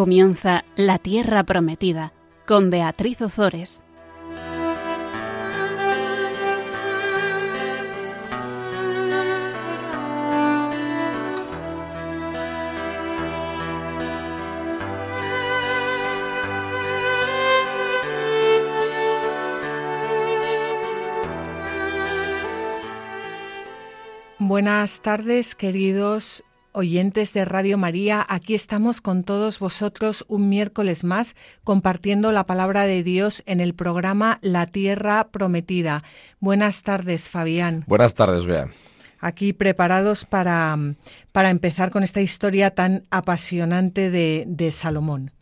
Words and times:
Comienza 0.00 0.64
La 0.76 0.96
Tierra 0.96 1.44
Prometida 1.44 2.14
con 2.46 2.70
Beatriz 2.70 3.20
Ozores. 3.20 3.84
Buenas 24.38 25.00
tardes, 25.02 25.54
queridos 25.54 26.42
oyentes 26.72 27.32
de 27.32 27.44
Radio 27.44 27.78
María. 27.78 28.24
Aquí 28.28 28.54
estamos 28.54 29.00
con 29.00 29.24
todos 29.24 29.58
vosotros 29.58 30.24
un 30.28 30.48
miércoles 30.48 31.04
más 31.04 31.36
compartiendo 31.64 32.32
la 32.32 32.44
palabra 32.44 32.86
de 32.86 33.02
Dios 33.02 33.42
en 33.46 33.60
el 33.60 33.74
programa 33.74 34.38
La 34.42 34.66
Tierra 34.66 35.28
Prometida. 35.28 36.02
Buenas 36.40 36.82
tardes, 36.82 37.30
Fabián. 37.30 37.84
Buenas 37.86 38.14
tardes, 38.14 38.46
Bea. 38.46 38.70
Aquí 39.20 39.52
preparados 39.52 40.24
para, 40.24 40.78
para 41.32 41.50
empezar 41.50 41.90
con 41.90 42.02
esta 42.02 42.20
historia 42.20 42.74
tan 42.74 43.04
apasionante 43.10 44.10
de, 44.10 44.44
de 44.46 44.72
Salomón. 44.72 45.32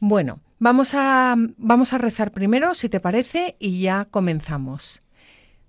Bueno, 0.00 0.40
vamos 0.58 0.94
a, 0.94 1.34
vamos 1.56 1.92
a 1.92 1.98
rezar 1.98 2.30
primero, 2.30 2.74
si 2.74 2.88
te 2.88 3.00
parece, 3.00 3.56
y 3.58 3.80
ya 3.80 4.06
comenzamos. 4.06 5.00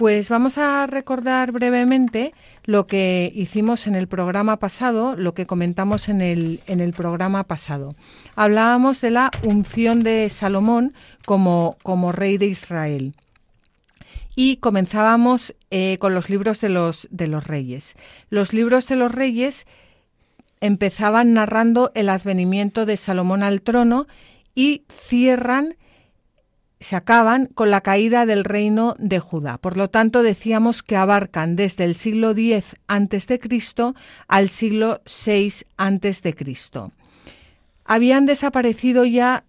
Pues 0.00 0.30
vamos 0.30 0.56
a 0.56 0.86
recordar 0.86 1.52
brevemente 1.52 2.32
lo 2.64 2.86
que 2.86 3.30
hicimos 3.34 3.86
en 3.86 3.94
el 3.94 4.08
programa 4.08 4.56
pasado, 4.58 5.14
lo 5.14 5.34
que 5.34 5.44
comentamos 5.44 6.08
en 6.08 6.22
el, 6.22 6.62
en 6.66 6.80
el 6.80 6.94
programa 6.94 7.44
pasado. 7.44 7.90
Hablábamos 8.34 9.02
de 9.02 9.10
la 9.10 9.30
unción 9.42 10.02
de 10.02 10.30
Salomón 10.30 10.94
como, 11.26 11.76
como 11.82 12.12
rey 12.12 12.38
de 12.38 12.46
Israel. 12.46 13.12
Y 14.34 14.56
comenzábamos 14.56 15.54
eh, 15.70 15.98
con 16.00 16.14
los 16.14 16.30
libros 16.30 16.62
de 16.62 16.70
los, 16.70 17.06
de 17.10 17.26
los 17.26 17.46
reyes. 17.46 17.94
Los 18.30 18.54
libros 18.54 18.88
de 18.88 18.96
los 18.96 19.12
reyes 19.12 19.66
empezaban 20.62 21.34
narrando 21.34 21.92
el 21.94 22.08
advenimiento 22.08 22.86
de 22.86 22.96
Salomón 22.96 23.42
al 23.42 23.60
trono 23.60 24.06
y 24.54 24.84
cierran 24.90 25.76
se 26.80 26.96
acaban 26.96 27.46
con 27.46 27.70
la 27.70 27.82
caída 27.82 28.24
del 28.24 28.42
reino 28.42 28.96
de 28.98 29.20
Judá. 29.20 29.58
Por 29.58 29.76
lo 29.76 29.90
tanto, 29.90 30.22
decíamos 30.22 30.82
que 30.82 30.96
abarcan 30.96 31.54
desde 31.54 31.84
el 31.84 31.94
siglo 31.94 32.30
X 32.30 32.74
Cristo 33.40 33.94
al 34.26 34.48
siglo 34.48 35.02
VI 35.04 36.32
Cristo. 36.34 36.90
Habían 37.84 38.24
desaparecido 38.24 39.04
ya 39.04 39.44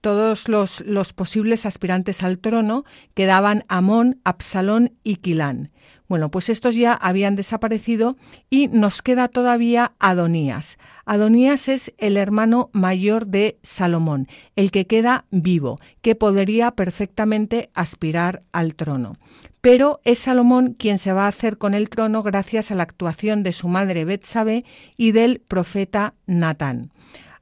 todos 0.00 0.48
los, 0.48 0.80
los, 0.86 1.12
posibles 1.12 1.66
aspirantes 1.66 2.22
al 2.22 2.38
trono, 2.38 2.84
quedaban 3.14 3.64
Amón, 3.68 4.20
Absalón 4.24 4.94
y 5.04 5.16
Quilán. 5.16 5.70
Bueno, 6.08 6.30
pues 6.30 6.48
estos 6.48 6.74
ya 6.74 6.94
habían 6.94 7.36
desaparecido 7.36 8.16
y 8.48 8.68
nos 8.68 9.02
queda 9.02 9.28
todavía 9.28 9.92
Adonías. 9.98 10.78
Adonías 11.10 11.66
es 11.66 11.92
el 11.98 12.16
hermano 12.16 12.70
mayor 12.72 13.26
de 13.26 13.58
Salomón, 13.64 14.28
el 14.54 14.70
que 14.70 14.86
queda 14.86 15.24
vivo, 15.32 15.80
que 16.02 16.14
podría 16.14 16.70
perfectamente 16.70 17.68
aspirar 17.74 18.44
al 18.52 18.76
trono. 18.76 19.16
Pero 19.60 20.00
es 20.04 20.20
Salomón 20.20 20.76
quien 20.78 20.98
se 20.98 21.12
va 21.12 21.24
a 21.24 21.28
hacer 21.30 21.58
con 21.58 21.74
el 21.74 21.88
trono 21.88 22.22
gracias 22.22 22.70
a 22.70 22.76
la 22.76 22.84
actuación 22.84 23.42
de 23.42 23.52
su 23.52 23.66
madre 23.66 24.04
Betsabé 24.04 24.64
y 24.96 25.10
del 25.10 25.40
profeta 25.40 26.14
Natán. 26.26 26.92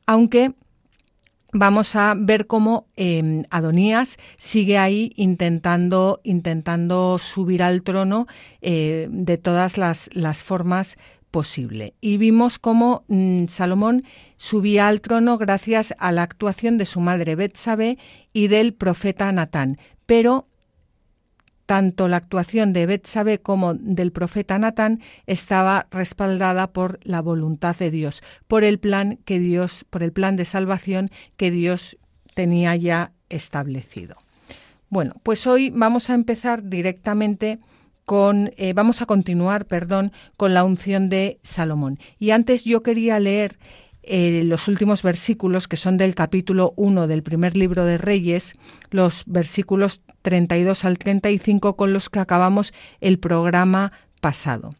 Aunque 0.07 0.55
vamos 1.53 1.95
a 1.95 2.15
ver 2.17 2.47
cómo 2.47 2.87
eh, 2.97 3.45
Adonías 3.51 4.17
sigue 4.39 4.79
ahí 4.79 5.13
intentando, 5.17 6.21
intentando 6.25 7.19
subir 7.19 7.63
al 7.63 7.83
trono 7.83 8.29
eh, 8.63 9.09
de 9.11 9.37
todas 9.37 9.77
las, 9.77 10.09
las 10.15 10.43
formas 10.43 10.97
posible. 11.31 11.95
Y 12.01 12.17
vimos 12.17 12.59
cómo 12.59 13.05
mm, 13.09 13.47
Salomón 13.47 14.03
subía 14.37 14.89
al 14.89 15.01
trono 15.01 15.39
gracias 15.39 15.95
a 15.99 16.13
la 16.13 16.23
actuación 16.23 16.79
de 16.79 16.87
su 16.87 17.01
madre 17.01 17.35
Betsabe 17.35 17.99
y 18.33 18.49
del 18.49 18.75
profeta 18.75 19.31
Natán. 19.33 19.77
Pero 20.07 20.49
tanto 21.67 22.09
la 22.09 22.17
actuación 22.17 22.73
de 22.73 22.87
Betsabe 22.87 23.41
como 23.41 23.75
del 23.75 24.11
profeta 24.11 24.59
Natán 24.59 25.03
estaba 25.27 25.87
respaldada 25.91 26.73
por 26.73 26.99
la 27.03 27.21
voluntad 27.21 27.77
de 27.77 27.91
Dios, 27.91 28.23
por 28.47 28.65
el 28.65 28.79
plan 28.79 29.19
que 29.27 29.39
Dios, 29.39 29.85
por 29.91 30.03
el 30.03 30.13
plan 30.13 30.37
de 30.37 30.47
salvación 30.47 31.11
que 31.37 31.51
Dios 31.51 31.99
tenía 32.35 32.75
ya 32.75 33.13
establecido. 33.29 34.17
Bueno, 34.89 35.17
pues 35.23 35.47
hoy 35.47 35.69
vamos 35.69 36.09
a 36.09 36.15
empezar 36.15 36.63
directamente 36.63 37.59
con, 38.09 38.53
eh, 38.57 38.73
vamos 38.73 39.03
a 39.03 39.07
continuar, 39.07 39.67
perdón, 39.67 40.13
con 40.39 40.55
la 40.55 40.65
unción 40.65 41.11
de 41.11 41.41
Salomón. 41.43 41.99
Y 42.19 42.31
antes 42.31 42.65
yo 42.65 42.83
quería 42.83 43.21
leer 43.21 43.59
eh, 44.03 44.45
los 44.47 44.67
últimos 44.67 45.03
versículos, 45.03 45.69
que 45.69 45.77
son 45.77 45.99
del 45.99 46.15
capítulo 46.15 46.73
1 46.77 47.07
del 47.07 47.23
primer 47.23 47.55
libro 47.55 47.85
de 47.85 47.99
Reyes, 47.99 48.55
los 48.91 49.25
versículos 49.27 50.01
32 50.23 50.87
al 50.87 50.97
35 50.97 51.77
con 51.77 51.93
los 51.93 52.09
que 52.09 52.19
acabamos 52.19 52.73
el 53.03 53.19
programa 53.19 53.93
pasado, 54.23 54.71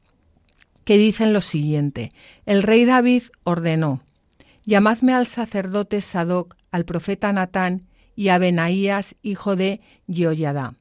que 0.85 0.97
dicen 0.97 1.35
lo 1.35 1.43
siguiente. 1.43 2.09
El 2.47 2.63
rey 2.63 2.87
David 2.87 3.25
ordenó, 3.45 4.01
llamadme 4.65 5.13
al 5.13 5.27
sacerdote 5.27 6.01
Sadoc, 6.01 6.57
al 6.71 6.87
profeta 6.87 7.31
Natán 7.35 7.83
y 8.17 8.29
a 8.29 8.39
Benaías, 8.39 9.17
hijo 9.21 9.55
de 9.55 9.83
Jehoiada. 10.11 10.73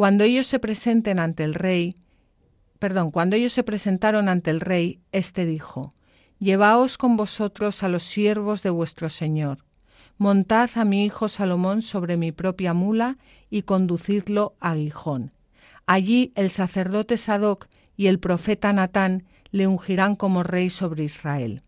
Cuando 0.00 0.24
ellos 0.24 0.46
se 0.46 0.58
presenten 0.58 1.18
ante 1.18 1.44
el 1.44 1.52
rey, 1.52 1.94
perdón, 2.78 3.10
cuando 3.10 3.36
ellos 3.36 3.52
se 3.52 3.62
presentaron 3.62 4.30
ante 4.30 4.50
el 4.50 4.60
rey, 4.60 4.98
éste 5.12 5.44
dijo, 5.44 5.92
Llevaos 6.38 6.96
con 6.96 7.18
vosotros 7.18 7.82
a 7.82 7.90
los 7.90 8.02
siervos 8.02 8.62
de 8.62 8.70
vuestro 8.70 9.10
Señor. 9.10 9.58
Montad 10.16 10.70
a 10.76 10.86
mi 10.86 11.04
hijo 11.04 11.28
Salomón 11.28 11.82
sobre 11.82 12.16
mi 12.16 12.32
propia 12.32 12.72
mula 12.72 13.18
y 13.50 13.60
conducidlo 13.60 14.54
a 14.58 14.74
Gijón. 14.74 15.32
Allí 15.84 16.32
el 16.34 16.48
sacerdote 16.48 17.18
Sadoc 17.18 17.66
y 17.94 18.06
el 18.06 18.18
profeta 18.20 18.72
Natán 18.72 19.24
le 19.50 19.66
ungirán 19.66 20.16
como 20.16 20.42
rey 20.42 20.70
sobre 20.70 21.04
Israel. 21.04 21.60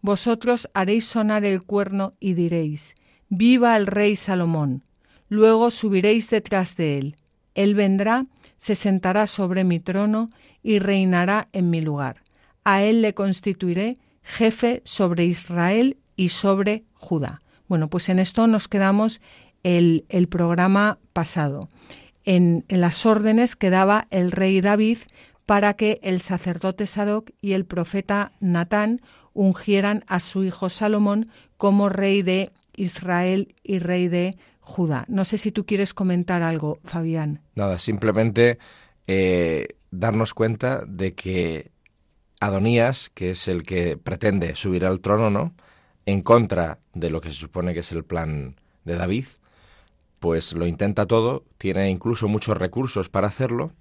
Vosotros 0.00 0.68
haréis 0.74 1.04
sonar 1.04 1.44
el 1.44 1.62
cuerno 1.62 2.10
y 2.18 2.34
diréis, 2.34 2.96
Viva 3.28 3.76
el 3.76 3.86
rey 3.86 4.16
Salomón. 4.16 4.82
Luego 5.28 5.70
subiréis 5.70 6.30
detrás 6.30 6.74
de 6.74 6.98
él. 6.98 7.16
Él 7.56 7.74
vendrá, 7.74 8.26
se 8.56 8.76
sentará 8.76 9.26
sobre 9.26 9.64
mi 9.64 9.80
trono 9.80 10.30
y 10.62 10.78
reinará 10.78 11.48
en 11.52 11.70
mi 11.70 11.80
lugar. 11.80 12.22
A 12.62 12.82
él 12.82 13.02
le 13.02 13.14
constituiré 13.14 13.96
jefe 14.22 14.82
sobre 14.84 15.24
Israel 15.24 15.96
y 16.14 16.28
sobre 16.28 16.84
Judá. 16.94 17.42
Bueno, 17.66 17.88
pues 17.88 18.08
en 18.08 18.20
esto 18.20 18.46
nos 18.46 18.68
quedamos 18.68 19.20
el, 19.64 20.04
el 20.08 20.28
programa 20.28 20.98
pasado, 21.12 21.68
en, 22.24 22.64
las 22.68 23.06
órdenes 23.06 23.56
que 23.56 23.70
daba 23.70 24.06
el 24.10 24.32
rey 24.32 24.60
David 24.60 24.98
para 25.46 25.74
que 25.74 26.00
el 26.02 26.20
sacerdote 26.20 26.86
Sadoc 26.86 27.30
y 27.40 27.52
el 27.52 27.64
profeta 27.64 28.32
Natán 28.40 29.00
ungieran 29.32 30.04
a 30.08 30.20
su 30.20 30.44
hijo 30.44 30.68
Salomón 30.68 31.30
como 31.56 31.88
rey 31.88 32.22
de 32.22 32.50
Israel 32.74 33.54
y 33.62 33.78
rey 33.78 34.08
de 34.08 34.36
Judá. 34.66 35.04
No 35.08 35.24
sé 35.24 35.38
si 35.38 35.52
tú 35.52 35.64
quieres 35.64 35.94
comentar 35.94 36.42
algo, 36.42 36.80
Fabián. 36.82 37.40
Nada, 37.54 37.78
simplemente 37.78 38.58
eh, 39.06 39.68
darnos 39.92 40.34
cuenta 40.34 40.84
de 40.84 41.14
que 41.14 41.70
Adonías, 42.40 43.08
que 43.14 43.30
es 43.30 43.46
el 43.46 43.62
que 43.62 43.96
pretende 43.96 44.56
subir 44.56 44.84
al 44.84 45.00
trono, 45.00 45.30
¿no? 45.30 45.54
En 46.04 46.20
contra 46.20 46.80
de 46.94 47.10
lo 47.10 47.20
que 47.20 47.28
se 47.28 47.36
supone 47.36 47.74
que 47.74 47.80
es 47.80 47.92
el 47.92 48.04
plan 48.04 48.56
de 48.84 48.96
David, 48.96 49.26
pues 50.18 50.52
lo 50.52 50.66
intenta 50.66 51.06
todo, 51.06 51.44
tiene 51.58 51.88
incluso 51.88 52.26
muchos 52.26 52.58
recursos 52.58 53.08
para 53.08 53.28
hacerlo, 53.28 53.72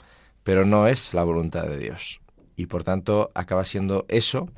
pero 0.44 0.66
no 0.66 0.88
es 0.88 1.16
la 1.16 1.24
voluntad 1.24 1.64
de 1.64 1.80
Dios. 1.80 2.22
Y 2.56 2.68
por 2.68 2.84
tanto 2.84 3.32
acaba 3.34 3.66
siendo 3.66 4.06
eso 4.08 4.50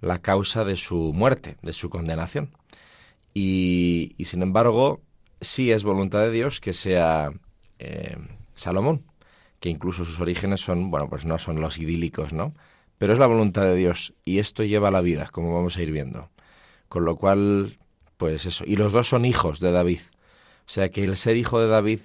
la 0.00 0.18
causa 0.18 0.64
de 0.64 0.76
su 0.76 1.12
muerte, 1.14 1.56
de 1.62 1.72
su 1.72 1.88
condenación. 1.88 2.50
Y, 3.32 4.16
sin 4.24 4.42
embargo, 4.42 5.00
sí 5.40 5.72
es 5.72 5.84
voluntad 5.84 6.20
de 6.20 6.30
Dios 6.30 6.60
que 6.60 6.74
sea 6.74 7.30
eh, 7.78 8.16
Salomón, 8.54 9.04
que 9.60 9.68
incluso 9.68 10.04
sus 10.04 10.20
orígenes 10.20 10.60
son, 10.60 10.90
bueno, 10.90 11.08
pues 11.08 11.24
no 11.24 11.38
son 11.38 11.60
los 11.60 11.78
idílicos, 11.78 12.32
¿no? 12.32 12.54
Pero 12.98 13.12
es 13.12 13.18
la 13.18 13.26
voluntad 13.26 13.62
de 13.62 13.76
Dios 13.76 14.14
y 14.24 14.38
esto 14.38 14.64
lleva 14.64 14.88
a 14.88 14.92
la 14.92 15.00
vida, 15.00 15.28
como 15.32 15.54
vamos 15.54 15.76
a 15.76 15.82
ir 15.82 15.92
viendo. 15.92 16.30
Con 16.88 17.04
lo 17.04 17.16
cual, 17.16 17.78
pues 18.16 18.46
eso. 18.46 18.64
Y 18.66 18.76
los 18.76 18.92
dos 18.92 19.08
son 19.08 19.24
hijos 19.24 19.60
de 19.60 19.70
David. 19.70 20.00
O 20.66 20.70
sea 20.70 20.90
que 20.90 21.04
el 21.04 21.16
ser 21.16 21.36
hijo 21.36 21.60
de 21.60 21.68
David 21.68 22.00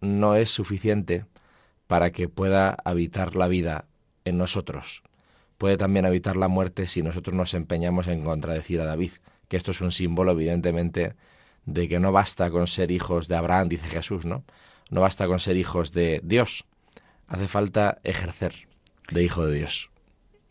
no 0.00 0.36
es 0.36 0.50
suficiente 0.50 1.24
para 1.86 2.10
que 2.10 2.28
pueda 2.28 2.76
habitar 2.84 3.34
la 3.34 3.48
vida 3.48 3.86
en 4.24 4.38
nosotros. 4.38 5.02
Puede 5.56 5.76
también 5.76 6.06
habitar 6.06 6.36
la 6.36 6.46
muerte 6.46 6.86
si 6.86 7.02
nosotros 7.02 7.34
nos 7.34 7.54
empeñamos 7.54 8.06
en 8.06 8.22
contradecir 8.22 8.80
a 8.80 8.84
David, 8.84 9.12
que 9.48 9.56
esto 9.56 9.72
es 9.72 9.80
un 9.80 9.90
símbolo, 9.90 10.32
evidentemente, 10.32 11.16
de 11.68 11.86
que 11.86 12.00
no 12.00 12.12
basta 12.12 12.50
con 12.50 12.66
ser 12.66 12.90
hijos 12.90 13.28
de 13.28 13.36
Abraham, 13.36 13.68
dice 13.68 13.88
Jesús, 13.88 14.24
¿no? 14.24 14.42
No 14.90 15.02
basta 15.02 15.26
con 15.26 15.38
ser 15.38 15.56
hijos 15.56 15.92
de 15.92 16.20
Dios. 16.24 16.64
Hace 17.26 17.46
falta 17.46 17.98
ejercer 18.04 18.68
de 19.10 19.22
hijo 19.22 19.46
de 19.46 19.58
Dios. 19.58 19.90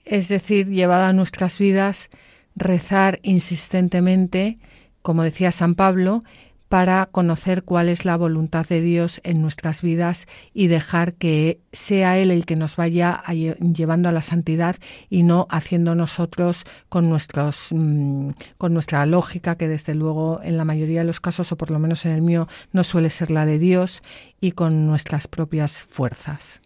Es 0.05 0.27
decir, 0.27 0.67
llevada 0.67 1.09
a 1.09 1.13
nuestras 1.13 1.57
vidas, 1.57 2.09
rezar 2.55 3.19
insistentemente, 3.23 4.59
como 5.01 5.23
decía 5.23 5.51
San 5.51 5.73
Pablo, 5.73 6.21
para 6.69 7.05
conocer 7.05 7.63
cuál 7.63 7.89
es 7.89 8.05
la 8.05 8.17
voluntad 8.17 8.65
de 8.67 8.81
Dios 8.81 9.21
en 9.23 9.41
nuestras 9.41 9.81
vidas 9.81 10.25
y 10.53 10.67
dejar 10.67 11.13
que 11.13 11.59
sea 11.71 12.17
Él 12.17 12.31
el 12.31 12.45
que 12.45 12.55
nos 12.55 12.75
vaya 12.75 13.23
llevando 13.27 14.09
a 14.09 14.11
la 14.11 14.21
santidad 14.21 14.75
y 15.09 15.23
no 15.23 15.47
haciendo 15.49 15.95
nosotros 15.95 16.65
con 16.89 17.09
nuestros 17.09 17.69
mm, 17.71 18.31
con 18.57 18.73
nuestra 18.73 19.05
lógica 19.05 19.55
que 19.55 19.67
desde 19.67 19.95
luego 19.95 20.41
en 20.43 20.57
la 20.57 20.65
mayoría 20.65 20.99
de 20.99 21.07
los 21.07 21.19
casos 21.19 21.51
o 21.51 21.57
por 21.57 21.71
lo 21.71 21.79
menos 21.79 22.05
en 22.05 22.11
el 22.11 22.21
mío 22.21 22.47
no 22.71 22.83
suele 22.83 23.09
ser 23.09 23.31
la 23.31 23.45
de 23.45 23.59
Dios 23.59 24.01
y 24.41 24.51
con 24.51 24.87
nuestras 24.87 25.27
propias 25.27 25.83
fuerzas 25.83 26.61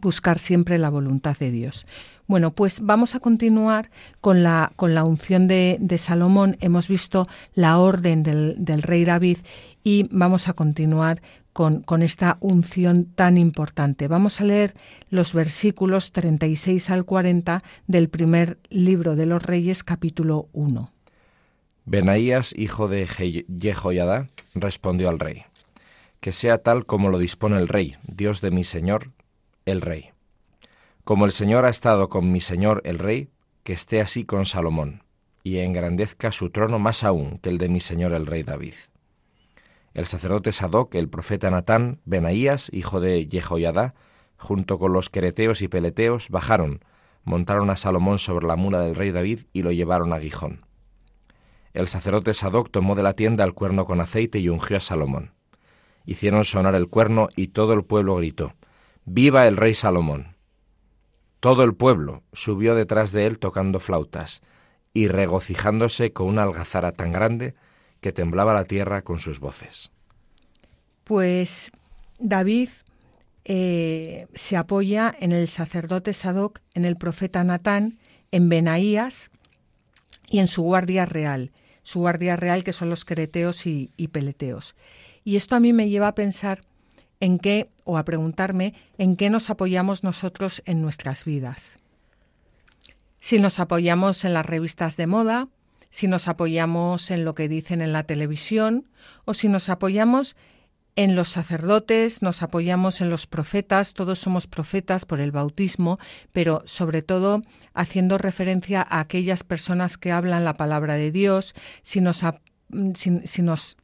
buscar 0.00 0.38
siempre 0.38 0.78
la 0.78 0.90
voluntad 0.90 1.36
de 1.38 1.50
Dios. 1.50 1.86
Bueno, 2.30 2.52
pues 2.52 2.78
vamos 2.80 3.16
a 3.16 3.18
continuar 3.18 3.90
con 4.20 4.44
la, 4.44 4.70
con 4.76 4.94
la 4.94 5.02
unción 5.02 5.48
de, 5.48 5.96
Salomón. 5.98 6.56
Hemos 6.60 6.86
visto 6.86 7.26
la 7.54 7.76
orden 7.76 8.22
del, 8.22 8.54
del, 8.56 8.82
rey 8.82 9.04
David 9.04 9.38
y 9.82 10.06
vamos 10.12 10.46
a 10.46 10.52
continuar 10.52 11.22
con, 11.52 11.82
con, 11.82 12.04
esta 12.04 12.36
unción 12.38 13.06
tan 13.06 13.36
importante. 13.36 14.06
Vamos 14.06 14.40
a 14.40 14.44
leer 14.44 14.74
los 15.08 15.34
versículos 15.34 16.12
36 16.12 16.90
al 16.90 17.04
40 17.04 17.64
del 17.88 18.08
primer 18.08 18.58
libro 18.68 19.16
de 19.16 19.26
los 19.26 19.42
Reyes, 19.42 19.82
capítulo 19.82 20.48
1. 20.52 20.92
Benaías, 21.84 22.56
hijo 22.56 22.86
de 22.86 23.08
Jehoiada, 23.08 24.28
respondió 24.54 25.08
al 25.08 25.18
rey: 25.18 25.42
Que 26.20 26.30
sea 26.30 26.58
tal 26.58 26.86
como 26.86 27.10
lo 27.10 27.18
dispone 27.18 27.56
el 27.56 27.66
rey, 27.66 27.96
Dios 28.06 28.40
de 28.40 28.52
mi 28.52 28.62
señor, 28.62 29.10
el 29.66 29.80
rey. 29.80 30.10
Como 31.04 31.24
el 31.24 31.32
Señor 31.32 31.64
ha 31.64 31.70
estado 31.70 32.08
con 32.08 32.30
mi 32.30 32.40
Señor 32.40 32.82
el 32.84 32.98
rey, 32.98 33.30
que 33.62 33.72
esté 33.72 34.00
así 34.00 34.24
con 34.24 34.46
Salomón, 34.46 35.02
y 35.42 35.58
engrandezca 35.58 36.30
su 36.30 36.50
trono 36.50 36.78
más 36.78 37.04
aún 37.04 37.38
que 37.38 37.48
el 37.48 37.58
de 37.58 37.68
mi 37.68 37.80
Señor 37.80 38.12
el 38.12 38.26
rey 38.26 38.42
David. 38.42 38.74
El 39.92 40.06
sacerdote 40.06 40.52
Sadoc, 40.52 40.94
el 40.94 41.08
profeta 41.08 41.50
Natán, 41.50 42.00
Benaías, 42.04 42.70
hijo 42.72 43.00
de 43.00 43.26
Jehoiada, 43.30 43.94
junto 44.36 44.78
con 44.78 44.92
los 44.92 45.10
quereteos 45.10 45.62
y 45.62 45.68
peleteos, 45.68 46.28
bajaron, 46.28 46.84
montaron 47.24 47.70
a 47.70 47.76
Salomón 47.76 48.18
sobre 48.18 48.46
la 48.46 48.56
mula 48.56 48.80
del 48.80 48.94
rey 48.94 49.10
David 49.10 49.40
y 49.52 49.62
lo 49.62 49.72
llevaron 49.72 50.12
a 50.12 50.20
Gijón. 50.20 50.64
El 51.72 51.88
sacerdote 51.88 52.34
Sadoc 52.34 52.70
tomó 52.70 52.94
de 52.94 53.02
la 53.02 53.14
tienda 53.14 53.44
el 53.44 53.54
cuerno 53.54 53.84
con 53.84 54.00
aceite 54.00 54.38
y 54.38 54.48
ungió 54.48 54.76
a 54.76 54.80
Salomón. 54.80 55.32
Hicieron 56.04 56.44
sonar 56.44 56.74
el 56.74 56.88
cuerno 56.88 57.28
y 57.36 57.48
todo 57.48 57.72
el 57.72 57.84
pueblo 57.84 58.16
gritó, 58.16 58.54
Viva 59.04 59.46
el 59.46 59.56
rey 59.56 59.74
Salomón. 59.74 60.29
Todo 61.40 61.64
el 61.64 61.74
pueblo 61.74 62.22
subió 62.34 62.74
detrás 62.74 63.12
de 63.12 63.26
él 63.26 63.38
tocando 63.38 63.80
flautas 63.80 64.42
y 64.92 65.08
regocijándose 65.08 66.12
con 66.12 66.28
una 66.28 66.42
algazara 66.42 66.92
tan 66.92 67.12
grande 67.12 67.54
que 68.00 68.12
temblaba 68.12 68.52
la 68.52 68.64
tierra 68.64 69.02
con 69.02 69.18
sus 69.18 69.40
voces. 69.40 69.90
Pues 71.04 71.72
David 72.18 72.68
eh, 73.44 74.26
se 74.34 74.56
apoya 74.56 75.14
en 75.18 75.32
el 75.32 75.48
sacerdote 75.48 76.12
Sadoc, 76.12 76.60
en 76.74 76.84
el 76.84 76.96
profeta 76.96 77.42
Natán, 77.42 77.98
en 78.32 78.48
Benaías 78.48 79.30
y 80.28 80.40
en 80.40 80.46
su 80.46 80.62
guardia 80.62 81.06
real, 81.06 81.52
su 81.82 82.00
guardia 82.00 82.36
real 82.36 82.64
que 82.64 82.74
son 82.74 82.90
los 82.90 83.06
creteos 83.06 83.66
y, 83.66 83.90
y 83.96 84.08
peleteos. 84.08 84.76
Y 85.24 85.36
esto 85.36 85.56
a 85.56 85.60
mí 85.60 85.72
me 85.72 85.88
lleva 85.88 86.08
a 86.08 86.14
pensar 86.14 86.60
en 87.20 87.38
qué, 87.38 87.70
o 87.84 87.98
a 87.98 88.04
preguntarme, 88.04 88.74
en 88.98 89.16
qué 89.16 89.30
nos 89.30 89.50
apoyamos 89.50 90.02
nosotros 90.02 90.62
en 90.64 90.82
nuestras 90.82 91.24
vidas. 91.24 91.76
Si 93.20 93.38
nos 93.38 93.60
apoyamos 93.60 94.24
en 94.24 94.32
las 94.32 94.46
revistas 94.46 94.96
de 94.96 95.06
moda, 95.06 95.48
si 95.90 96.06
nos 96.06 96.28
apoyamos 96.28 97.10
en 97.10 97.24
lo 97.24 97.34
que 97.34 97.48
dicen 97.48 97.82
en 97.82 97.92
la 97.92 98.04
televisión, 98.04 98.88
o 99.24 99.34
si 99.34 99.48
nos 99.48 99.68
apoyamos 99.68 100.36
en 100.96 101.16
los 101.16 101.28
sacerdotes, 101.28 102.22
nos 102.22 102.42
apoyamos 102.42 103.00
en 103.00 103.10
los 103.10 103.26
profetas, 103.26 103.94
todos 103.94 104.18
somos 104.18 104.46
profetas 104.46 105.04
por 105.04 105.20
el 105.20 105.32
bautismo, 105.32 105.98
pero 106.32 106.62
sobre 106.66 107.02
todo 107.02 107.42
haciendo 107.74 108.18
referencia 108.18 108.86
a 108.88 109.00
aquellas 109.00 109.44
personas 109.44 109.98
que 109.98 110.12
hablan 110.12 110.44
la 110.44 110.56
palabra 110.56 110.94
de 110.94 111.12
Dios, 111.12 111.54
si 111.82 112.00
nos, 112.00 112.22
nos 112.68 113.76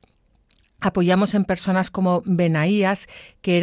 apoyamos 0.86 1.34
en 1.34 1.44
personas 1.44 1.90
como 1.90 2.22
Benaías, 2.24 3.08
que 3.42 3.58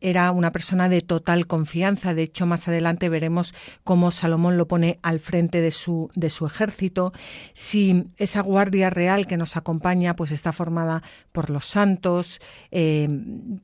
era 0.00 0.30
una 0.30 0.52
persona 0.52 0.88
de 0.88 1.02
total 1.02 1.46
confianza. 1.46 2.14
De 2.14 2.22
hecho, 2.22 2.46
más 2.46 2.66
adelante 2.66 3.10
veremos 3.10 3.54
cómo 3.84 4.10
Salomón 4.10 4.56
lo 4.56 4.66
pone 4.66 4.98
al 5.02 5.20
frente 5.20 5.60
de 5.60 5.70
su, 5.70 6.08
ejército. 6.16 7.12
Si 7.52 8.06
esa 8.16 8.40
guardia 8.40 8.88
real 8.88 9.26
que 9.26 9.36
nos 9.36 9.58
acompaña, 9.58 10.16
pues 10.16 10.32
está 10.32 10.52
formada 10.52 11.02
por 11.30 11.50
los 11.50 11.66
santos, 11.66 12.40
eh, 12.70 13.06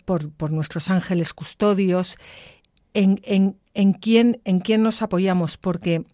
por, 0.05 0.51
nuestros 0.51 0.91
ángeles 0.91 1.33
custodios, 1.33 2.19
¿en, 2.93 3.23
en, 3.25 3.57
en, 3.73 3.95
quién, 3.95 4.43
¿en 4.45 4.61
quién 4.61 4.83
nos 4.83 5.01
apoyamos? 5.01 5.57
Porque 5.57 6.05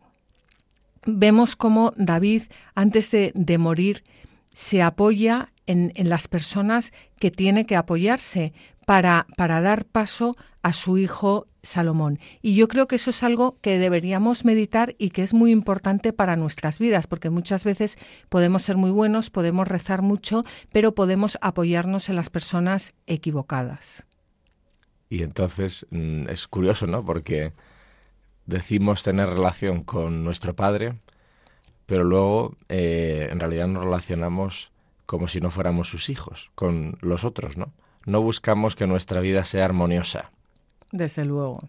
vemos 1.06 1.56
cómo 1.56 1.92
David, 1.96 2.42
antes 2.76 3.10
de, 3.10 3.32
de 3.34 3.58
morir, 3.58 4.04
se 4.52 4.80
apoya 4.80 5.50
en, 5.66 5.92
las 5.96 6.28
personas 6.28 6.92
que 7.18 7.30
tiene 7.30 7.66
que 7.66 7.76
apoyarse 7.76 8.52
para, 8.86 9.26
para 9.36 9.60
dar 9.60 9.84
paso 9.84 10.36
a 10.62 10.72
su 10.72 10.98
hijo 10.98 11.46
Salomón. 11.62 12.18
Y 12.42 12.54
yo 12.54 12.68
creo 12.68 12.86
que 12.86 12.96
eso 12.96 13.10
es 13.10 13.22
algo 13.22 13.58
que 13.60 13.78
deberíamos 13.78 14.44
meditar 14.44 14.94
y 14.98 15.10
que 15.10 15.22
es 15.22 15.34
muy 15.34 15.50
importante 15.50 16.12
para 16.12 16.36
nuestras 16.36 16.78
vidas, 16.78 17.06
porque 17.06 17.30
muchas 17.30 17.64
veces 17.64 17.96
podemos 18.28 18.62
ser 18.62 18.76
muy 18.76 18.90
buenos, 18.90 19.30
podemos 19.30 19.66
rezar 19.66 20.02
mucho, 20.02 20.44
pero 20.72 20.94
podemos 20.94 21.38
apoyarnos 21.40 22.08
en 22.08 22.16
las 22.16 22.30
personas 22.30 22.92
equivocadas. 23.06 24.06
Y 25.08 25.22
entonces 25.22 25.86
mm, 25.90 26.28
es 26.28 26.46
curioso, 26.48 26.86
¿no? 26.86 27.04
Porque 27.04 27.52
decimos 28.46 29.02
tener 29.02 29.28
relación 29.28 29.84
con 29.84 30.24
nuestro 30.24 30.54
Padre, 30.54 30.98
pero 31.86 32.04
luego 32.04 32.56
eh, 32.68 33.28
en 33.30 33.40
realidad 33.40 33.68
nos 33.68 33.84
relacionamos 33.84 34.72
como 35.06 35.28
si 35.28 35.40
no 35.40 35.50
fuéramos 35.50 35.88
sus 35.88 36.08
hijos, 36.08 36.50
con 36.54 36.98
los 37.00 37.24
otros, 37.24 37.56
¿no? 37.56 37.72
No 38.06 38.20
buscamos 38.20 38.76
que 38.76 38.86
nuestra 38.86 39.20
vida 39.20 39.44
sea 39.44 39.64
armoniosa. 39.64 40.30
Desde 40.92 41.24
luego. 41.24 41.60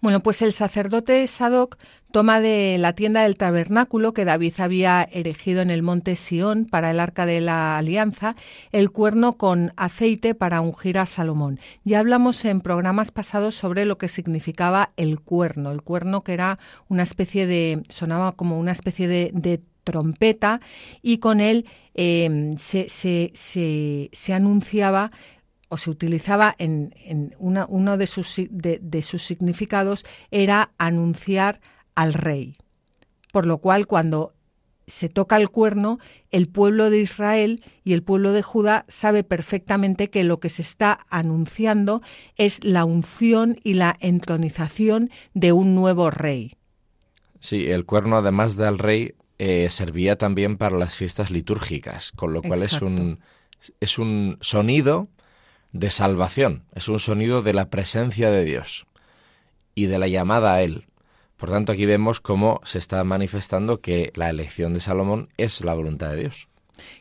Bueno, 0.00 0.20
pues 0.20 0.42
el 0.42 0.52
sacerdote 0.52 1.26
Sadoc 1.26 1.78
toma 2.12 2.40
de 2.40 2.76
la 2.78 2.92
tienda 2.92 3.22
del 3.22 3.36
tabernáculo 3.36 4.12
que 4.12 4.24
David 4.26 4.54
había 4.58 5.02
erigido 5.02 5.62
en 5.62 5.70
el 5.70 5.82
monte 5.82 6.16
Sión 6.16 6.66
para 6.66 6.90
el 6.90 7.00
arca 7.00 7.24
de 7.24 7.40
la 7.40 7.78
alianza 7.78 8.36
el 8.70 8.90
cuerno 8.90 9.38
con 9.38 9.72
aceite 9.76 10.34
para 10.34 10.60
ungir 10.60 10.98
a 10.98 11.06
Salomón. 11.06 11.58
Ya 11.84 12.00
hablamos 12.00 12.44
en 12.44 12.60
programas 12.60 13.10
pasados 13.10 13.54
sobre 13.54 13.86
lo 13.86 13.96
que 13.96 14.08
significaba 14.08 14.90
el 14.96 15.20
cuerno. 15.20 15.70
El 15.70 15.82
cuerno 15.82 16.22
que 16.22 16.34
era 16.34 16.58
una 16.88 17.02
especie 17.02 17.46
de, 17.46 17.82
sonaba 17.88 18.32
como 18.32 18.58
una 18.58 18.72
especie 18.72 19.08
de, 19.08 19.30
de 19.32 19.62
trompeta 19.84 20.60
y 21.02 21.18
con 21.18 21.40
él 21.40 21.66
em, 21.94 22.56
se, 22.56 22.88
se, 22.88 24.32
anunciaba 24.32 25.12
o 25.68 25.76
se 25.76 25.90
utilizaba 25.90 26.54
en, 26.58 26.94
en 27.04 27.34
una, 27.38 27.66
uno 27.68 27.96
de 27.96 28.06
sus, 28.06 28.40
de, 28.50 29.02
sus 29.02 29.24
significados 29.24 30.04
era 30.30 30.72
anunciar 30.78 31.60
al 31.94 32.14
rey. 32.14 32.56
Por 33.32 33.46
lo 33.46 33.58
cual 33.58 33.86
cuando 33.86 34.34
se 34.86 35.08
toca 35.08 35.36
el 35.36 35.50
cuerno, 35.50 35.98
el 36.30 36.48
pueblo 36.48 36.90
de 36.90 37.00
Israel 37.00 37.62
y 37.84 37.94
el 37.94 38.02
pueblo 38.02 38.32
de 38.32 38.42
Judá 38.42 38.84
sabe 38.88 39.24
perfectamente 39.24 40.10
que 40.10 40.24
lo 40.24 40.40
que 40.40 40.50
se 40.50 40.62
está 40.62 41.06
anunciando 41.08 42.02
es 42.36 42.62
la 42.62 42.84
unción 42.84 43.58
y 43.62 43.74
la 43.74 43.96
entronización 44.00 45.10
de 45.32 45.52
un 45.52 45.74
nuevo 45.74 46.10
rey. 46.10 46.52
Sí, 47.40 47.66
el 47.66 47.84
cuerno 47.84 48.16
además 48.16 48.56
del 48.56 48.78
rey 48.78 49.14
eh, 49.38 49.68
servía 49.70 50.16
también 50.16 50.56
para 50.56 50.78
las 50.78 50.96
fiestas 50.96 51.30
litúrgicas, 51.30 52.12
con 52.12 52.32
lo 52.32 52.42
cual 52.42 52.62
es 52.62 52.82
un, 52.82 53.20
es 53.80 53.98
un 53.98 54.38
sonido 54.40 55.08
de 55.72 55.90
salvación, 55.90 56.64
es 56.74 56.88
un 56.88 57.00
sonido 57.00 57.42
de 57.42 57.52
la 57.52 57.68
presencia 57.68 58.30
de 58.30 58.44
Dios 58.44 58.86
y 59.74 59.86
de 59.86 59.98
la 59.98 60.08
llamada 60.08 60.54
a 60.54 60.62
Él. 60.62 60.86
Por 61.36 61.50
tanto, 61.50 61.72
aquí 61.72 61.84
vemos 61.84 62.20
cómo 62.20 62.60
se 62.64 62.78
está 62.78 63.02
manifestando 63.02 63.80
que 63.80 64.12
la 64.14 64.30
elección 64.30 64.72
de 64.72 64.80
Salomón 64.80 65.30
es 65.36 65.62
la 65.64 65.74
voluntad 65.74 66.10
de 66.10 66.20
Dios. 66.20 66.48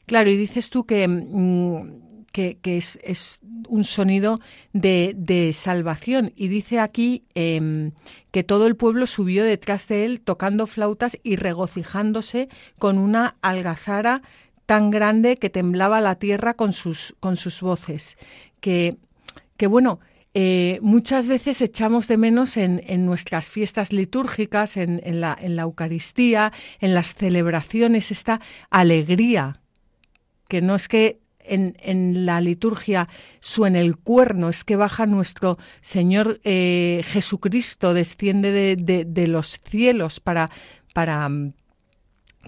Claro, 0.05 0.29
y 0.29 0.35
dices 0.35 0.69
tú 0.69 0.85
que, 0.85 1.07
mm, 1.07 2.23
que, 2.31 2.57
es, 2.63 3.41
un 3.69 3.83
sonido 3.83 4.39
de, 4.73 5.51
salvación. 5.53 6.33
Y 6.35 6.47
dice 6.47 6.79
aquí 6.79 7.23
em, 7.35 7.91
que 8.33 8.43
todo 8.43 8.65
el 8.65 8.75
pueblo 8.75 9.05
subió 9.05 9.43
detrás 9.43 9.87
de 9.87 10.05
él 10.05 10.19
tocando 10.19 10.65
flautas 10.65 11.19
y 11.21 11.35
regocijándose 11.35 12.49
con 12.79 12.97
una 12.97 13.35
algazara 13.43 14.23
tan 14.65 14.89
grande 14.89 15.37
que 15.37 15.51
temblaba 15.51 16.01
la 16.01 16.15
tierra 16.15 16.55
con 16.55 16.73
sus, 16.73 17.15
con 17.19 17.37
sus 17.37 17.61
voces. 17.61 18.17
Que, 18.59 18.97
que 19.55 19.67
bueno, 19.67 19.99
eh, 20.33 20.79
muchas 20.81 21.27
veces 21.27 21.61
echamos 21.61 22.07
de 22.07 22.17
menos 22.17 22.57
en, 22.57 23.05
nuestras 23.05 23.51
fiestas 23.51 23.93
litúrgicas, 23.93 24.77
en, 24.77 24.99
la, 25.21 25.37
en, 25.39 25.55
la, 25.55 25.61
Eucaristía, 25.61 26.51
en 26.79 26.95
las 26.95 27.13
celebraciones, 27.13 28.09
esta 28.09 28.41
alegría, 28.71 29.61
que 30.47 30.63
no 30.63 30.73
es 30.73 30.87
que 30.87 31.19
en, 31.45 32.25
la 32.25 32.41
liturgia 32.41 33.07
suene 33.39 33.81
el 33.81 33.97
cuerno, 33.97 34.49
es 34.49 34.63
que 34.63 34.75
baja 34.75 35.05
nuestro 35.05 35.57
Señor 35.81 36.39
eh, 36.43 37.03
Jesucristo, 37.05 37.93
desciende 37.93 38.75
de, 38.75 39.27
los 39.27 39.59
cielos 39.65 40.19
para, 40.19 40.49
para, 40.93 41.29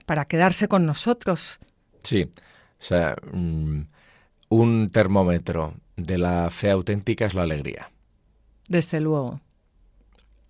para 0.05 0.25
quedarse 0.25 0.67
con 0.67 0.85
nosotros. 0.85 1.59
Sí, 2.03 2.23
o 2.23 2.83
sea, 2.83 3.15
mm, 3.31 3.81
un 4.49 4.89
termómetro 4.89 5.73
de 5.95 6.17
la 6.17 6.49
fe 6.49 6.71
auténtica 6.71 7.25
es 7.25 7.33
la 7.33 7.43
alegría. 7.43 7.91
Desde 8.67 8.99
luego. 8.99 9.41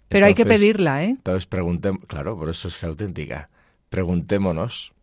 Pero 0.07 0.25
hay 0.27 0.33
que 0.33 0.45
pedirla, 0.45 1.03
¿eh? 1.03 1.09
Entonces 1.09 1.45
preguntemos, 1.45 2.05
claro, 2.07 2.37
por 2.37 2.49
eso 2.49 2.67
es 2.67 2.75
fe 2.75 2.87
auténtica. 2.87 3.49
Preguntémonos 3.89 4.94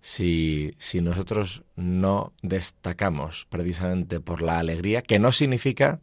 si, 0.00 0.74
si 0.78 1.00
nosotros 1.00 1.62
no 1.76 2.32
destacamos 2.42 3.46
precisamente 3.50 4.20
por 4.20 4.42
la 4.42 4.58
alegría, 4.58 5.02
que 5.02 5.18
no 5.18 5.32
significa 5.32 6.00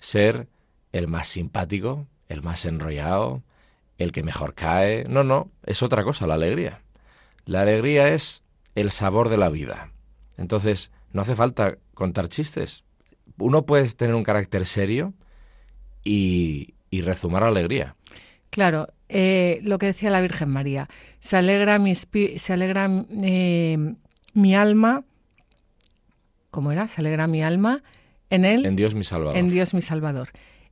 ser 0.00 0.48
el 0.92 1.08
más 1.08 1.28
simpático, 1.28 2.06
el 2.28 2.42
más 2.42 2.64
enrollado, 2.64 3.42
el 3.98 4.12
que 4.12 4.22
mejor 4.22 4.54
cae. 4.54 5.04
No, 5.08 5.24
no, 5.24 5.50
es 5.64 5.82
otra 5.82 6.04
cosa 6.04 6.26
la 6.26 6.34
alegría. 6.34 6.82
La 7.44 7.62
alegría 7.62 8.08
es 8.08 8.42
el 8.74 8.90
sabor 8.90 9.28
de 9.28 9.36
la 9.36 9.48
vida. 9.48 9.92
Entonces, 10.36 10.90
no 11.12 11.22
hace 11.22 11.34
falta 11.34 11.78
contar 11.94 12.28
chistes. 12.28 12.84
Uno 13.38 13.66
puede 13.66 13.88
tener 13.90 14.14
un 14.14 14.24
carácter 14.24 14.66
serio 14.66 15.14
y, 16.04 16.74
y 16.90 17.02
rezumar 17.02 17.42
alegría. 17.42 17.96
Claro, 18.50 18.88
eh, 19.10 19.60
lo 19.62 19.78
que 19.78 19.86
decía 19.86 20.10
la 20.10 20.20
Virgen 20.20 20.48
María, 20.48 20.88
se 21.20 21.36
alegra 21.36 21.78
mi, 21.78 21.94
se 21.94 22.52
alegra, 22.52 22.88
eh, 23.22 23.94
mi 24.32 24.54
alma, 24.54 25.04
¿cómo 26.50 26.72
era? 26.72 26.88
Se 26.88 27.00
alegra 27.00 27.26
mi 27.26 27.42
alma 27.42 27.82
en 28.30 28.44
él. 28.44 28.66
En 28.66 28.76
Dios 28.76 28.94
mi 28.94 29.04
Salvador. 29.04 29.36
En 29.36 29.50
Dios 29.50 29.74
mi 29.74 29.82
Salvador. 29.82 30.30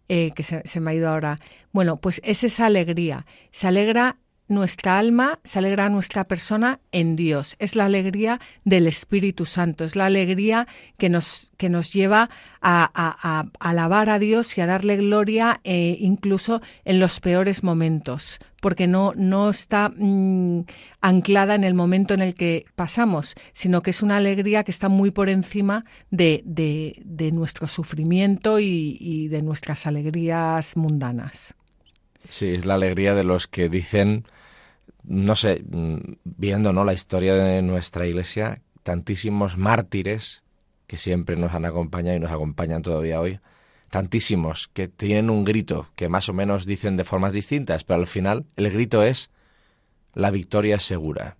Eh, 0.09 0.31
que 0.35 0.43
se, 0.43 0.63
se, 0.65 0.81
me 0.81 0.91
ha 0.91 0.95
ido 0.95 1.11
ahora. 1.11 1.37
Bueno, 1.73 2.01
pues 2.01 2.23
es 2.25 2.43
esa 2.43 2.67
alegría. 2.67 3.27
Se 3.51 3.67
alegra 3.67 4.17
nuestra 4.49 4.99
alma, 4.99 5.39
se 5.45 5.59
alegra 5.59 5.89
nuestra 5.89 6.25
persona 6.25 6.81
en 6.91 7.17
Dios. 7.17 7.55
Es 7.59 7.77
la 7.77 7.85
alegría 7.85 8.41
del 8.65 8.87
Espíritu 8.87 9.47
Santo, 9.47 9.85
es 9.85 9.95
la 9.95 10.07
alegría 10.07 10.67
que 10.97 11.09
nos, 11.09 11.53
que 11.57 11.69
nos 11.69 11.93
lleva 11.93 12.31
a, 12.61 13.45
alabar 13.61 14.11
a 14.11 14.19
Dios 14.19 14.57
y 14.57 14.61
a 14.61 14.67
darle 14.67 14.97
gloria 14.97 15.61
eh, 15.65 15.97
incluso 16.01 16.61
en 16.85 16.99
los 16.99 17.21
peores 17.21 17.63
momentos, 17.63 18.39
porque 18.61 18.87
no, 18.87 19.13
no 19.15 19.51
está 19.51 19.91
mm, 19.95 20.65
anclada 21.01 21.55
en 21.55 21.65
el 21.65 21.75
momento 21.75 22.15
en 22.15 22.23
el 22.23 22.35
que 22.35 22.65
pasamos, 22.75 23.35
sino 23.53 23.83
que 23.83 23.91
es 23.91 24.03
una 24.03 24.17
alegría 24.17 24.65
que 24.65 24.71
está 24.71 24.89
muy 24.89 25.11
por 25.11 25.29
encima 25.29 25.85
de, 26.11 26.43
de, 26.45 27.33
nuestro 27.33 27.69
sufrimiento 27.69 28.59
y, 28.59 28.97
y 28.99 29.29
de 29.29 29.43
nuestras 29.43 29.87
alegrías 29.87 30.77
mundanas. 30.77 31.55
Sí, 32.29 32.47
es 32.49 32.67
la 32.67 32.75
alegría 32.75 33.15
de 33.15 33.25
los 33.25 33.47
que 33.47 33.69
dicen 33.69 34.25
no 35.05 35.37
sé, 35.37 35.65
mm, 35.69 35.99
viendo 36.25 36.73
¿no? 36.73 36.85
la 36.85 36.93
historia 36.93 37.35
de 37.35 37.63
nuestra 37.63 38.07
iglesia, 38.07 38.63
tantísimos 38.83 39.57
mártires 39.57 40.45
que 40.87 40.99
siempre 40.99 41.37
nos 41.37 41.55
han 41.55 41.65
acompañado 41.65 42.17
y 42.17 42.21
nos 42.21 42.31
acompañan 42.31 42.83
todavía 42.83 43.21
hoy, 43.21 43.41
tantísimos 43.91 44.69
que 44.69 44.89
tienen 44.89 45.31
un 45.31 45.45
grito 45.45 45.89
que 45.97 46.09
más 46.09 46.29
o 46.29 46.33
menos 46.33 46.67
dicen 46.67 46.97
de 46.97 47.05
formas 47.05 47.33
distintas, 47.33 47.85
pero 47.85 48.01
al 48.01 48.07
final 48.07 48.47
el 48.57 48.71
grito 48.71 49.03
es 49.03 49.31
la 50.15 50.31
victoria 50.31 50.81
segura. 50.81 51.37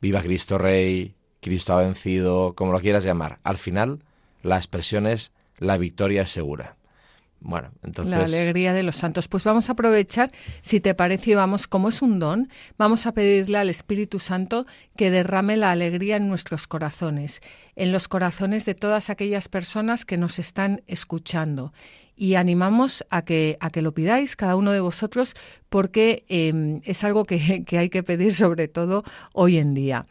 Viva 0.00 0.22
Cristo 0.22 0.58
Rey, 0.58 1.14
Cristo 1.40 1.74
ha 1.74 1.82
vencido, 1.82 2.54
como 2.54 2.72
lo 2.72 2.80
quieras 2.80 3.04
llamar. 3.04 3.38
Al 3.44 3.58
final 3.58 4.02
la 4.42 4.56
expresión 4.56 5.06
es 5.06 5.32
la 5.58 5.76
victoria 5.78 6.26
segura. 6.26 6.76
Bueno, 7.46 7.70
entonces... 7.84 8.10
La 8.10 8.24
alegría 8.24 8.72
de 8.72 8.82
los 8.82 8.96
santos. 8.96 9.28
Pues 9.28 9.44
vamos 9.44 9.68
a 9.68 9.72
aprovechar, 9.72 10.32
si 10.62 10.80
te 10.80 10.94
parece, 10.94 11.30
y 11.30 11.34
vamos, 11.34 11.68
como 11.68 11.88
es 11.88 12.02
un 12.02 12.18
don, 12.18 12.48
vamos 12.76 13.06
a 13.06 13.12
pedirle 13.12 13.56
al 13.58 13.70
Espíritu 13.70 14.18
Santo 14.18 14.66
que 14.96 15.12
derrame 15.12 15.56
la 15.56 15.70
alegría 15.70 16.16
en 16.16 16.28
nuestros 16.28 16.66
corazones, 16.66 17.40
en 17.76 17.92
los 17.92 18.08
corazones 18.08 18.64
de 18.64 18.74
todas 18.74 19.10
aquellas 19.10 19.48
personas 19.48 20.04
que 20.04 20.16
nos 20.16 20.40
están 20.40 20.82
escuchando. 20.88 21.72
Y 22.16 22.34
animamos 22.34 23.04
a 23.10 23.22
que, 23.22 23.58
a 23.60 23.70
que 23.70 23.80
lo 23.82 23.94
pidáis 23.94 24.34
cada 24.34 24.56
uno 24.56 24.72
de 24.72 24.80
vosotros 24.80 25.34
porque 25.68 26.24
em, 26.28 26.80
es 26.82 27.04
algo 27.04 27.26
que, 27.26 27.64
hay 27.70 27.90
que 27.90 28.02
pedir 28.02 28.34
sobre 28.34 28.66
todo 28.66 29.04
hoy 29.34 29.58
en 29.58 29.72
día. 29.72 30.04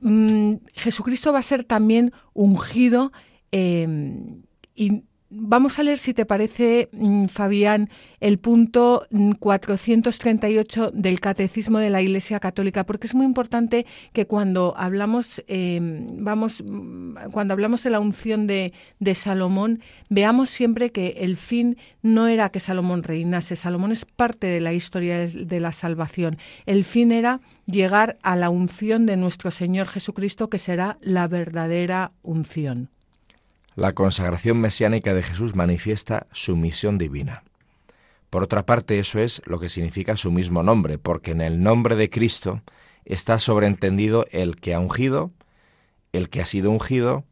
Mm, 0.00 0.56
Jesucristo 0.74 1.32
va 1.32 1.38
a 1.38 1.42
ser 1.42 1.64
también 1.64 2.12
ungido 2.34 3.12
em, 3.50 4.42
y 4.74 5.04
Vamos 5.32 5.78
a 5.78 5.84
leer, 5.84 6.00
si 6.00 6.12
te 6.12 6.26
parece, 6.26 6.88
mm, 6.90 7.26
Fabián, 7.26 7.88
el 8.18 8.40
punto 8.40 9.06
438 9.38 10.90
mm, 10.92 11.00
del 11.00 11.20
Catecismo 11.20 11.78
de 11.78 11.88
la 11.88 12.02
Iglesia 12.02 12.40
Católica, 12.40 12.84
porque 12.84 13.06
es 13.06 13.14
muy 13.14 13.26
importante 13.26 13.86
que 14.12 14.26
cuando 14.26 14.74
hablamos, 14.76 15.40
em, 15.46 16.08
vamos, 16.18 16.64
mm, 16.66 17.30
cuando 17.30 17.54
hablamos 17.54 17.84
de 17.84 17.90
la 17.90 18.00
unción 18.00 18.48
de, 18.48 18.72
de, 18.98 19.14
Salomón, 19.14 19.80
veamos 20.08 20.50
siempre 20.50 20.90
que 20.90 21.14
el 21.18 21.36
fin 21.36 21.76
no 22.02 22.26
era 22.26 22.48
que 22.48 22.58
Salomón 22.58 23.04
reinase. 23.04 23.54
Salomón 23.54 23.92
es 23.92 24.04
parte 24.06 24.48
de 24.48 24.60
la 24.60 24.72
historia 24.72 25.28
de 25.28 25.60
la 25.60 25.70
salvación. 25.70 26.38
El 26.66 26.82
fin 26.84 27.12
era 27.12 27.40
llegar 27.66 28.18
a 28.22 28.34
la 28.34 28.50
unción 28.50 29.06
de 29.06 29.16
nuestro 29.16 29.52
Señor 29.52 29.86
Jesucristo, 29.86 30.50
que 30.50 30.58
será 30.58 30.98
la 31.02 31.28
verdadera 31.28 32.10
unción. 32.22 32.90
La 33.80 33.94
consagración 33.94 34.60
mesiánica 34.60 35.14
de 35.14 35.22
Jesús 35.22 35.54
manifiesta 35.54 36.26
su 36.32 36.54
misión 36.54 36.98
divina. 36.98 37.44
Por 38.28 38.42
otra 38.42 38.66
parte, 38.66 38.98
eso 38.98 39.20
es 39.20 39.40
lo 39.46 39.58
que 39.58 39.70
significa 39.70 40.18
su 40.18 40.30
mismo 40.30 40.62
nombre, 40.62 40.98
porque 40.98 41.30
en 41.30 41.40
el 41.40 41.62
nombre 41.62 41.96
de 41.96 42.10
Cristo 42.10 42.60
está 43.06 43.38
sobreentendido 43.38 44.26
el 44.32 44.56
que 44.56 44.74
ha 44.74 44.80
ungido, 44.80 45.30
el 46.12 46.28
que 46.28 46.42
ha 46.42 46.44
sido 46.44 46.70
ungido 46.70 47.24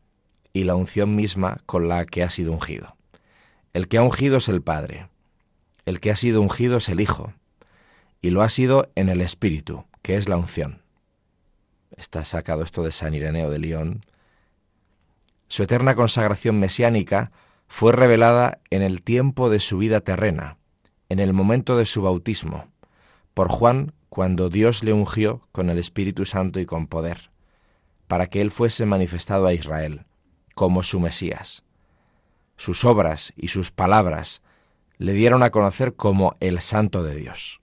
y 0.55 0.65
la 0.65 0.75
unción 0.75 1.15
misma 1.15 1.59
con 1.67 1.87
la 1.87 2.07
que 2.07 2.23
ha 2.23 2.31
sido 2.31 2.53
ungido. 2.53 2.97
El 3.75 3.87
que 3.87 3.99
ha 3.99 4.03
ungido 4.03 4.39
es 4.39 4.49
el 4.49 4.63
Padre, 4.63 5.11
el 5.85 6.01
que 6.01 6.11
ha 6.11 6.17
sido 6.17 6.41
ungido 6.41 6.79
es 6.79 6.89
el 6.89 7.03
Hijo, 7.03 7.35
y 8.23 8.31
lo 8.31 8.41
ha 8.41 8.49
sido 8.49 8.91
en 8.95 9.11
el 9.11 9.21
Espíritu, 9.21 9.85
que 10.01 10.17
es 10.17 10.31
la 10.31 10.39
unción. 10.39 10.81
Está 11.95 12.25
sacado 12.25 12.63
esto 12.63 12.85
de 12.85 12.91
San 12.91 13.13
Ireneo 13.13 13.51
de 13.51 13.59
León, 13.59 14.01
su 15.59 15.65
eterna 15.65 15.97
consagración 15.97 16.61
mesiánica 16.61 17.33
fue 17.67 17.91
revelada 17.91 18.61
en 18.71 18.81
el 18.81 19.03
tiempo 19.03 19.51
de 19.51 19.59
su 19.59 19.77
vida 19.77 20.01
terrena, 20.03 20.57
en 21.09 21.19
el 21.19 21.33
momento 21.33 21.77
de 21.77 21.85
su 21.85 22.01
bautismo, 22.01 22.69
por 23.35 23.49
Juan 23.49 23.93
cuando 24.09 24.51
Dios 24.51 24.85
le 24.85 24.93
ungió 24.93 25.49
con 25.51 25.69
el 25.69 25.79
Espíritu 25.79 26.27
Santo 26.27 26.61
y 26.61 26.65
con 26.65 26.87
poder, 26.87 27.33
para 28.07 28.29
que 28.29 28.41
él 28.41 28.53
fuese 28.53 28.87
manifestado 28.87 29.49
a 29.49 29.53
Israel 29.53 30.07
como 30.55 30.85
su 30.85 31.01
Mesías. 31.01 31.65
Sus 32.57 32.85
obras 32.85 33.33
y 33.35 33.49
sus 33.49 33.73
palabras 33.73 34.43
le 34.97 35.13
dieron 35.13 35.43
a 35.43 35.51
conocer 35.51 35.97
como 35.97 36.37
el 36.39 36.61
Santo 36.61 37.03
de 37.03 37.17
Dios. 37.17 37.61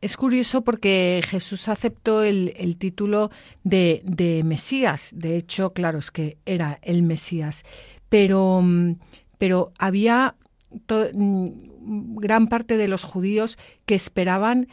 Es 0.00 0.16
curioso 0.16 0.62
porque 0.62 1.22
Jesús 1.26 1.68
aceptó 1.68 2.22
el, 2.22 2.76
título 2.78 3.30
de, 3.64 4.02
de, 4.04 4.44
Mesías. 4.44 5.10
De 5.12 5.36
hecho, 5.36 5.72
claro, 5.72 5.98
es 5.98 6.12
que 6.12 6.38
era 6.46 6.78
el 6.82 7.02
Mesías. 7.02 7.64
Pero, 8.08 8.60
mm, 8.62 8.94
pero 9.38 9.72
había 9.78 10.36
mm, 11.14 12.16
gran 12.16 12.46
parte 12.46 12.76
de 12.76 12.86
los 12.86 13.02
judíos 13.02 13.58
que 13.86 13.96
esperaban 13.96 14.68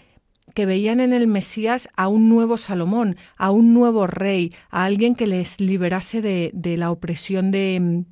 que 0.53 0.67
veían 0.67 0.99
en 0.99 1.11
el 1.11 1.25
Mesías 1.27 1.89
a 1.95 2.07
un 2.07 2.29
nuevo 2.29 2.57
Salomón, 2.57 3.17
a 3.35 3.49
un 3.49 3.73
nuevo 3.73 4.05
rey, 4.05 4.53
a 4.69 4.85
alguien 4.85 5.15
que 5.15 5.25
les 5.25 5.59
liberase 5.59 6.21
de, 6.21 6.51
de 6.53 6.77
la 6.77 6.91
opresión 6.91 7.51
de, 7.51 8.05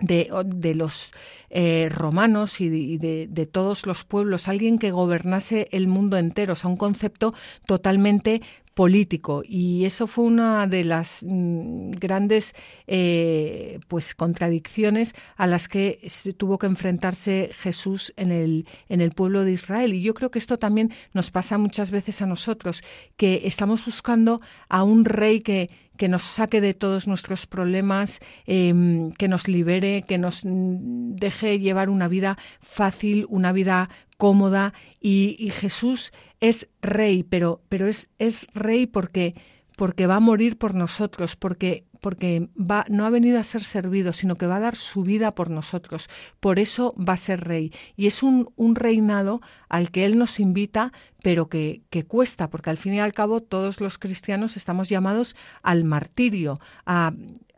de, 0.00 0.74
los 0.74 1.12
eh, 1.58 1.88
romanos 1.88 2.60
y, 2.60 2.98
de, 2.98 3.48
todos 3.50 3.86
los 3.86 4.04
pueblos, 4.04 4.46
alguien 4.46 4.78
que 4.78 4.90
gobernase 4.90 5.68
el 5.72 5.88
mundo 5.88 6.18
entero, 6.18 6.52
o 6.52 6.56
sea, 6.56 6.68
un 6.68 6.76
concepto 6.76 7.32
totalmente 7.64 8.42
político. 8.74 9.42
Y 9.42 9.86
eso 9.86 10.06
fue 10.06 10.26
una 10.26 10.66
de 10.66 10.84
las 10.84 11.20
mm, 11.22 11.92
grandes 11.92 12.54
eh, 12.86 13.80
pues 13.88 14.14
contradicciones 14.14 15.14
a 15.36 15.46
las 15.46 15.66
que 15.66 16.06
tuvo 16.36 16.58
que 16.58 16.66
enfrentarse 16.66 17.48
Jesús 17.54 18.12
en 18.18 18.32
el 18.32 18.66
en 18.90 19.00
el 19.00 19.12
pueblo 19.12 19.44
de 19.44 19.52
Israel. 19.52 19.94
Y 19.94 20.02
yo 20.02 20.12
creo 20.12 20.30
que 20.30 20.38
esto 20.38 20.58
también 20.58 20.92
nos 21.14 21.30
pasa 21.30 21.56
muchas 21.56 21.90
veces 21.90 22.20
a 22.20 22.26
nosotros 22.26 22.82
que 23.16 23.42
estamos 23.44 23.82
buscando 23.86 24.42
a 24.68 24.82
un 24.82 25.06
rey 25.06 25.40
que 25.40 25.70
que 25.96 26.08
nos 26.08 26.22
saque 26.22 26.60
de 26.60 26.74
todos 26.74 27.06
nuestros 27.06 27.46
problemas, 27.46 28.20
em, 28.46 29.10
que 29.12 29.28
nos 29.28 29.48
libere, 29.48 30.02
que 30.06 30.18
nos 30.18 30.42
deje 30.44 31.58
llevar 31.58 31.88
una 31.90 32.08
vida 32.08 32.38
fácil, 32.60 33.26
una 33.28 33.52
vida 33.52 33.90
cómoda. 34.16 34.72
Y, 35.00 35.50
Jesús 35.50 36.12
es 36.40 36.68
rey, 36.82 37.22
pero, 37.22 37.60
pero 37.68 37.86
es, 37.86 38.08
es 38.18 38.46
rey 38.54 38.86
porque, 38.86 39.34
porque 39.76 40.06
va 40.06 40.16
a 40.16 40.20
morir 40.20 40.56
por 40.56 40.74
nosotros, 40.74 41.36
porque, 41.36 41.84
porque 42.00 42.48
va, 42.58 42.86
no 42.88 43.04
ha 43.04 43.10
venido 43.10 43.38
a 43.38 43.44
ser 43.44 43.62
servido, 43.62 44.12
sino 44.12 44.36
que 44.36 44.46
va 44.46 44.56
a 44.56 44.60
dar 44.60 44.74
su 44.74 45.02
vida 45.02 45.34
por 45.34 45.50
nosotros. 45.50 46.08
Por 46.40 46.58
eso 46.58 46.94
va 46.96 47.12
a 47.12 47.18
ser 47.18 47.44
rey. 47.44 47.70
Y 47.94 48.06
es 48.06 48.22
un, 48.22 48.50
un 48.56 48.74
reinado 48.74 49.40
al 49.68 49.90
que 49.90 50.06
Él 50.06 50.18
nos 50.18 50.40
invita, 50.40 50.92
pero 51.22 51.48
que, 51.48 51.82
que, 51.90 52.04
cuesta, 52.04 52.48
porque 52.48 52.70
al 52.70 52.78
fin 52.78 52.94
y 52.94 53.00
al 53.00 53.12
cabo 53.12 53.42
todos 53.42 53.80
los 53.80 53.98
cristianos 53.98 54.56
estamos 54.56 54.88
llamados 54.88 55.36
al 55.62 55.84
martirio, 55.84 56.58
a, 56.86 57.12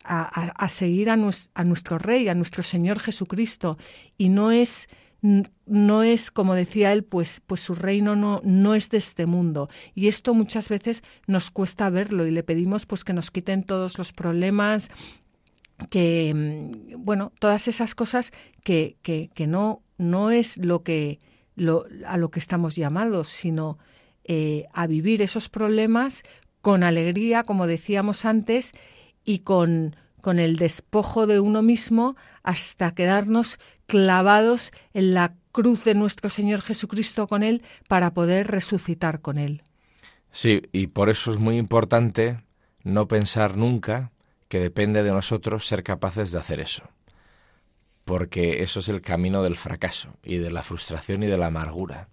a, 0.05 0.25
a 0.25 0.69
seguir 0.69 1.11
a, 1.11 1.15
a 1.15 1.65
nuestro 1.65 1.99
Rey, 1.99 2.29
a 2.29 2.35
nuestro 2.35 2.65
Señor 2.65 2.99
Jesucristo. 2.99 3.79
Y 4.17 4.29
no 4.29 4.51
es 4.51 4.89
no 5.21 6.03
es, 6.03 6.31
como 6.31 6.55
decía 6.55 6.93
él, 6.93 7.05
pues, 7.05 7.43
pues 7.47 7.61
su 7.61 7.75
reino 7.75 8.15
no, 8.15 8.41
no 8.45 8.75
es 8.75 8.89
de 8.91 8.99
este 8.99 9.27
mundo. 9.27 9.69
Y 9.95 10.09
esto 10.09 10.35
muchas 10.35 10.69
veces 10.69 11.03
nos 11.27 11.51
cuesta 11.51 11.91
verlo 11.91 12.27
y 12.27 12.31
le 12.31 12.45
pedimos 12.45 12.87
pues 12.87 13.05
que 13.05 13.13
nos 13.13 13.31
quiten 13.31 13.65
todos 13.65 13.99
los 13.99 14.13
problemas, 14.13 14.91
que, 15.91 16.33
mm, 16.35 17.05
bueno, 17.05 17.33
todas 17.41 17.69
esas 17.69 17.95
cosas 17.95 18.33
que, 18.63 18.97
que, 19.03 19.31
que 19.35 19.47
no, 19.47 19.83
no 19.97 20.31
es 20.31 20.57
lo 20.59 20.83
que, 20.83 21.19
lo, 21.57 21.87
a 22.07 22.17
lo 22.17 22.31
que 22.31 22.39
estamos 22.39 22.77
llamados, 22.77 23.29
sino 23.29 23.79
eh, 24.25 24.67
a 24.73 24.87
vivir 24.87 25.23
esos 25.23 25.49
problemas 25.49 26.23
con 26.61 26.83
alegría, 26.83 27.43
como 27.43 27.67
decíamos 27.67 28.25
antes, 28.25 28.73
y 29.25 29.41
con, 29.41 29.97
con 30.21 30.39
el 30.39 30.57
despojo 30.57 31.27
de 31.27 31.41
uno 31.41 31.63
mismo 31.63 32.17
hasta 32.43 32.95
quedarnos 32.95 33.59
clavados 33.87 34.73
en 34.93 35.15
la 35.15 35.35
cruz 35.53 35.85
de 35.85 35.95
nuestro 35.95 36.29
Señor 36.29 36.63
Jesucristo 36.63 37.27
con 37.27 37.43
Él 37.43 37.63
para 37.89 38.13
poder 38.13 38.47
resucitar 38.49 39.21
con 39.21 39.39
Él. 39.39 39.63
Sí, 40.31 40.63
y 40.73 40.89
por 40.89 41.11
eso 41.11 41.33
es 41.33 41.39
muy 41.39 41.57
importante 41.57 42.43
no 42.85 43.09
pensar 43.09 43.57
nunca 43.57 44.13
que 44.49 44.61
depende 44.61 45.03
de 45.03 45.11
nosotros 45.11 45.67
ser 45.67 45.83
capaces 45.83 46.33
de 46.33 46.39
hacer 46.39 46.61
eso. 46.61 46.85
Porque 48.05 48.63
eso 48.63 48.81
es 48.81 48.89
el 48.89 49.01
camino 49.03 49.43
del 49.43 49.57
fracaso 49.57 50.17
y 50.23 50.39
de 50.39 50.51
la 50.51 50.63
frustración 50.63 51.23
y 51.23 51.27
de 51.27 51.39
la 51.39 51.47
amargura. 51.47 52.09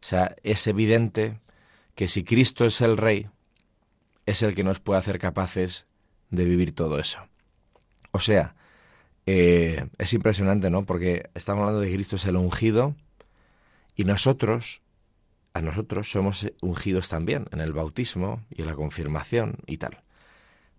O 0.00 0.04
sea, 0.04 0.36
es 0.42 0.66
evidente 0.66 1.40
que 1.94 2.08
si 2.08 2.24
Cristo 2.24 2.64
es 2.64 2.80
el 2.80 2.96
Rey, 2.96 3.28
es 4.26 4.42
el 4.42 4.54
que 4.54 4.64
nos 4.64 4.80
puede 4.80 5.00
hacer 5.00 5.18
capaces 5.18 5.86
de 6.30 6.44
vivir 6.44 6.74
todo 6.74 6.98
eso. 6.98 7.20
O 8.12 8.20
sea, 8.20 8.54
eh, 9.26 9.88
es 9.98 10.12
impresionante, 10.12 10.70
¿no? 10.70 10.84
Porque 10.84 11.30
estamos 11.34 11.62
hablando 11.62 11.80
de 11.80 11.92
Cristo 11.92 12.16
es 12.16 12.26
el 12.26 12.36
ungido 12.36 12.94
y 13.96 14.04
nosotros, 14.04 14.82
a 15.54 15.62
nosotros 15.62 16.10
somos 16.10 16.50
ungidos 16.60 17.08
también 17.08 17.46
en 17.52 17.60
el 17.60 17.72
bautismo 17.72 18.42
y 18.50 18.62
en 18.62 18.68
la 18.68 18.74
confirmación 18.74 19.56
y 19.66 19.78
tal. 19.78 20.02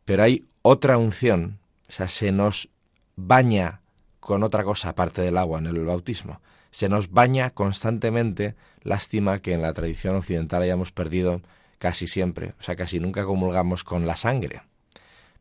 Pero 0.05 0.23
hay 0.23 0.45
otra 0.61 0.97
unción, 0.97 1.59
o 1.89 1.91
sea, 1.91 2.07
se 2.07 2.31
nos 2.31 2.69
baña 3.15 3.81
con 4.19 4.43
otra 4.43 4.63
cosa 4.63 4.89
aparte 4.89 5.21
del 5.21 5.37
agua 5.37 5.59
en 5.59 5.67
el 5.67 5.85
bautismo. 5.85 6.41
Se 6.71 6.89
nos 6.89 7.11
baña 7.11 7.51
constantemente, 7.51 8.55
lástima 8.81 9.39
que 9.39 9.53
en 9.53 9.61
la 9.61 9.73
tradición 9.73 10.15
occidental 10.15 10.63
hayamos 10.63 10.91
perdido 10.91 11.41
casi 11.77 12.07
siempre, 12.07 12.53
o 12.59 12.63
sea, 12.63 12.75
casi 12.75 12.99
nunca 12.99 13.25
comulgamos 13.25 13.83
con 13.83 14.07
la 14.07 14.15
sangre. 14.15 14.61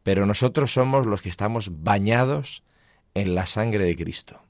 Pero 0.02 0.26
nosotros 0.26 0.72
somos 0.72 1.06
los 1.06 1.22
que 1.22 1.28
estamos 1.28 1.82
bañados 1.82 2.62
en 3.14 3.34
la 3.34 3.46
sangre 3.46 3.84
de 3.84 3.96
Cristo. 3.96 4.40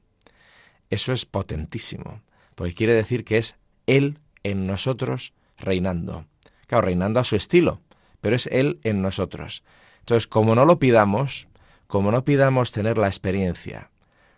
Eso 0.91 1.13
es 1.13 1.27
potentísimo, 1.27 2.23
porque 2.55 2.75
quiere 2.75 2.95
decir 2.95 3.25
que 3.25 3.39
es 3.39 3.57
Él 3.87 4.19
en 4.43 4.67
nosotros 4.67 5.33
reinando. 5.59 6.27
Claro, 6.67 6.87
reinando 6.87 7.21
a 7.21 7.25
su 7.25 7.37
estilo, 7.37 7.81
pero 8.21 8.37
es 8.37 8.47
Él 8.47 8.81
en 8.83 9.03
nosotros. 9.03 9.63
Entonces, 10.01 10.27
como 10.27 10.55
no 10.55 10.65
lo 10.65 10.79
pidamos, 10.79 11.49
como 11.87 12.11
no 12.11 12.25
pidamos 12.25 12.73
tener 12.73 12.99
la 12.99 13.09
experiencia 13.09 13.91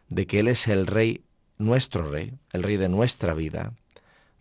de 0.09 0.27
que 0.27 0.41
Él 0.41 0.49
es 0.49 0.69
el 0.69 0.87
Rey, 0.87 1.25
nuestro 1.59 2.11
Rey, 2.11 2.35
el 2.53 2.63
Rey 2.63 2.77
de 2.77 2.89
nuestra 2.89 3.35
vida, 3.35 3.73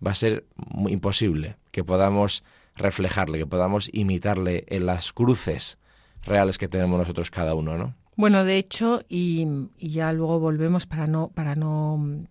va 0.06 0.12
a 0.12 0.16
ser 0.16 0.46
imposible 0.88 1.58
que 1.72 1.84
podamos 1.84 2.44
reflejarle, 2.76 3.38
que 3.38 3.48
podamos 3.48 3.90
imitarle 3.94 4.66
en 4.68 4.86
las 4.86 5.14
cruces 5.14 5.78
reales 6.26 6.58
que 6.58 6.68
tenemos 6.68 6.98
nosotros 6.98 7.32
cada 7.32 7.54
uno, 7.56 7.78
¿no? 7.78 7.96
Bueno, 8.16 8.44
de 8.44 8.58
hecho, 8.58 9.04
y, 9.10 9.48
ya 9.80 10.14
luego 10.14 10.40
volvemos 10.40 10.86
para 10.86 11.08
no, 11.08 11.30
para 11.30 11.56
no 11.56 12.28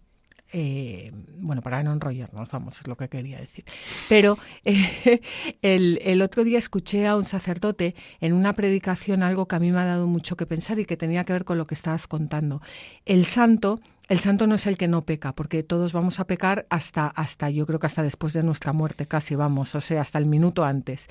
eh, 0.52 1.11
bueno, 1.38 1.62
para 1.62 1.83
no 1.83 1.92
enrollarnos, 1.92 2.48
vamos, 2.50 2.78
es 2.78 2.87
lo 2.87 2.96
que 2.96 3.09
quería 3.09 3.40
decir. 3.40 3.64
Pero 4.09 4.38
eh, 4.64 5.20
el, 5.62 5.98
el, 6.05 6.22
otro 6.22 6.44
día 6.44 6.59
escuché 6.59 7.07
a 7.07 7.16
un 7.16 7.24
sacerdote 7.24 7.94
en 8.20 8.33
una 8.33 8.52
predicación 8.52 9.22
algo 9.22 9.48
que 9.48 9.57
a 9.57 9.59
mí 9.59 9.72
me 9.72 9.81
ha 9.81 9.85
dado 9.85 10.07
mucho 10.07 10.37
que 10.37 10.46
pensar 10.46 10.78
y 10.78 10.85
que 10.85 10.96
tenía 10.96 11.24
que 11.24 11.33
ver 11.33 11.44
con 11.44 11.59
lo 11.59 11.66
que 11.66 11.74
estabas 11.74 12.07
contando. 12.07 12.61
El 13.05 13.26
santo 13.26 13.81
el 14.09 14.20
santo 14.20 14.46
no 14.46 14.57
es 14.57 14.66
el 14.66 14.76
que 14.76 14.88
no 14.88 15.07
peca, 15.07 15.33
porque 15.33 15.62
todos 15.62 15.94
vamos 15.94 16.20
a 16.20 16.26
pecar 16.26 16.66
hasta, 16.68 17.07
hasta 17.07 17.48
yo 17.48 17.64
creo 17.66 17.78
que 17.78 17.87
hasta 17.87 18.02
después 18.02 18.35
de 18.35 18.42
nuestra 18.42 18.74
muerte, 18.74 19.07
casi 19.07 19.35
vamos, 19.35 19.74
o 19.74 19.81
sea, 19.81 20.02
hasta 20.02 20.18
el 20.18 20.26
minuto 20.26 20.64
antes. 20.64 21.09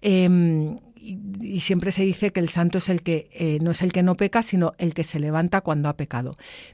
Em, 0.00 0.76
y, 1.04 1.60
siempre 1.60 1.92
se 1.92 2.02
dice 2.02 2.32
que 2.32 2.40
el 2.40 2.48
santo 2.48 2.78
es 2.78 2.88
el 2.88 3.02
que 3.02 3.28
eh, 3.32 3.58
no 3.62 3.70
es 3.70 3.82
el 3.82 3.92
que 3.92 4.02
no 4.02 4.16
peca, 4.16 4.42
sino 4.42 4.72
el 4.78 4.94
que 4.94 5.04
se 5.04 5.20
levanta 5.20 5.60
cuando 5.60 5.88
ha 5.88 5.96
pecado. 5.96 6.32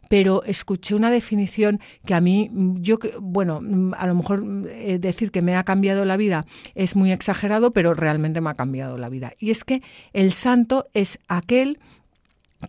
Pero 0.08 0.44
escuché 0.44 0.94
una 0.94 1.10
definición 1.10 1.80
que 2.06 2.14
a 2.14 2.20
mí, 2.20 2.50
yo, 2.76 2.98
bueno, 3.20 3.60
a 3.96 4.06
lo 4.06 4.14
mejor 4.14 4.44
eh, 4.68 4.98
decir 4.98 5.30
que 5.30 5.42
me 5.42 5.56
ha 5.56 5.64
cambiado 5.64 6.04
la 6.04 6.16
vida 6.16 6.46
es 6.74 6.96
muy 6.96 7.12
exagerado, 7.12 7.72
pero 7.72 7.94
realmente 7.94 8.40
me 8.40 8.50
ha 8.50 8.54
cambiado 8.54 8.96
la 8.96 9.08
vida. 9.08 9.34
Y 9.38 9.50
es 9.50 9.64
que 9.64 9.82
el 10.12 10.32
santo 10.32 10.86
es 10.94 11.18
aquel 11.28 11.78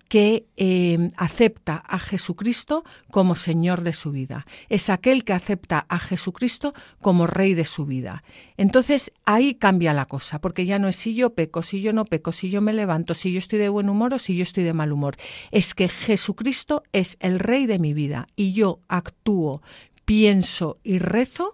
que 0.08 0.46
eh, 0.58 1.12
acepta 1.18 1.76
a 1.76 2.00
Jesucristo 2.00 2.84
como 3.10 3.36
Señor 3.36 3.82
de 3.82 3.94
su 3.94 4.12
vida. 4.12 4.46
Es 4.70 4.90
aquel 4.90 5.24
que 5.24 5.34
acepta 5.34 5.86
a 5.90 6.00
Jesucristo 6.00 6.74
como 7.02 7.28
Rey 7.28 7.54
de 7.54 7.66
su 7.66 7.86
vida. 7.86 8.24
Entonces 8.58 9.12
ahí 9.26 9.56
cambia 9.56 9.94
la 9.94 10.06
cosa, 10.06 10.40
porque 10.40 10.66
ya 10.66 10.80
no 10.80 10.88
es 10.88 10.96
si 10.96 11.14
yo 11.16 11.34
peco, 11.34 11.64
si 11.64 11.82
yo 11.82 11.94
no 11.94 12.06
peco, 12.06 12.32
si 12.32 12.50
yo 12.50 12.62
me 12.62 12.74
levanto, 12.74 13.16
si 13.16 13.34
yo 13.34 13.40
estoy 13.40 13.60
de 13.60 13.70
buen 13.70 13.90
humor 13.90 14.14
o 14.14 14.20
si 14.20 14.36
yo 14.36 14.44
estoy 14.44 14.64
de 14.64 14.74
mal 14.74 14.92
humor. 14.92 15.18
Es 15.52 15.74
que 15.74 15.90
Jesucristo 15.90 16.84
es 16.94 17.18
el 17.20 17.40
Rey 17.40 17.66
de 17.66 17.80
mi 17.80 17.94
vida 17.94 18.28
y 18.36 18.54
yo 18.54 18.80
actúo, 18.88 19.62
pienso 20.06 20.78
y 20.84 21.00
rezo 21.00 21.54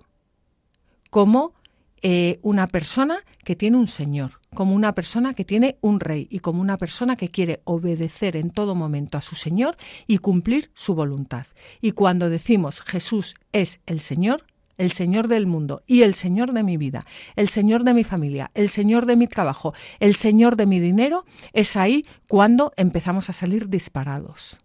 como 1.09 1.53
eh, 2.01 2.39
una 2.43 2.67
persona 2.67 3.19
que 3.43 3.55
tiene 3.55 3.77
un 3.77 3.87
Señor, 3.87 4.36
como 4.53 4.73
una 4.75 4.93
persona 4.93 5.33
que 5.33 5.45
tiene 5.45 5.77
un 5.81 5.99
rey 5.99 6.27
y 6.29 6.39
como 6.39 6.61
una 6.61 6.77
persona 6.77 7.15
que 7.15 7.29
quiere 7.29 7.61
obedecer 7.63 8.35
en 8.35 8.49
todo 8.49 8.75
momento 8.75 9.17
a 9.17 9.21
su 9.21 9.35
Señor 9.35 9.77
y 10.07 10.17
cumplir 10.17 10.71
su 10.73 10.95
voluntad. 10.95 11.45
Y 11.81 11.91
cuando 11.91 12.29
decimos 12.29 12.81
Jesús 12.81 13.35
es 13.51 13.79
el 13.85 13.99
Señor, 13.99 14.45
el 14.77 14.91
Señor 14.91 15.27
del 15.27 15.47
mundo 15.47 15.83
y 15.87 16.03
el 16.03 16.13
Señor 16.13 16.53
de 16.53 16.63
mi 16.63 16.77
vida, 16.77 17.03
el 17.35 17.49
Señor 17.49 17.83
de 17.83 17.93
mi 17.93 18.03
familia, 18.03 18.51
el 18.53 18.69
Señor 18.69 19.05
de 19.05 19.15
mi 19.15 19.27
trabajo, 19.27 19.73
el 19.99 20.15
Señor 20.15 20.55
de 20.55 20.65
mi 20.65 20.79
dinero, 20.79 21.25
es 21.53 21.75
ahí 21.75 22.03
cuando 22.27 22.73
empezamos 22.77 23.29
a 23.29 23.33
salir 23.33 23.69
disparados 23.69 24.57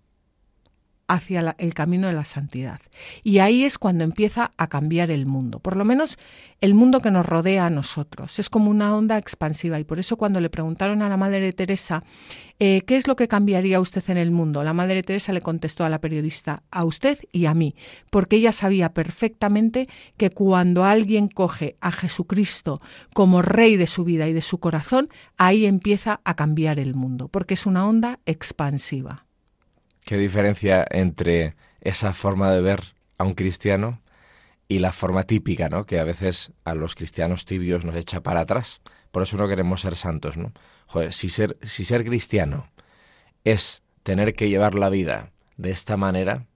hacia 1.12 1.54
el 1.58 1.74
camino 1.74 2.06
de 2.06 2.14
la 2.14 2.24
santidad. 2.24 2.80
Y 3.22 3.38
ahí 3.40 3.64
es 3.64 3.76
cuando 3.76 4.02
empieza 4.02 4.52
a 4.56 4.68
cambiar 4.68 5.10
el 5.10 5.26
mundo, 5.26 5.58
por 5.58 5.76
lo 5.76 5.84
menos 5.84 6.18
el 6.62 6.74
mundo 6.74 7.00
que 7.00 7.10
nos 7.10 7.26
rodea 7.26 7.66
a 7.66 7.70
nosotros. 7.70 8.38
Es 8.38 8.48
como 8.48 8.70
una 8.70 8.96
onda 8.96 9.18
expansiva 9.18 9.78
y 9.78 9.84
por 9.84 9.98
eso 9.98 10.16
cuando 10.16 10.40
le 10.40 10.48
preguntaron 10.48 11.02
a 11.02 11.10
la 11.10 11.18
Madre 11.18 11.52
Teresa 11.52 12.02
eh, 12.58 12.80
qué 12.86 12.96
es 12.96 13.06
lo 13.06 13.16
que 13.16 13.28
cambiaría 13.28 13.78
usted 13.78 14.02
en 14.08 14.16
el 14.16 14.30
mundo, 14.30 14.64
la 14.64 14.72
Madre 14.72 15.02
Teresa 15.02 15.34
le 15.34 15.42
contestó 15.42 15.84
a 15.84 15.90
la 15.90 16.00
periodista, 16.00 16.62
a 16.70 16.84
usted 16.84 17.18
y 17.30 17.44
a 17.44 17.52
mí, 17.52 17.74
porque 18.10 18.36
ella 18.36 18.52
sabía 18.52 18.94
perfectamente 18.94 19.86
que 20.16 20.30
cuando 20.30 20.84
alguien 20.84 21.28
coge 21.28 21.76
a 21.82 21.92
Jesucristo 21.92 22.80
como 23.12 23.42
rey 23.42 23.76
de 23.76 23.86
su 23.86 24.04
vida 24.04 24.28
y 24.28 24.32
de 24.32 24.42
su 24.42 24.58
corazón, 24.58 25.10
ahí 25.36 25.66
empieza 25.66 26.20
a 26.24 26.36
cambiar 26.36 26.78
el 26.78 26.94
mundo, 26.94 27.28
porque 27.28 27.54
es 27.54 27.66
una 27.66 27.86
onda 27.86 28.18
expansiva. 28.24 29.26
Qué 30.04 30.16
diferencia 30.16 30.86
entre 30.90 31.54
esa 31.80 32.14
forma 32.14 32.50
de 32.50 32.60
ver 32.60 32.94
a 33.18 33.24
un 33.24 33.34
cristiano 33.34 34.00
y 34.68 34.78
la 34.78 34.92
forma 34.92 35.24
típica, 35.24 35.68
¿no? 35.68 35.84
Que 35.84 35.98
a 35.98 36.04
veces 36.04 36.52
a 36.64 36.74
los 36.74 36.94
cristianos 36.94 37.44
tibios 37.44 37.84
nos 37.84 37.96
echa 37.96 38.22
para 38.22 38.40
atrás. 38.40 38.80
Por 39.10 39.22
eso 39.22 39.36
no 39.36 39.48
queremos 39.48 39.82
ser 39.82 39.96
santos, 39.96 40.36
¿no? 40.36 40.52
Joder, 40.86 41.12
si 41.12 41.28
ser, 41.28 41.58
si 41.62 41.84
ser 41.84 42.04
cristiano 42.04 42.70
es 43.44 43.82
tener 44.02 44.34
que 44.34 44.48
llevar 44.48 44.74
la 44.74 44.88
vida 44.88 45.30
de 45.56 45.70
esta 45.70 45.96
manera, 45.96 46.46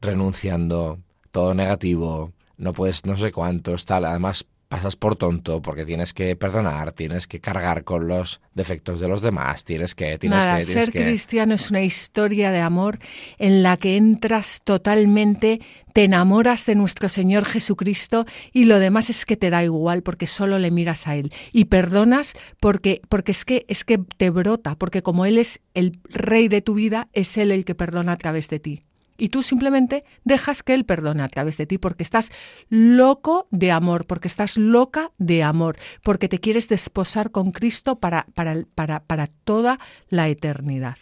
renunciando, 0.00 1.00
todo 1.30 1.54
negativo, 1.54 2.32
no 2.56 2.72
puedes, 2.72 3.06
no 3.06 3.16
sé 3.16 3.32
cuántos, 3.32 3.86
tal, 3.86 4.04
además 4.04 4.46
pasas 4.72 4.96
por 4.96 5.16
tonto 5.16 5.60
porque 5.60 5.84
tienes 5.84 6.14
que 6.14 6.34
perdonar, 6.34 6.92
tienes 6.92 7.28
que 7.28 7.40
cargar 7.40 7.84
con 7.84 8.08
los 8.08 8.40
defectos 8.54 9.00
de 9.00 9.08
los 9.08 9.20
demás, 9.20 9.66
tienes 9.66 9.94
que... 9.94 10.16
Tienes 10.16 10.46
Nada, 10.46 10.60
que, 10.60 10.64
tienes 10.64 10.84
ser 10.86 10.92
que... 10.94 11.04
cristiano 11.04 11.54
es 11.54 11.68
una 11.68 11.82
historia 11.82 12.50
de 12.50 12.60
amor 12.60 12.98
en 13.36 13.62
la 13.62 13.76
que 13.76 13.98
entras 13.98 14.62
totalmente, 14.64 15.60
te 15.92 16.04
enamoras 16.04 16.64
de 16.64 16.74
nuestro 16.74 17.10
Señor 17.10 17.44
Jesucristo 17.44 18.24
y 18.50 18.64
lo 18.64 18.78
demás 18.78 19.10
es 19.10 19.26
que 19.26 19.36
te 19.36 19.50
da 19.50 19.62
igual 19.62 20.02
porque 20.02 20.26
solo 20.26 20.58
le 20.58 20.70
miras 20.70 21.06
a 21.06 21.16
Él. 21.16 21.28
Y 21.52 21.66
perdonas 21.66 22.32
porque, 22.58 23.02
porque 23.10 23.32
es, 23.32 23.44
que, 23.44 23.66
es 23.68 23.84
que 23.84 23.98
te 23.98 24.30
brota, 24.30 24.76
porque 24.76 25.02
como 25.02 25.26
Él 25.26 25.36
es 25.36 25.60
el 25.74 25.98
rey 26.04 26.48
de 26.48 26.62
tu 26.62 26.72
vida, 26.72 27.08
es 27.12 27.36
Él 27.36 27.52
el 27.52 27.66
que 27.66 27.74
perdona 27.74 28.12
a 28.12 28.16
través 28.16 28.48
de 28.48 28.58
ti 28.58 28.80
y 29.16 29.28
tú 29.28 29.42
simplemente 29.42 30.04
dejas 30.24 30.62
que 30.62 30.74
Él 30.74 30.84
perdone 30.84 31.22
a 31.22 31.28
través 31.28 31.56
de 31.56 31.66
ti 31.66 31.78
porque 31.78 32.02
estás 32.02 32.30
loco 32.68 33.46
de 33.50 33.70
amor, 33.70 34.06
porque 34.06 34.28
estás 34.28 34.56
loca 34.56 35.12
de 35.18 35.42
amor, 35.42 35.76
porque 36.02 36.28
te 36.28 36.40
quieres 36.40 36.68
desposar 36.68 37.30
con 37.30 37.50
Cristo 37.50 37.96
para, 37.96 38.26
para, 38.34 38.64
para, 38.74 39.00
para 39.04 39.26
toda 39.26 39.78
la 40.08 40.28
eternidad. 40.28 40.96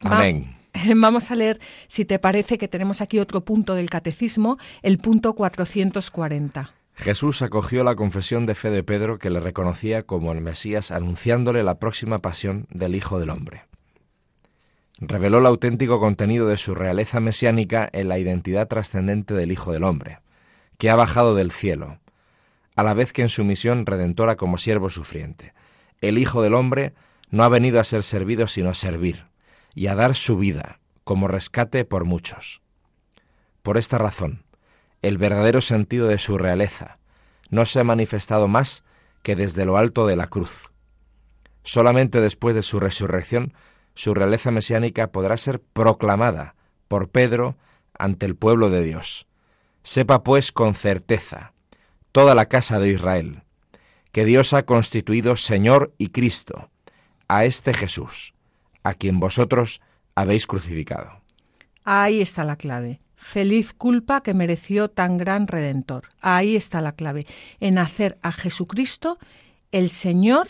Amén. 0.00 0.56
Vamos 0.96 1.30
a 1.30 1.34
leer, 1.34 1.60
si 1.88 2.04
te 2.04 2.18
parece, 2.18 2.58
que 2.58 2.68
tenemos 2.68 3.00
aquí 3.00 3.18
otro 3.18 3.44
punto 3.44 3.74
del 3.74 3.90
catecismo, 3.90 4.58
el 4.82 4.98
punto 4.98 5.34
440. 5.34 6.74
Jesús 6.94 7.42
acogió 7.42 7.82
la 7.82 7.96
confesión 7.96 8.46
de 8.46 8.54
fe 8.54 8.70
de 8.70 8.82
Pedro 8.82 9.18
que 9.18 9.30
le 9.30 9.40
reconocía 9.40 10.02
como 10.02 10.32
el 10.32 10.40
Mesías 10.42 10.90
anunciándole 10.90 11.62
la 11.62 11.78
próxima 11.78 12.18
pasión 12.18 12.66
del 12.70 12.94
Hijo 12.94 13.18
del 13.18 13.30
Hombre 13.30 13.69
reveló 15.00 15.38
el 15.38 15.46
auténtico 15.46 15.98
contenido 15.98 16.46
de 16.46 16.58
su 16.58 16.74
realeza 16.74 17.20
mesiánica 17.20 17.88
en 17.92 18.08
la 18.08 18.18
identidad 18.18 18.68
trascendente 18.68 19.34
del 19.34 19.52
Hijo 19.52 19.72
del 19.72 19.84
Hombre, 19.84 20.20
que 20.78 20.90
ha 20.90 20.96
bajado 20.96 21.34
del 21.34 21.50
cielo, 21.52 21.98
a 22.76 22.82
la 22.82 22.94
vez 22.94 23.12
que 23.12 23.22
en 23.22 23.28
su 23.28 23.44
misión 23.44 23.86
redentora 23.86 24.36
como 24.36 24.58
siervo 24.58 24.90
sufriente. 24.90 25.54
El 26.00 26.18
Hijo 26.18 26.42
del 26.42 26.54
Hombre 26.54 26.94
no 27.30 27.44
ha 27.44 27.48
venido 27.48 27.80
a 27.80 27.84
ser 27.84 28.02
servido 28.02 28.46
sino 28.46 28.70
a 28.70 28.74
servir, 28.74 29.26
y 29.74 29.86
a 29.86 29.94
dar 29.94 30.14
su 30.14 30.36
vida 30.36 30.80
como 31.04 31.28
rescate 31.28 31.84
por 31.84 32.04
muchos. 32.04 32.62
Por 33.62 33.76
esta 33.76 33.98
razón, 33.98 34.44
el 35.02 35.18
verdadero 35.18 35.60
sentido 35.60 36.08
de 36.08 36.18
su 36.18 36.38
realeza 36.38 36.98
no 37.48 37.66
se 37.66 37.80
ha 37.80 37.84
manifestado 37.84 38.48
más 38.48 38.84
que 39.22 39.36
desde 39.36 39.64
lo 39.64 39.76
alto 39.76 40.06
de 40.06 40.16
la 40.16 40.26
cruz. 40.26 40.70
Solamente 41.62 42.20
después 42.20 42.54
de 42.54 42.62
su 42.62 42.80
resurrección 42.80 43.54
su 43.94 44.14
realeza 44.14 44.50
mesiánica 44.50 45.12
podrá 45.12 45.36
ser 45.36 45.60
proclamada 45.60 46.54
por 46.88 47.08
Pedro 47.08 47.56
ante 47.98 48.26
el 48.26 48.36
pueblo 48.36 48.70
de 48.70 48.82
Dios. 48.82 49.26
Sepa 49.82 50.22
pues 50.22 50.52
con 50.52 50.74
certeza 50.74 51.52
toda 52.12 52.34
la 52.34 52.46
casa 52.46 52.78
de 52.78 52.90
Israel 52.90 53.42
que 54.12 54.24
Dios 54.24 54.52
ha 54.52 54.64
constituido 54.64 55.36
Señor 55.36 55.94
y 55.98 56.08
Cristo 56.08 56.70
a 57.28 57.44
este 57.44 57.72
Jesús, 57.72 58.34
a 58.82 58.94
quien 58.94 59.20
vosotros 59.20 59.80
habéis 60.16 60.46
crucificado. 60.46 61.20
Ahí 61.84 62.20
está 62.20 62.44
la 62.44 62.56
clave. 62.56 62.98
Feliz 63.14 63.72
culpa 63.72 64.22
que 64.22 64.34
mereció 64.34 64.90
tan 64.90 65.18
gran 65.18 65.46
redentor. 65.46 66.08
Ahí 66.20 66.56
está 66.56 66.80
la 66.80 66.92
clave, 66.92 67.26
en 67.60 67.78
hacer 67.78 68.18
a 68.22 68.32
Jesucristo 68.32 69.18
el 69.72 69.90
Señor 69.90 70.48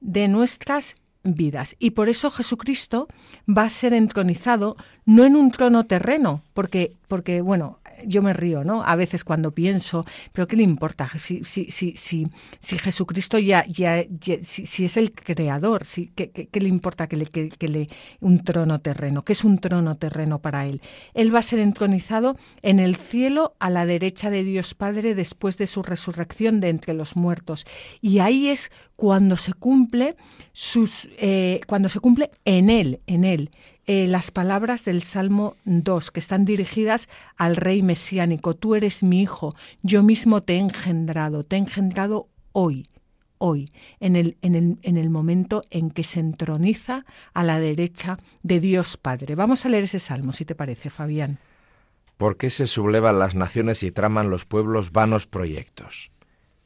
de 0.00 0.28
nuestras 0.28 0.94
vidas. 1.22 1.76
Y 1.78 1.90
por 1.90 2.08
eso 2.08 2.30
Jesucristo 2.30 3.08
va 3.48 3.62
a 3.64 3.70
ser 3.70 3.94
entronizado 3.94 4.76
no 5.04 5.24
en 5.24 5.36
un 5.36 5.50
trono 5.50 5.84
terreno, 5.84 6.42
porque, 6.54 6.94
porque 7.08 7.40
bueno, 7.40 7.78
yo 8.06 8.22
me 8.22 8.32
río, 8.32 8.64
¿no? 8.64 8.84
A 8.84 8.96
veces 8.96 9.24
cuando 9.24 9.52
pienso, 9.52 10.04
pero 10.32 10.46
¿qué 10.46 10.56
le 10.56 10.62
importa? 10.62 11.10
Si, 11.18 11.44
si, 11.44 11.70
si, 11.70 11.96
si, 11.96 12.26
si 12.58 12.78
Jesucristo 12.78 13.38
ya, 13.38 13.64
ya, 13.66 14.04
si, 14.42 14.84
es 14.84 14.96
el 14.96 15.12
creador, 15.12 15.84
si, 15.84 16.08
¿qué, 16.08 16.30
qué, 16.30 16.60
le 16.60 16.68
importa 16.68 17.06
que 17.08 17.16
le, 17.16 17.26
que, 17.26 17.68
le 17.68 17.86
un 18.20 18.42
trono 18.44 18.80
terreno? 18.80 19.24
¿Qué 19.24 19.32
es 19.32 19.44
un 19.44 19.58
trono 19.58 19.96
terreno 19.96 20.40
para 20.40 20.66
él? 20.66 20.80
Él 21.14 21.34
va 21.34 21.40
a 21.40 21.42
ser 21.42 21.58
entronizado 21.58 22.36
en 22.62 22.80
el 22.80 22.96
cielo 22.96 23.54
a 23.58 23.70
la 23.70 23.86
derecha 23.86 24.30
de 24.30 24.44
Dios 24.44 24.74
Padre 24.74 25.14
después 25.14 25.58
de 25.58 25.66
su 25.66 25.82
resurrección 25.82 26.60
de 26.60 26.68
entre 26.68 26.94
los 26.94 27.16
muertos. 27.16 27.66
Y 28.00 28.18
ahí 28.18 28.48
es 28.48 28.70
cuando 28.96 29.36
se 29.36 29.54
cumple 29.54 30.16
sus, 30.52 31.08
eh, 31.18 31.60
cuando 31.66 31.88
se 31.88 32.00
cumple 32.00 32.30
en 32.44 32.70
él, 32.70 33.00
en 33.06 33.24
él. 33.24 33.50
Eh, 33.92 34.06
las 34.06 34.30
palabras 34.30 34.84
del 34.84 35.02
Salmo 35.02 35.56
2, 35.64 36.12
que 36.12 36.20
están 36.20 36.44
dirigidas 36.44 37.08
al 37.36 37.56
rey 37.56 37.82
mesiánico. 37.82 38.54
Tú 38.54 38.76
eres 38.76 39.02
mi 39.02 39.20
hijo, 39.20 39.56
yo 39.82 40.04
mismo 40.04 40.44
te 40.44 40.54
he 40.54 40.58
engendrado, 40.58 41.42
te 41.42 41.56
he 41.56 41.58
engendrado 41.58 42.28
hoy, 42.52 42.86
hoy, 43.38 43.68
en 43.98 44.14
el, 44.14 44.36
en 44.42 44.54
el, 44.54 44.78
en 44.82 44.96
el 44.96 45.10
momento 45.10 45.64
en 45.70 45.90
que 45.90 46.04
se 46.04 46.20
entroniza 46.20 47.04
a 47.34 47.42
la 47.42 47.58
derecha 47.58 48.18
de 48.44 48.60
Dios 48.60 48.96
Padre. 48.96 49.34
Vamos 49.34 49.66
a 49.66 49.68
leer 49.68 49.82
ese 49.82 49.98
salmo, 49.98 50.32
si 50.32 50.44
te 50.44 50.54
parece, 50.54 50.88
Fabián. 50.88 51.40
¿Por 52.16 52.36
qué 52.36 52.50
se 52.50 52.68
sublevan 52.68 53.18
las 53.18 53.34
naciones 53.34 53.82
y 53.82 53.90
traman 53.90 54.30
los 54.30 54.44
pueblos 54.44 54.92
vanos 54.92 55.26
proyectos? 55.26 56.12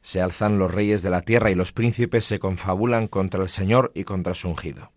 Se 0.03 0.21
alzan 0.21 0.59
los 0.59 0.71
reyes 0.71 1.01
de 1.01 1.09
la 1.09 1.21
tierra 1.21 1.49
y 1.49 1.55
los 1.55 1.71
príncipes 1.71 2.23
se 2.23 2.37
confabulan 2.37 3.07
contra 3.07 3.41
el 3.41 3.49
Señor 3.49 3.91
y 3.95 4.03
contra 4.03 4.35
su 4.35 4.47
ungido. 4.47 4.91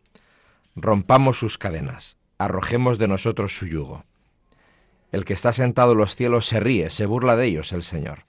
Rompamos 0.80 1.38
sus 1.38 1.58
cadenas, 1.58 2.18
arrojemos 2.38 2.98
de 2.98 3.08
nosotros 3.08 3.56
su 3.56 3.66
yugo. 3.66 4.04
El 5.10 5.24
que 5.24 5.32
está 5.32 5.52
sentado 5.52 5.92
en 5.92 5.98
los 5.98 6.14
cielos 6.14 6.46
se 6.46 6.60
ríe, 6.60 6.90
se 6.90 7.06
burla 7.06 7.34
de 7.34 7.46
ellos 7.46 7.72
el 7.72 7.82
Señor. 7.82 8.26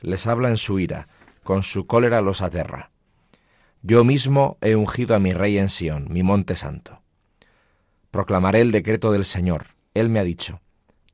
Les 0.00 0.26
habla 0.26 0.48
en 0.48 0.56
su 0.56 0.80
ira, 0.80 1.06
con 1.44 1.62
su 1.62 1.86
cólera 1.86 2.20
los 2.20 2.42
aterra. 2.42 2.90
Yo 3.82 4.02
mismo 4.02 4.58
he 4.60 4.74
ungido 4.74 5.14
a 5.14 5.20
mi 5.20 5.32
rey 5.32 5.58
en 5.58 5.68
Sión, 5.68 6.06
mi 6.10 6.22
monte 6.22 6.56
santo. 6.56 7.00
Proclamaré 8.10 8.60
el 8.60 8.72
decreto 8.72 9.12
del 9.12 9.24
Señor. 9.24 9.66
Él 9.92 10.08
me 10.08 10.18
ha 10.18 10.24
dicho, 10.24 10.60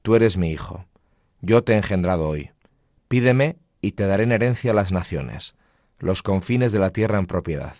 Tú 0.03 0.15
eres 0.15 0.39
mi 0.39 0.51
hijo, 0.51 0.87
yo 1.43 1.63
te 1.63 1.75
he 1.75 1.77
engendrado 1.77 2.27
hoy. 2.27 2.53
Pídeme 3.09 3.57
y 3.83 3.93
te 3.93 4.07
daré 4.07 4.23
en 4.23 4.33
herencia 4.33 4.73
las 4.73 4.93
naciones, 4.93 5.59
los 5.99 6.23
confines 6.23 6.73
de 6.73 6.79
la 6.79 6.91
tierra 6.91 7.19
en 7.19 7.27
propiedad. 7.27 7.75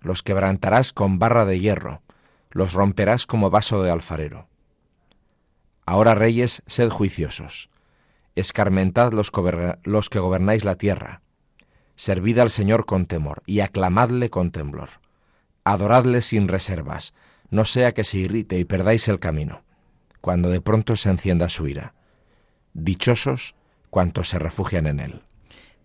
Los 0.00 0.22
quebrantarás 0.22 0.92
con 0.92 1.18
barra 1.18 1.44
de 1.44 1.58
hierro, 1.58 2.02
los 2.50 2.72
romperás 2.72 3.26
como 3.26 3.50
vaso 3.50 3.82
de 3.82 3.90
alfarero. 3.90 4.48
Ahora, 5.86 6.14
reyes, 6.14 6.62
sed 6.66 6.90
juiciosos, 6.90 7.70
escarmentad 8.36 9.12
los, 9.12 9.30
que 10.10 10.18
gobernáis 10.18 10.64
la 10.64 10.76
tierra, 10.76 11.22
servid 11.96 12.38
al 12.38 12.50
Señor 12.50 12.86
con 12.86 13.06
temor 13.06 13.42
y 13.46 13.60
aclamadle 13.60 14.30
con 14.30 14.50
temblor, 14.50 14.90
adoradle 15.64 16.22
sin 16.22 16.48
reservas, 16.48 17.14
no 17.50 17.64
sea 17.64 17.92
que 17.92 18.04
se 18.04 18.18
irrite 18.18 18.58
y 18.58 18.64
perdáis 18.64 19.08
el 19.08 19.18
camino, 19.18 19.62
cuando 20.20 20.48
de 20.48 20.60
pronto 20.60 20.96
se 20.96 21.10
encienda 21.10 21.48
su 21.48 21.66
ira. 21.66 21.94
Dichosos 22.72 23.56
cuantos 23.90 24.28
se 24.28 24.38
refugian 24.38 24.86
en 24.86 25.00
él. 25.00 25.22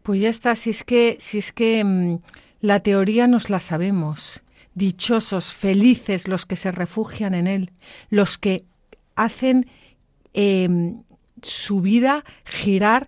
Pues 0.04 0.22
ya 0.22 0.30
está, 0.30 0.56
si 0.56 0.70
es 0.70 0.84
que, 0.84 1.18
si 1.20 1.40
es 1.40 1.52
que 1.52 1.84
mm, 1.84 2.20
la 2.62 2.82
teoría 2.82 3.26
nos 3.26 3.50
la 3.50 3.60
sabemos. 3.60 4.44
Dichosos, 4.76 5.54
felices 5.54 6.28
los 6.28 6.46
que 6.46 6.56
se 6.56 6.72
refugian 6.72 7.34
en 7.34 7.48
Él, 7.48 7.72
los 8.10 8.38
que 8.38 8.66
hacen 9.16 9.68
em, 10.34 11.02
su 11.42 11.82
vida 11.82 12.24
girar 12.46 13.08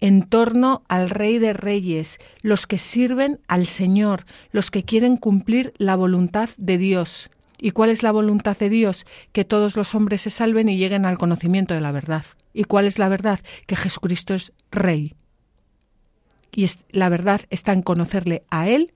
en 0.00 0.22
torno 0.22 0.82
al 0.88 1.10
Rey 1.10 1.38
de 1.38 1.52
Reyes, 1.52 2.18
los 2.42 2.66
que 2.66 2.78
sirven 2.78 3.40
al 3.48 3.66
Señor, 3.66 4.26
los 4.52 4.70
que 4.70 4.84
quieren 4.84 5.16
cumplir 5.16 5.74
la 5.76 5.96
voluntad 5.96 6.50
de 6.56 6.78
Dios. 6.78 7.30
¿Y 7.60 7.72
cuál 7.72 7.90
es 7.90 8.04
la 8.04 8.12
voluntad 8.12 8.56
de 8.56 8.68
Dios? 8.68 9.04
Que 9.32 9.44
todos 9.44 9.76
los 9.76 9.94
hombres 9.94 10.20
se 10.20 10.30
salven 10.30 10.68
y 10.68 10.76
lleguen 10.76 11.04
al 11.04 11.18
conocimiento 11.18 11.74
de 11.74 11.80
la 11.80 11.90
verdad. 11.90 12.24
¿Y 12.54 12.64
cuál 12.64 12.86
es 12.86 12.98
la 12.98 13.08
verdad? 13.08 13.40
Que 13.66 13.74
Jesucristo 13.74 14.34
es 14.34 14.52
Rey. 14.70 15.16
Y 16.52 16.64
es, 16.64 16.78
la 16.90 17.08
verdad 17.08 17.40
está 17.50 17.72
en 17.72 17.82
conocerle 17.82 18.44
a 18.50 18.68
Él, 18.68 18.92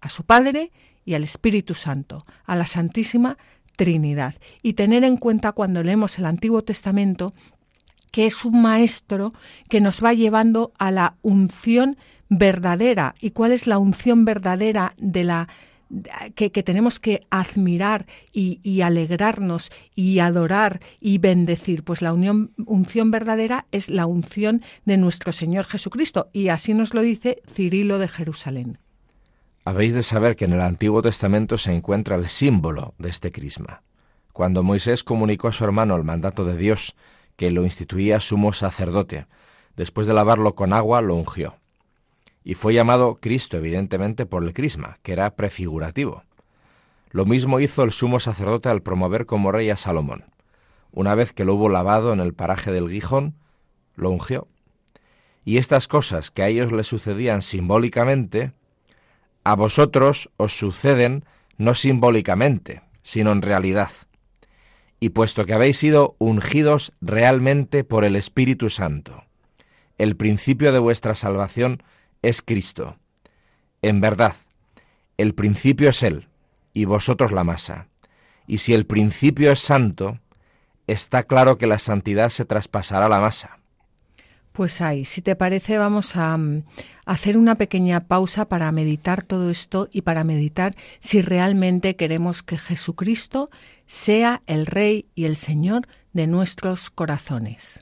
a 0.00 0.08
su 0.08 0.24
Padre 0.24 0.72
y 1.10 1.14
al 1.14 1.24
Espíritu 1.24 1.74
Santo, 1.74 2.24
a 2.46 2.54
la 2.54 2.68
Santísima 2.68 3.36
Trinidad. 3.74 4.36
Y 4.62 4.74
tener 4.74 5.02
en 5.02 5.16
cuenta 5.16 5.50
cuando 5.50 5.82
leemos 5.82 6.18
el 6.20 6.26
Antiguo 6.26 6.62
Testamento 6.62 7.34
que 8.12 8.26
es 8.26 8.44
un 8.44 8.62
maestro 8.62 9.32
que 9.68 9.80
nos 9.80 10.02
va 10.04 10.14
llevando 10.14 10.72
a 10.78 10.92
la 10.92 11.16
unción 11.22 11.96
verdadera. 12.28 13.16
¿Y 13.20 13.32
cuál 13.32 13.50
es 13.50 13.66
la 13.66 13.78
unción 13.78 14.24
verdadera 14.24 14.94
de 14.98 15.24
la 15.24 15.48
que, 16.36 16.50
tenemos 16.62 17.00
que 17.00 17.26
admirar 17.30 18.06
y, 18.32 18.80
alegrarnos 18.82 19.72
y 19.96 20.20
adorar 20.20 20.80
y 21.00 21.18
bendecir. 21.18 21.82
Pues 21.82 22.02
la 22.02 22.12
unción 22.12 23.10
verdadera 23.10 23.66
es 23.72 23.90
la 23.90 24.06
unción 24.06 24.62
de 24.84 24.96
nuestro 24.96 25.32
Señor 25.32 25.64
Jesucristo 25.64 26.30
y 26.32 26.48
así 26.48 26.72
nos 26.72 26.94
lo 26.94 27.02
dice 27.02 27.42
Cirilo 27.52 27.98
de 27.98 28.06
Jerusalén. 28.06 28.78
Habéis 29.64 29.94
de 29.94 30.02
saber 30.02 30.36
que 30.36 30.46
en 30.46 30.52
el 30.52 30.60
Antiguo 30.60 31.02
Testamento 31.02 31.58
se 31.58 31.72
encuentra 31.72 32.16
el 32.16 32.28
símbolo 32.28 32.94
de 32.98 33.10
este 33.10 33.30
crisma. 33.30 33.82
Cuando 34.32 34.62
Moisés 34.62 35.04
comunicó 35.04 35.48
a 35.48 35.52
su 35.52 35.64
hermano 35.64 35.96
el 35.96 36.04
mandato 36.04 36.44
de 36.44 36.56
Dios, 36.56 36.96
que 37.36 37.50
lo 37.50 37.64
instituía 37.64 38.20
sumo 38.20 38.52
sacerdote, 38.52 39.26
después 39.76 40.06
de 40.06 40.14
lavarlo 40.14 40.54
con 40.54 40.72
agua 40.72 41.00
lo 41.02 41.14
ungió 41.14 41.60
y 42.42 42.54
fue 42.54 42.74
llamado 42.74 43.18
Cristo 43.20 43.56
evidentemente 43.56 44.26
por 44.26 44.42
el 44.42 44.52
crisma, 44.52 44.98
que 45.02 45.12
era 45.12 45.36
prefigurativo. 45.36 46.24
Lo 47.10 47.26
mismo 47.26 47.60
hizo 47.60 47.82
el 47.82 47.92
sumo 47.92 48.20
sacerdote 48.20 48.68
al 48.68 48.82
promover 48.82 49.26
como 49.26 49.52
rey 49.52 49.68
a 49.70 49.76
Salomón. 49.76 50.24
Una 50.92 51.14
vez 51.14 51.32
que 51.32 51.44
lo 51.44 51.54
hubo 51.54 51.68
lavado 51.68 52.12
en 52.12 52.20
el 52.20 52.34
paraje 52.34 52.72
del 52.72 52.88
Gijón, 52.88 53.34
lo 53.94 54.10
ungió. 54.10 54.48
Y 55.44 55.58
estas 55.58 55.88
cosas 55.88 56.30
que 56.30 56.42
a 56.42 56.48
ellos 56.48 56.72
les 56.72 56.86
sucedían 56.86 57.42
simbólicamente, 57.42 58.52
a 59.44 59.54
vosotros 59.54 60.30
os 60.36 60.56
suceden 60.56 61.24
no 61.56 61.74
simbólicamente, 61.74 62.82
sino 63.02 63.32
en 63.32 63.42
realidad. 63.42 63.90
Y 64.98 65.10
puesto 65.10 65.46
que 65.46 65.54
habéis 65.54 65.78
sido 65.78 66.16
ungidos 66.18 66.92
realmente 67.00 67.84
por 67.84 68.04
el 68.04 68.16
Espíritu 68.16 68.68
Santo, 68.70 69.24
el 69.98 70.16
principio 70.16 70.72
de 70.72 70.78
vuestra 70.78 71.14
salvación 71.14 71.82
es 72.22 72.42
Cristo. 72.42 72.98
En 73.82 74.00
verdad, 74.00 74.34
el 75.16 75.34
principio 75.34 75.90
es 75.90 76.02
Él 76.02 76.28
y 76.72 76.86
vosotros 76.86 77.32
la 77.32 77.44
masa. 77.44 77.88
Y 78.46 78.58
si 78.58 78.74
el 78.74 78.86
principio 78.86 79.52
es 79.52 79.60
santo, 79.60 80.18
está 80.86 81.22
claro 81.22 81.56
que 81.56 81.66
la 81.66 81.78
santidad 81.78 82.30
se 82.30 82.44
traspasará 82.44 83.08
la 83.08 83.20
masa. 83.20 83.59
Pues 84.52 84.80
ahí, 84.80 85.04
si 85.04 85.22
te 85.22 85.36
parece, 85.36 85.78
vamos 85.78 86.16
a, 86.16 86.36
mm, 86.36 86.62
hacer 87.06 87.36
una 87.36 87.56
pequeña 87.56 88.00
pausa 88.06 88.46
para 88.46 88.70
meditar 88.72 89.22
todo 89.22 89.50
esto 89.50 89.88
y 89.92 90.02
para 90.02 90.22
meditar 90.22 90.74
si 91.00 91.22
realmente 91.22 91.96
queremos 91.96 92.42
que 92.42 92.58
Jesucristo 92.58 93.50
sea 93.86 94.42
el 94.46 94.66
Rey 94.66 95.06
y 95.14 95.24
el 95.24 95.36
Señor 95.36 95.88
de 96.12 96.26
nuestros 96.26 96.90
corazones. 96.90 97.80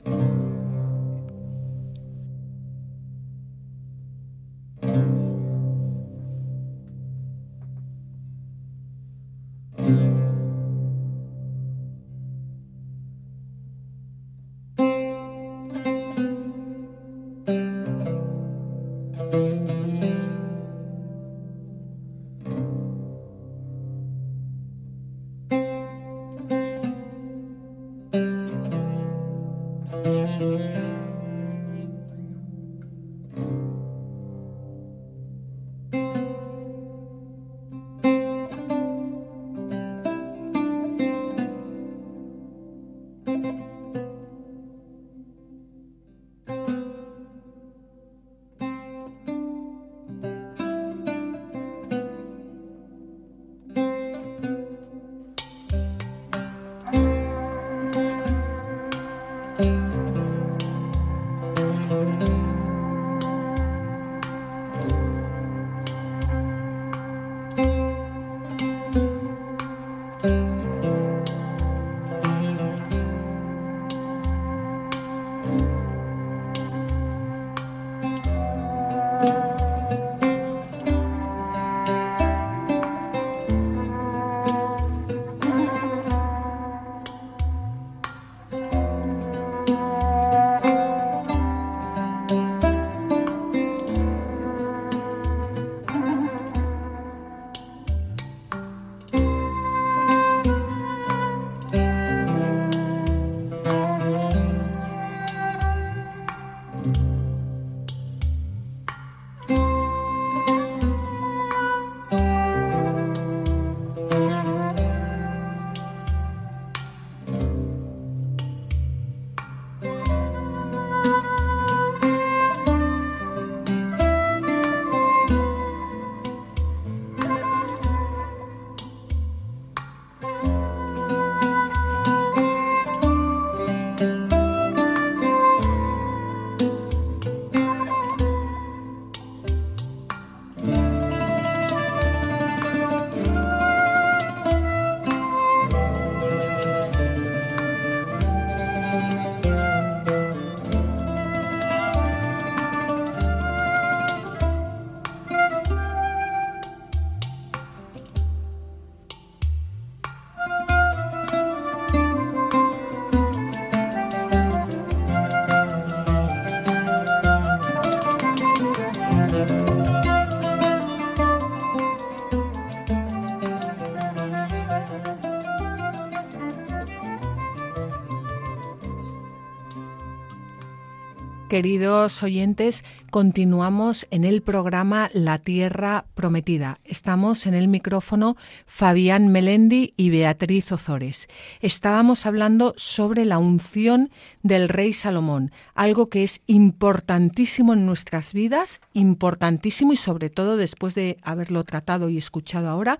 Queridos 181.59 182.23
oyentes, 182.23 182.85
continuamos 183.11 184.07
en 184.11 184.23
el 184.23 184.41
programa 184.41 185.09
La 185.13 185.39
Tierra 185.39 186.05
Prometida. 186.15 186.79
Estamos 186.85 187.45
en 187.47 187.53
el 187.53 187.67
micrófono 187.67 188.37
Fabián 188.65 189.27
Melendi 189.27 189.93
y 189.97 190.09
Beatriz 190.09 190.71
Ozores. 190.71 191.27
Estábamos 191.59 192.25
hablando 192.25 192.73
sobre 192.77 193.25
la 193.25 193.39
unción 193.39 194.09
del 194.41 194.69
rey 194.69 194.93
Salomón, 194.93 195.51
algo 195.75 196.07
que 196.07 196.23
es 196.23 196.39
importantísimo 196.47 197.73
en 197.73 197.85
nuestras 197.85 198.31
vidas, 198.31 198.79
importantísimo 198.93 199.91
y 199.91 199.97
sobre 199.97 200.29
todo 200.29 200.55
después 200.55 200.95
de 200.95 201.17
haberlo 201.23 201.65
tratado 201.65 202.07
y 202.07 202.17
escuchado 202.17 202.69
ahora, 202.69 202.99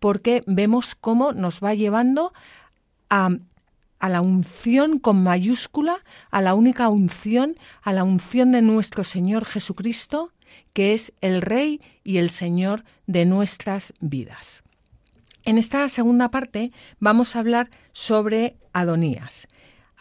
porque 0.00 0.42
vemos 0.48 0.96
cómo 0.96 1.32
nos 1.32 1.60
va 1.60 1.74
llevando 1.74 2.32
a 3.08 3.28
a 4.00 4.08
la 4.08 4.20
unción 4.20 4.98
con 4.98 5.22
mayúscula, 5.22 5.98
a 6.30 6.40
la 6.40 6.54
única 6.54 6.88
unción, 6.88 7.56
a 7.82 7.92
la 7.92 8.02
unción 8.02 8.50
de 8.52 8.62
nuestro 8.62 9.04
Señor 9.04 9.44
Jesucristo, 9.44 10.32
que 10.72 10.94
es 10.94 11.12
el 11.20 11.42
Rey 11.42 11.80
y 12.02 12.18
el 12.18 12.30
Señor 12.30 12.84
de 13.06 13.26
nuestras 13.26 13.92
vidas. 14.00 14.62
En 15.44 15.58
esta 15.58 15.88
segunda 15.88 16.30
parte 16.30 16.72
vamos 16.98 17.36
a 17.36 17.40
hablar 17.40 17.70
sobre 17.92 18.56
Adonías. 18.72 19.46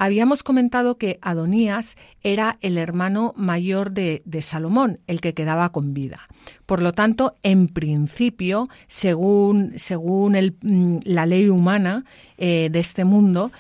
Habíamos 0.02 0.44
comentado 0.44 0.98
que 0.98 1.20
Adonías 1.22 1.98
era 2.24 2.58
el 2.62 2.78
hermano 2.78 3.34
mayor 3.36 3.92
de, 3.92 4.22
Salomón, 4.42 5.02
el 5.08 5.20
que 5.20 5.34
quedaba 5.34 5.74
con 5.74 5.94
vida. 5.94 6.22
Por 6.66 6.82
lo 6.82 6.94
tanto, 6.94 7.36
en 7.44 7.68
principio, 7.68 8.70
según, 8.88 9.74
según 9.78 10.38
mm, 10.62 11.00
la 11.04 11.26
ley 11.26 11.50
humana 11.50 12.06
eh, 12.38 12.70
de 12.72 12.80
este 12.80 13.04
mundo, 13.04 13.52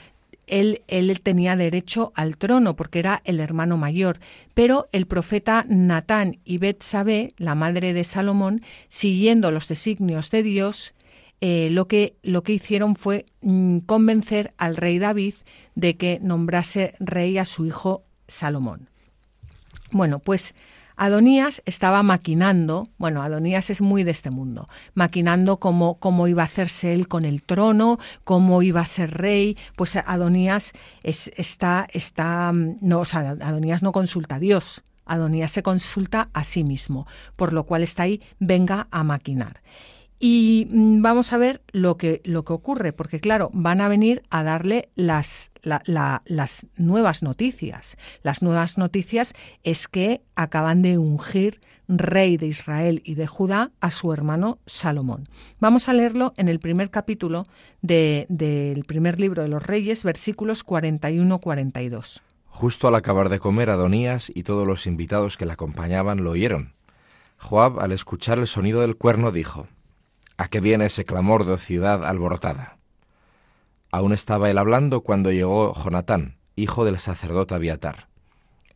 él, 0.49 0.81
él, 0.88 1.19
tenía 1.21 1.55
derecho 1.55 2.12
al 2.15 2.38
trono 2.38 2.75
porque 2.75 2.99
era 2.99 3.21
el 3.25 3.39
hermano 3.39 3.77
mayor. 3.77 4.19
Pero 4.53 4.88
el 4.91 5.07
profeta 5.07 5.65
Natán 5.67 6.39
y 6.43 6.57
Betsabé, 6.57 7.33
la 7.38 7.55
madre 7.55 7.93
de 7.93 8.03
Salomón, 8.03 8.62
siguiendo 8.89 9.51
los 9.51 9.67
designios 9.67 10.29
de 10.31 10.43
Dios, 10.43 10.93
eh, 11.41 11.69
lo, 11.71 11.88
que, 11.88 12.17
lo 12.21 12.43
que 12.43 12.53
hicieron 12.53 12.95
fue 12.95 13.25
mm, 13.41 13.79
convencer 13.79 14.53
al 14.57 14.75
rey 14.75 14.99
David 14.99 15.35
de 15.75 15.95
que 15.95 16.19
nombrase 16.21 16.95
rey 16.99 17.38
a 17.38 17.45
su 17.45 17.65
hijo 17.65 18.03
Salomón. 18.27 18.89
Bueno, 19.91 20.19
pues 20.19 20.53
Adonías 21.01 21.62
estaba 21.65 22.03
maquinando, 22.03 22.89
bueno, 22.97 23.23
Adonías 23.23 23.69
es 23.69 23.79
muy 23.79 24.03
de 24.03 24.12
este 24.12 24.31
mundo, 24.31 24.67
maquinando 24.95 25.55
cómo, 25.55 25.97
cómo 25.97 26.27
iba 26.27 26.41
a 26.41 26.45
hacerse 26.45 26.93
él 26.93 27.07
con 27.07 27.23
el 27.23 27.41
trono, 27.41 27.99
cómo 28.25 28.62
iba 28.63 28.81
a 28.81 28.85
ser 28.85 29.12
rey, 29.12 29.57
pues 29.77 29.95
Adonías 29.95 30.73
es, 31.01 31.31
está, 31.38 31.88
está, 31.93 32.51
mm, 32.51 32.79
no, 32.81 32.99
o 32.99 33.05
sea, 33.05 33.38
Adonías 33.39 33.81
no 33.81 33.93
consulta 33.93 34.35
a 34.35 34.39
Dios, 34.39 34.83
Adonías 35.05 35.51
se 35.51 35.63
consulta 35.63 36.27
a 36.33 36.43
sí 36.43 36.65
mismo, 36.65 37.07
por 37.38 37.53
lo 37.53 37.63
cual 37.63 37.81
está 37.81 38.03
ahí, 38.03 38.19
venga 38.39 38.89
a 38.91 39.05
maquinar. 39.05 39.62
Y 40.19 40.67
mm, 40.69 41.01
vamos 41.01 41.32
a 41.32 41.38
ver 41.38 41.62
lo 41.71 41.97
que, 41.97 42.21
lo 42.25 42.43
que 42.43 42.53
ocurre, 42.53 42.91
porque 42.91 43.21
claro, 43.21 43.49
van 43.53 43.79
a 43.79 43.88
venir 43.88 44.21
a 44.29 44.43
darle 44.43 44.89
las, 44.95 45.51
las 45.63 46.67
nuevas 46.77 47.23
noticias. 47.23 47.97
Las 48.21 48.41
nuevas 48.41 48.77
noticias 48.77 49.34
es 49.63 49.88
que 49.88 50.21
acaban 50.36 50.82
de 50.82 50.97
ungir 50.97 51.60
rey 51.88 52.38
de 52.38 52.45
Israel 52.47 53.01
y 53.03 53.15
de 53.15 53.27
Judá 53.27 53.71
a 53.82 53.91
su 53.91 54.13
hermano 54.13 54.60
Salomón. 54.65 55.27
Vamos 55.60 55.89
a 55.89 55.93
leerlo 55.93 56.34
en 56.38 56.47
el 56.47 56.60
primer 56.60 56.91
capítulo 56.91 57.45
del 57.82 58.84
primer 58.86 59.19
libro 59.19 59.41
de 59.41 59.47
los 59.47 59.65
Reyes, 59.65 60.03
versículos 60.03 60.65
41-42. 60.65 62.21
Justo 62.45 62.88
al 62.88 62.95
acabar 62.95 63.29
de 63.29 63.39
comer, 63.39 63.69
Adonías 63.69 64.32
y 64.34 64.43
todos 64.43 64.67
los 64.67 64.86
invitados 64.86 65.38
que 65.38 65.45
le 65.45 65.53
acompañaban 65.53 66.23
lo 66.23 66.32
oyeron. 66.32 66.73
Joab, 67.38 67.79
al 67.79 67.91
escuchar 67.91 68.38
el 68.38 68.47
sonido 68.47 68.82
del 68.82 68.97
cuerno, 68.97 69.32
dijo, 69.32 69.67
¿A 70.39 70.47
qué 70.47 70.62
viene 70.62 70.86
ese 70.86 71.04
clamor 71.04 71.43
de 71.43 71.58
ciudad 71.58 72.06
alborotada? 72.06 72.78
Aún 73.91 74.13
estaba 74.13 74.49
él 74.49 74.58
hablando 74.58 75.02
cuando 75.02 75.34
llegó 75.34 75.73
Jonatán, 75.73 76.38
hijo 76.56 76.86
del 76.86 76.97
sacerdote 76.97 77.56
Abiatar. 77.56 78.08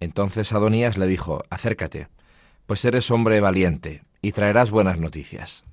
Entonces 0.02 0.52
Adonías 0.52 0.97
le 0.97 1.08
dijo, 1.08 1.45
Acércate, 1.49 2.10
pues 2.65 2.84
eres 2.84 3.10
hombre 3.12 3.39
valiente, 3.39 4.04
y 4.21 4.34
traerás 4.34 4.71
buenas 4.71 4.97
noticias. 4.97 5.63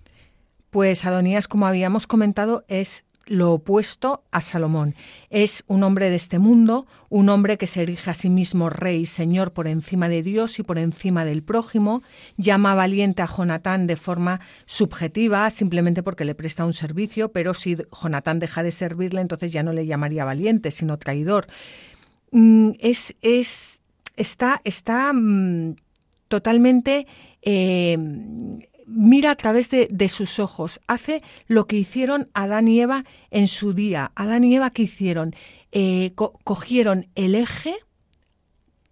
Pues 0.71 1.05
Adonías, 1.05 1.49
como 1.49 1.67
habíamos 1.67 2.07
comentado, 2.07 2.65
es 2.69 3.05
lo 3.31 3.53
opuesto 3.53 4.25
a 4.33 4.41
Salomón. 4.41 4.97
Es 5.31 5.63
un 5.69 5.85
hombre 5.85 6.11
de 6.11 6.17
este 6.17 6.41
mundo, 6.41 6.89
un 7.11 7.29
hombre 7.29 7.59
que 7.59 7.69
se 7.69 7.83
erige 7.83 8.11
a 8.11 8.15
sí 8.15 8.29
mismo 8.29 8.71
rey 8.71 9.03
y 9.03 9.07
señor 9.07 9.53
por 9.53 9.69
encima 9.69 10.09
de 10.09 10.25
Dios 10.25 10.59
y 10.59 10.65
por 10.65 10.79
encima 10.79 11.25
del 11.25 11.45
prójimo, 11.45 12.03
llama 12.37 12.75
valiente 12.75 13.23
a 13.23 13.29
Jonatán 13.29 13.87
de 13.87 13.95
forma 13.95 14.41
subjetiva, 14.67 15.49
simplemente 15.51 16.03
porque 16.03 16.25
le 16.25 16.35
presta 16.35 16.67
un 16.67 16.73
servicio, 16.73 17.31
pero 17.31 17.55
si 17.55 17.77
Jonatán 18.03 18.41
deja 18.41 18.65
de 18.65 18.73
servirle, 18.73 19.21
entonces 19.21 19.53
ya 19.53 19.63
no 19.63 19.73
le 19.73 19.87
llamaría 19.87 20.25
valiente, 20.25 20.73
sino 20.73 20.99
traidor. 20.99 21.47
Mm, 22.33 22.73
es, 22.81 23.15
es, 23.23 23.81
está, 24.17 24.61
está 24.65 25.13
mm, 25.13 25.77
totalmente 26.27 27.07
eh, 27.43 27.97
mira 28.91 29.31
a 29.31 29.37
través 29.37 29.71
de, 29.71 30.09
sus 30.09 30.39
ojos, 30.39 30.81
hace 30.87 31.23
lo 31.47 31.67
que 31.67 31.77
hicieron 31.77 32.29
Adán 32.35 32.69
y 32.69 32.81
Eva 32.81 33.05
en 33.31 33.47
su 33.47 33.73
día. 33.73 34.13
Adán 34.15 34.45
y 34.45 34.57
Eva, 34.57 34.71
¿qué 34.71 34.83
hicieron? 34.83 35.35
Eh, 35.73 36.13
cogieron 36.15 37.07
el 37.15 37.35
eje 37.35 37.77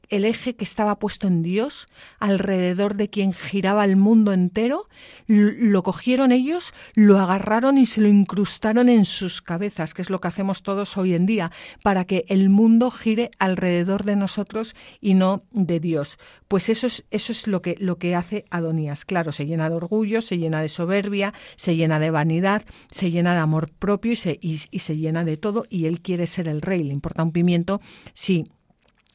el 0.08 0.24
eje 0.24 0.56
que 0.56 0.64
estaba 0.64 0.98
puesto 0.98 1.26
en 1.26 1.42
Dios, 1.42 1.86
alrededor 2.18 2.94
de 2.94 3.10
quien 3.10 3.32
giraba 3.32 3.84
el 3.84 3.96
mundo 3.96 4.32
entero, 4.32 4.88
lo 5.26 5.82
cogieron 5.82 6.32
ellos, 6.32 6.72
lo 6.94 7.18
agarraron 7.18 7.78
y 7.78 7.86
se 7.86 8.00
lo 8.00 8.08
incrustaron 8.08 8.88
en 8.88 9.04
sus 9.04 9.42
cabezas, 9.42 9.94
que 9.94 10.02
es 10.02 10.10
lo 10.10 10.20
que 10.20 10.28
hacemos 10.28 10.62
todos 10.62 10.96
hoy 10.96 11.14
en 11.14 11.26
día, 11.26 11.52
para 11.82 12.04
que 12.04 12.24
el 12.28 12.48
mundo 12.48 12.90
gire 12.90 13.30
alrededor 13.38 14.04
de 14.04 14.16
nosotros 14.16 14.74
y 15.00 15.14
no 15.14 15.42
de 15.52 15.80
Dios. 15.80 16.18
Pues 16.48 16.68
eso 16.68 16.86
es, 16.86 17.04
eso 17.10 17.32
es 17.32 17.46
lo, 17.46 17.60
que, 17.60 17.76
lo 17.78 17.98
que 17.98 18.14
hace 18.14 18.46
Adonías. 18.50 19.04
Claro, 19.04 19.32
se 19.32 19.46
llena 19.46 19.68
de 19.68 19.76
orgullo, 19.76 20.22
se 20.22 20.38
llena 20.38 20.62
de 20.62 20.68
soberbia, 20.68 21.34
se 21.56 21.76
llena 21.76 22.00
de 22.00 22.10
vanidad, 22.10 22.64
se 22.90 23.10
llena 23.10 23.34
de 23.34 23.40
amor 23.40 23.70
propio 23.70 24.12
y 24.12 24.16
se, 24.16 24.38
y 24.40 24.56
se 24.56 24.96
llena 24.96 25.24
de 25.24 25.36
todo, 25.36 25.66
y 25.68 25.86
él 25.86 26.00
quiere 26.00 26.26
ser 26.26 26.48
el 26.48 26.62
rey. 26.62 26.82
Le 26.82 26.94
importa 26.94 27.22
un 27.22 27.32
pimiento 27.32 27.80
si 28.14 28.44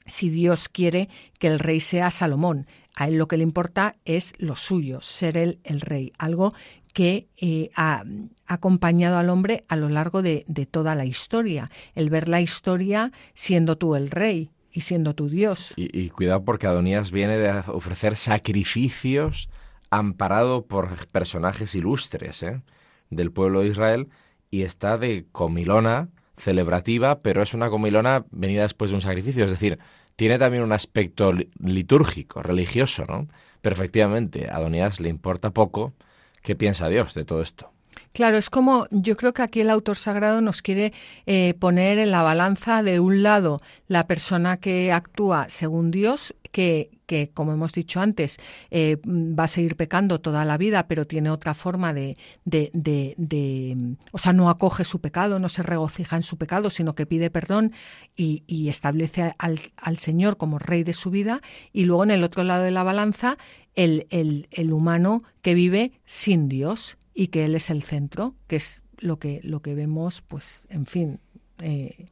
si 0.06 0.30
Dios 0.30 0.70
quiere 0.70 1.10
que 1.40 1.48
el 1.48 1.60
rey 1.60 1.80
sea 1.80 2.12
Salomón. 2.12 2.66
A 2.96 3.08
él 3.08 3.18
lo 3.18 3.28
que 3.28 3.38
le 3.38 3.44
importa 3.44 3.96
es 4.06 4.34
lo 4.38 4.56
suyo, 4.56 5.02
ser 5.02 5.38
él 5.38 5.60
el 5.64 5.82
rey, 5.82 6.14
algo 6.18 6.54
que 6.94 7.28
eh, 7.38 7.72
ha 7.76 8.04
acompañado 8.46 9.18
al 9.18 9.30
hombre 9.30 9.66
a 9.68 9.76
lo 9.76 9.90
largo 9.90 10.22
de, 10.22 10.46
toda 10.70 10.96
la 10.96 11.06
historia, 11.06 11.70
el 11.96 12.10
ver 12.10 12.30
la 12.30 12.40
historia 12.40 13.12
siendo 13.34 13.78
tú 13.78 13.96
el 13.96 14.12
rey 14.12 14.52
y 14.72 14.82
siendo 14.82 15.16
tu 15.16 15.28
Dios. 15.28 15.74
Y, 15.76 16.10
cuidado 16.10 16.46
porque 16.46 16.68
Adonías 16.68 17.12
viene 17.12 17.38
de 17.38 17.50
ofrecer 17.68 18.16
sacrificios 18.16 19.50
amparado 19.90 20.66
por 20.66 21.08
personajes 21.08 21.76
ilustres 21.76 22.44
¿eh? 22.44 22.62
del 23.10 23.32
pueblo 23.32 23.62
de 23.62 23.70
Israel 23.70 24.10
y 24.50 24.62
está 24.62 24.98
de 24.98 25.26
comilona 25.32 26.10
celebrativa, 26.38 27.22
pero 27.22 27.42
es 27.42 27.54
una 27.54 27.70
comilona 27.70 28.26
venida 28.32 28.64
después 28.64 28.92
de 28.92 28.96
un 28.96 29.02
sacrificio, 29.02 29.46
es 29.46 29.52
decir, 29.52 29.80
tiene 30.16 30.38
también 30.38 30.64
un 30.64 30.72
aspecto 30.72 31.34
litúrgico, 31.60 32.44
religioso, 32.44 33.06
¿no? 33.08 33.28
Pero 33.62 33.76
efectivamente, 33.76 34.50
a 34.50 34.58
Adonías 34.58 35.00
le 35.00 35.10
importa 35.10 35.52
poco 35.52 35.94
qué 36.42 36.56
piensa 36.56 36.90
Dios 36.90 37.14
de 37.14 37.26
todo 37.26 37.42
esto. 37.42 37.73
Claro, 38.14 38.38
es 38.38 38.52
como 38.52 38.86
yo 38.92 39.18
creo 39.18 39.34
que 39.34 39.42
aquí 39.42 39.62
el 39.62 39.72
autor 39.72 39.98
sagrado 39.98 40.40
nos 40.40 40.62
quiere 40.62 40.94
eh, 41.26 41.56
poner 41.60 41.98
en 41.98 42.12
la 42.12 42.22
balanza 42.22 42.84
de 42.84 43.00
un 43.00 43.24
lado 43.24 43.60
la 43.88 44.06
persona 44.06 44.58
que 44.58 44.92
actúa 44.92 45.48
según 45.50 45.90
Dios, 45.90 46.36
que, 46.52 46.92
que 47.08 47.32
como 47.34 47.54
hemos 47.54 47.74
dicho 47.74 48.02
antes, 48.02 48.38
eh, 48.70 48.98
va 49.08 49.46
a 49.46 49.48
seguir 49.48 49.76
pecando 49.76 50.22
toda 50.22 50.46
la 50.46 50.60
vida, 50.60 50.88
pero 50.88 51.08
tiene 51.08 51.32
otra 51.32 51.56
forma 51.56 51.92
de, 51.92 52.14
de, 52.46 52.70
de, 53.18 53.96
o 54.12 54.20
sea, 54.20 54.32
no 54.32 54.52
acoge 54.52 54.84
su 54.84 55.02
pecado, 55.02 55.40
no 55.40 55.50
se 55.50 55.64
regocija 55.64 56.16
en 56.16 56.24
su 56.24 56.38
pecado, 56.38 56.70
sino 56.70 56.94
que 56.94 57.08
pide 57.08 57.32
perdón 57.32 57.72
y, 58.16 58.44
y 58.46 58.70
establece 58.70 59.34
al, 59.40 59.60
al, 59.76 59.98
Señor 59.98 60.38
como 60.38 60.60
rey 60.60 60.84
de 60.84 60.94
su 60.94 61.10
vida. 61.10 61.42
Y 61.72 61.86
luego 61.86 62.04
en 62.04 62.12
el 62.12 62.24
otro 62.24 62.44
lado 62.44 62.64
de 62.64 62.70
la 62.70 62.84
balanza, 62.84 63.40
el, 63.74 64.06
el, 64.12 64.50
el 64.52 64.72
humano 64.72 65.24
que 65.42 65.56
vive 65.56 65.94
sin 66.06 66.48
Dios 66.48 66.98
y 67.14 67.28
que 67.28 67.46
Él 67.46 67.56
es 67.56 67.70
el 67.70 67.84
centro, 67.84 68.36
que 68.48 68.58
es 68.58 68.84
lo 68.98 69.20
que, 69.20 69.40
lo 69.44 69.62
que 69.62 69.76
vemos, 69.76 70.22
pues, 70.22 70.68
en 70.70 70.86
fin. 70.86 71.20
Eh, 71.60 72.08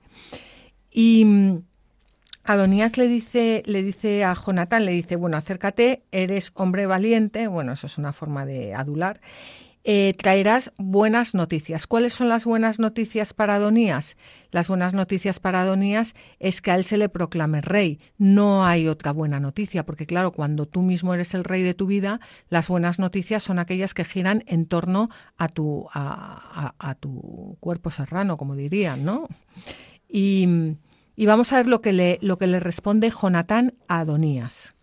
y 0.92 1.26
mm, 1.26 1.64
Adonías 2.44 2.98
le 2.98 3.08
dice, 3.08 3.64
le 3.66 3.84
dice 3.84 4.24
a 4.24 4.34
Jonatán, 4.34 4.86
le 4.86 4.92
dice, 4.92 5.16
bueno, 5.16 5.38
acércate, 5.38 6.04
eres 6.12 6.52
hombre 6.56 6.86
valiente, 6.88 7.48
bueno, 7.48 7.74
eso 7.74 7.88
es 7.88 7.98
una 7.98 8.14
forma 8.14 8.46
de 8.46 8.74
adular, 8.74 9.22
eh, 9.84 10.14
traerás 10.18 10.72
buenas 10.78 11.34
noticias. 11.34 11.88
¿Cuáles 11.88 12.14
son 12.14 12.30
las 12.30 12.46
buenas 12.46 12.78
noticias 12.78 13.34
para 13.34 13.56
Adonías? 13.56 14.16
Las 14.52 14.68
buenas 14.68 14.94
noticias 14.94 15.40
para 15.40 15.62
Adonías 15.62 16.14
es 16.40 16.62
que 16.62 16.72
a 16.72 16.76
él 16.76 16.84
se 16.84 16.98
le 16.98 17.10
proclame 17.10 17.62
rey. 17.62 17.98
No 18.18 18.66
hay 18.66 18.88
otra 18.88 19.12
buena 19.12 19.40
noticia, 19.40 19.84
porque 19.86 20.06
claro, 20.06 20.34
cuando 20.34 20.68
tú 20.68 20.84
mismo 20.84 21.14
eres 21.14 21.34
el 21.34 21.44
rey 21.44 21.64
de 21.64 21.74
tu 21.74 21.88
vida, 21.88 22.20
las 22.50 22.68
buenas 22.68 23.00
noticias 23.00 23.42
son 23.42 23.58
aquellas 23.58 23.94
que 23.96 24.06
giran 24.06 24.44
en 24.46 24.68
torno 24.68 25.10
a 25.38 25.48
tu, 25.48 25.88
a, 25.94 26.96
tu 27.00 27.58
cuerpo 27.60 27.90
serrano, 27.90 28.38
como 28.38 28.56
dirían, 28.56 29.04
¿no? 29.04 29.28
Y, 30.08 30.76
y, 31.16 31.26
vamos 31.26 31.54
a 31.54 31.58
ver 31.58 31.68
lo 31.68 31.82
que, 31.82 31.94
le, 31.94 32.20
lo 32.22 32.38
que 32.38 32.46
le 32.46 32.60
responde 32.60 33.10
Jonatán 33.10 33.74
a 33.88 34.00
Adonías. 34.00 34.76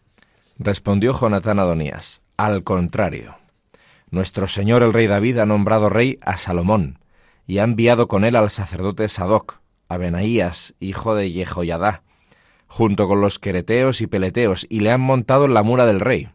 Respondió 0.59 1.13
Jonatán 1.13 1.59
a 1.61 1.63
Adonías, 1.63 2.23
al 2.37 2.65
contrario. 2.65 3.37
Nuestro 4.11 4.49
Señor 4.49 4.83
el 4.83 4.95
rey 4.95 5.07
David 5.07 5.39
ha 5.39 5.47
nombrado 5.47 5.91
rey 5.91 6.19
a 6.23 6.39
Salomón, 6.39 6.99
y 7.47 7.59
ha 7.59 7.65
enviado 7.65 8.09
con 8.09 8.25
él 8.25 8.37
al 8.37 8.51
sacerdote 8.51 9.09
Sadoc, 9.09 9.61
a 9.89 9.97
Benaías, 9.99 10.75
hijo 10.81 11.15
de 11.15 11.31
Jehoiadá, 11.31 12.03
junto 12.67 13.07
con 13.07 13.21
los 13.21 13.39
quereteos 13.39 14.01
y 14.01 14.07
peleteos, 14.07 14.67
y 14.71 14.81
le 14.81 14.93
han 14.93 15.01
montado 15.01 15.45
en 15.45 15.55
la 15.55 15.63
mura 15.63 15.85
del 15.87 16.01
rey. 16.01 16.31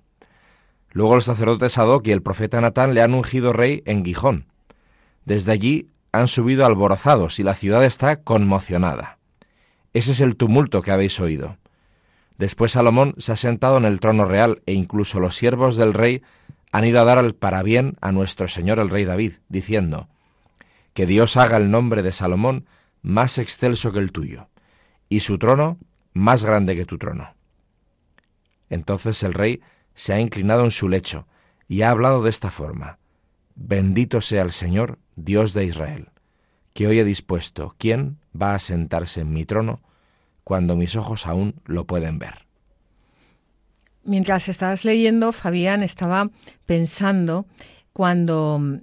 Luego 0.91 1.15
el 1.15 1.24
sacerdote 1.24 1.69
Sadoc 1.69 2.07
y 2.07 2.11
el 2.11 2.21
profeta 2.21 2.61
Natán 2.61 2.93
le 2.93 3.01
han 3.01 3.15
ungido 3.15 3.53
rey 3.53 3.82
en 3.86 4.05
Gijón. 4.05 4.45
Desde 5.26 5.51
allí 5.51 5.89
han 6.11 6.28
subido 6.28 6.65
alborozados 6.65 7.39
y 7.39 7.43
la 7.43 7.55
ciudad 7.55 7.84
está 7.84 8.17
conmocionada. 8.17 9.17
Ese 9.93 10.11
es 10.11 10.21
el 10.21 10.36
tumulto 10.36 10.84
que 10.84 10.91
habéis 10.91 11.19
oído. 11.19 11.57
Después 12.38 12.74
Salomón 12.74 13.15
se 13.17 13.32
ha 13.32 13.36
sentado 13.36 13.78
en 13.78 13.86
el 13.86 13.99
trono 13.99 14.26
real 14.26 14.61
e 14.65 14.74
incluso 14.74 15.19
los 15.19 15.36
siervos 15.36 15.78
del 15.78 15.93
rey 15.93 16.21
han 16.74 16.86
ido 16.86 16.99
a 16.99 17.03
dar 17.03 17.24
el 17.24 17.36
parabién 17.36 17.97
a 18.01 18.11
nuestro 18.11 18.47
señor 18.47 18.80
el 18.80 18.89
rey 18.89 19.05
David, 19.05 19.34
diciendo, 19.47 20.09
Que 20.95 21.05
Dios 21.05 21.38
haga 21.38 21.57
el 21.57 21.69
nombre 21.69 22.01
de 22.01 22.11
Salomón 22.11 22.65
más 23.03 23.38
excelso 23.38 23.91
que 23.91 23.99
el 23.99 24.11
tuyo, 24.11 24.49
y 25.07 25.19
su 25.19 25.38
trono 25.38 25.78
más 26.13 26.43
grande 26.43 26.76
que 26.76 26.86
tu 26.86 26.97
trono. 26.97 27.36
Entonces 28.71 29.21
el 29.21 29.36
rey 29.36 29.61
se 29.93 30.13
ha 30.13 30.19
inclinado 30.19 30.63
en 30.63 30.71
su 30.71 30.89
lecho 30.89 31.28
y 31.67 31.84
ha 31.84 31.91
hablado 31.91 32.24
de 32.24 32.32
esta 32.32 32.49
forma, 32.49 32.97
Bendito 33.53 34.19
sea 34.21 34.41
el 34.41 34.51
Señor, 34.51 34.97
Dios 35.15 35.53
de 35.53 35.65
Israel, 35.65 36.09
que 36.74 36.88
hoy 36.88 36.97
he 36.97 37.03
dispuesto 37.03 37.76
quién 37.78 38.17
va 38.36 38.55
a 38.55 38.59
sentarse 38.59 39.21
en 39.21 39.32
mi 39.32 39.45
trono 39.45 39.80
cuando 40.43 40.76
mis 40.76 40.95
ojos 40.95 41.28
aún 41.28 41.53
lo 41.65 41.86
pueden 41.86 42.17
ver. 42.17 42.42
Mientras 44.05 44.49
estabas 44.49 44.83
leyendo, 44.83 45.31
Fabián 45.31 45.83
estaba 45.83 46.29
pensando 46.65 47.45
cuando 47.93 48.59
mm, 48.59 48.77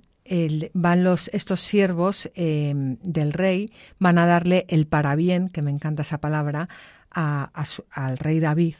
van 0.73 1.05
los, 1.05 1.29
estos 1.33 1.61
siervos 1.61 2.31
eh, 2.35 2.73
del 2.75 3.33
rey, 3.33 3.69
van 3.99 4.19
a 4.19 4.27
darle 4.27 4.65
el 4.69 4.87
parabién, 4.87 5.49
que 5.49 5.63
me 5.63 5.71
encanta 5.71 6.03
esa 6.03 6.19
palabra, 6.19 6.69
al 7.11 8.19
rey 8.19 8.39
David. 8.39 8.77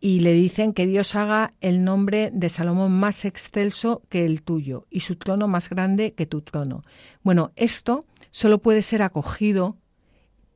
Y 0.00 0.20
le 0.20 0.32
dicen 0.32 0.72
que 0.72 0.86
Dios 0.86 1.14
haga 1.14 1.54
el 1.60 1.84
nombre 1.84 2.30
de 2.32 2.48
Salomón 2.48 2.92
más 2.98 3.24
excelso 3.24 4.02
que 4.08 4.26
el 4.26 4.42
tuyo 4.42 4.86
y 4.90 5.00
su 5.00 5.16
trono 5.16 5.48
más 5.48 5.70
grande 5.70 6.12
que 6.12 6.26
tu 6.26 6.42
trono. 6.42 6.82
Bueno, 7.22 7.52
esto 7.56 8.04
solo 8.30 8.58
puede 8.58 8.82
ser 8.82 9.02
acogido 9.02 9.76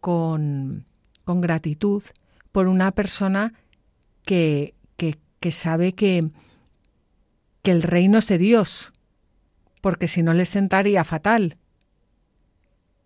con, 0.01 0.85
con 1.25 1.41
gratitud 1.41 2.03
por 2.53 2.67
una 2.67 2.91
persona 2.91 3.55
que, 4.25 4.75
que, 5.41 5.53
sabe 5.53 5.95
que, 5.95 6.25
que 7.63 7.71
el 7.71 7.83
reino 7.83 8.19
es 8.19 8.29
de 8.29 8.39
Dios, 8.39 8.93
porque 9.81 10.09
si 10.09 10.23
no 10.23 10.35
le 10.35 10.45
sentaría 10.45 11.05
fatal. 11.05 11.57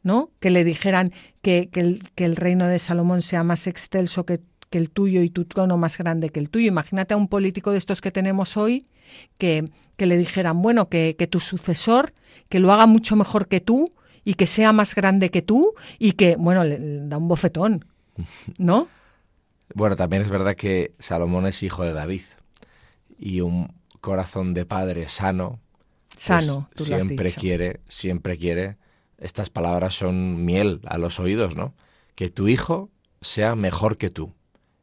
¿No? 0.03 0.31
Que 0.39 0.51
le 0.51 0.65
dijeran 0.65 1.15
que, 1.41 1.71
que, 1.73 1.81
el, 2.25 2.37
reino 2.37 2.67
de 2.69 2.79
Salomón 2.79 3.23
sea 3.23 3.43
más 3.43 3.67
excelso 3.67 4.27
que, 4.27 4.41
que 4.69 4.77
el 4.77 4.91
tuyo 4.91 5.23
y 5.23 5.31
tu 5.31 5.47
trono 5.47 5.79
más 5.79 5.97
grande 5.97 6.29
que 6.29 6.41
el 6.41 6.51
tuyo. 6.51 6.69
Imagínate 6.69 7.15
a 7.15 7.17
un 7.17 7.29
político 7.29 7.71
de 7.71 7.79
estos 7.79 8.03
que 8.03 8.11
tenemos 8.11 8.59
hoy 8.59 8.85
que, 9.39 9.65
le 9.97 10.17
dijeran, 10.19 10.61
bueno, 10.61 10.91
que, 10.91 11.17
que, 11.19 11.27
tu 11.27 11.41
sucesor, 11.41 12.13
que 12.51 12.59
lo 12.59 12.71
haga 12.71 12.87
mucho 12.87 13.17
mejor 13.17 13.49
que 13.49 13.61
tú 13.61 13.91
y 14.25 14.35
que 14.35 14.47
sea 14.47 14.75
más 14.75 14.95
grande 14.95 15.31
que 15.31 15.41
tú 15.41 15.73
y 15.99 16.13
que, 16.13 16.37
bueno, 16.37 16.65
le 16.65 16.79
da 17.09 17.17
un 17.17 17.29
bofetón, 17.29 17.87
¿no? 18.59 18.89
Bueno, 19.73 19.97
también 19.97 20.23
es 20.23 20.31
verdad 20.31 20.57
que 20.57 20.95
Salomón 20.99 21.47
es 21.47 21.63
hijo 21.63 21.85
de 21.85 21.93
David 21.93 22.23
y 23.19 23.41
un 23.41 23.73
corazón 24.01 24.53
de 24.53 24.67
padre 24.67 25.09
sano, 25.09 25.61
pues 26.09 26.23
sano, 26.23 26.69
siempre 26.77 27.33
quiere, 27.33 27.81
siempre 27.89 28.37
quiere. 28.37 28.77
Estas 29.17 29.49
palabras 29.49 29.95
son 29.95 30.45
miel 30.45 30.81
a 30.87 30.99
los 30.99 31.19
oídos, 31.19 31.57
¿no? 31.57 31.75
Que 32.15 32.29
tu 32.29 32.49
hijo 32.49 32.91
sea 33.21 33.55
mejor 33.55 33.97
que 33.97 34.11
tú. 34.11 34.35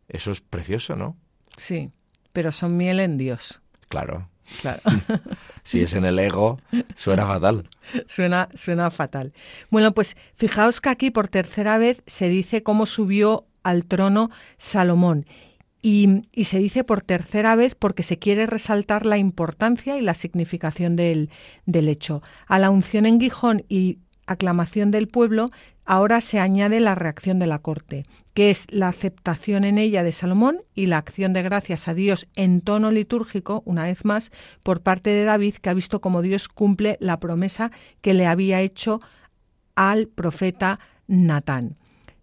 Eso 0.07 0.31
es 0.31 0.41
precioso, 0.41 0.95
¿no? 0.95 1.17
Sí, 1.57 1.91
pero 2.33 2.51
son 2.51 2.75
miel 2.77 2.99
en 2.99 3.17
Dios. 3.17 3.61
Claro. 3.87 4.29
Claro. 4.61 4.81
si 5.63 5.81
es 5.81 5.93
en 5.93 6.05
el 6.05 6.19
ego, 6.19 6.59
suena 6.95 7.25
fatal. 7.25 7.69
Suena, 8.07 8.49
suena 8.53 8.89
fatal. 8.89 9.33
Bueno, 9.69 9.93
pues 9.93 10.17
fijaos 10.35 10.81
que 10.81 10.89
aquí 10.89 11.11
por 11.11 11.29
tercera 11.29 11.77
vez 11.77 12.01
se 12.07 12.27
dice 12.27 12.63
cómo 12.63 12.85
subió 12.85 13.45
al 13.63 13.85
trono 13.85 14.29
Salomón. 14.57 15.25
Y, 15.83 16.27
se 16.45 16.59
dice 16.59 16.83
por 16.83 17.01
tercera 17.01 17.55
vez 17.55 17.73
porque 17.73 18.03
se 18.03 18.19
quiere 18.19 18.45
resaltar 18.45 19.05
la 19.05 19.17
importancia 19.17 19.97
y 19.97 20.01
la 20.01 20.13
significación 20.13 20.95
del, 20.95 21.29
del 21.65 21.89
hecho. 21.89 22.21
A 22.47 22.59
la 22.59 22.69
unción 22.69 23.07
en 23.07 23.19
Gijón 23.19 23.63
y 23.67 23.97
aclamación 24.27 24.91
del 24.91 25.07
pueblo, 25.07 25.49
ahora 25.85 26.21
se 26.21 26.39
añade 26.39 26.79
la 26.79 26.93
reacción 26.93 27.39
de 27.39 27.47
la 27.47 27.59
corte, 27.59 28.03
que 28.33 28.51
es 28.51 28.67
la 28.69 28.89
aceptación 28.89 29.63
en 29.63 29.79
ella 29.79 30.03
de 30.03 30.11
Salomón 30.11 30.61
y 30.75 30.85
la 30.85 30.97
acción 30.97 31.33
de 31.33 31.41
gracias 31.41 31.87
a 31.87 31.93
Dios 31.93 32.27
en 32.35 32.61
tono 32.61 32.91
litúrgico, 32.91 33.63
una 33.65 33.85
vez 33.85 34.05
más, 34.05 34.31
por 34.63 34.81
parte 34.81 35.09
de 35.09 35.25
David, 35.25 35.55
que 35.55 35.69
ha 35.69 35.73
visto 35.73 35.99
cómo 35.99 36.21
Dios 36.21 36.47
cumple 36.47 36.97
la 37.01 37.19
promesa 37.19 37.71
que 38.01 38.13
le 38.13 38.27
había 38.27 38.61
hecho 38.61 38.99
al 39.75 40.07
profeta 40.07 40.79
Natán. 41.07 41.80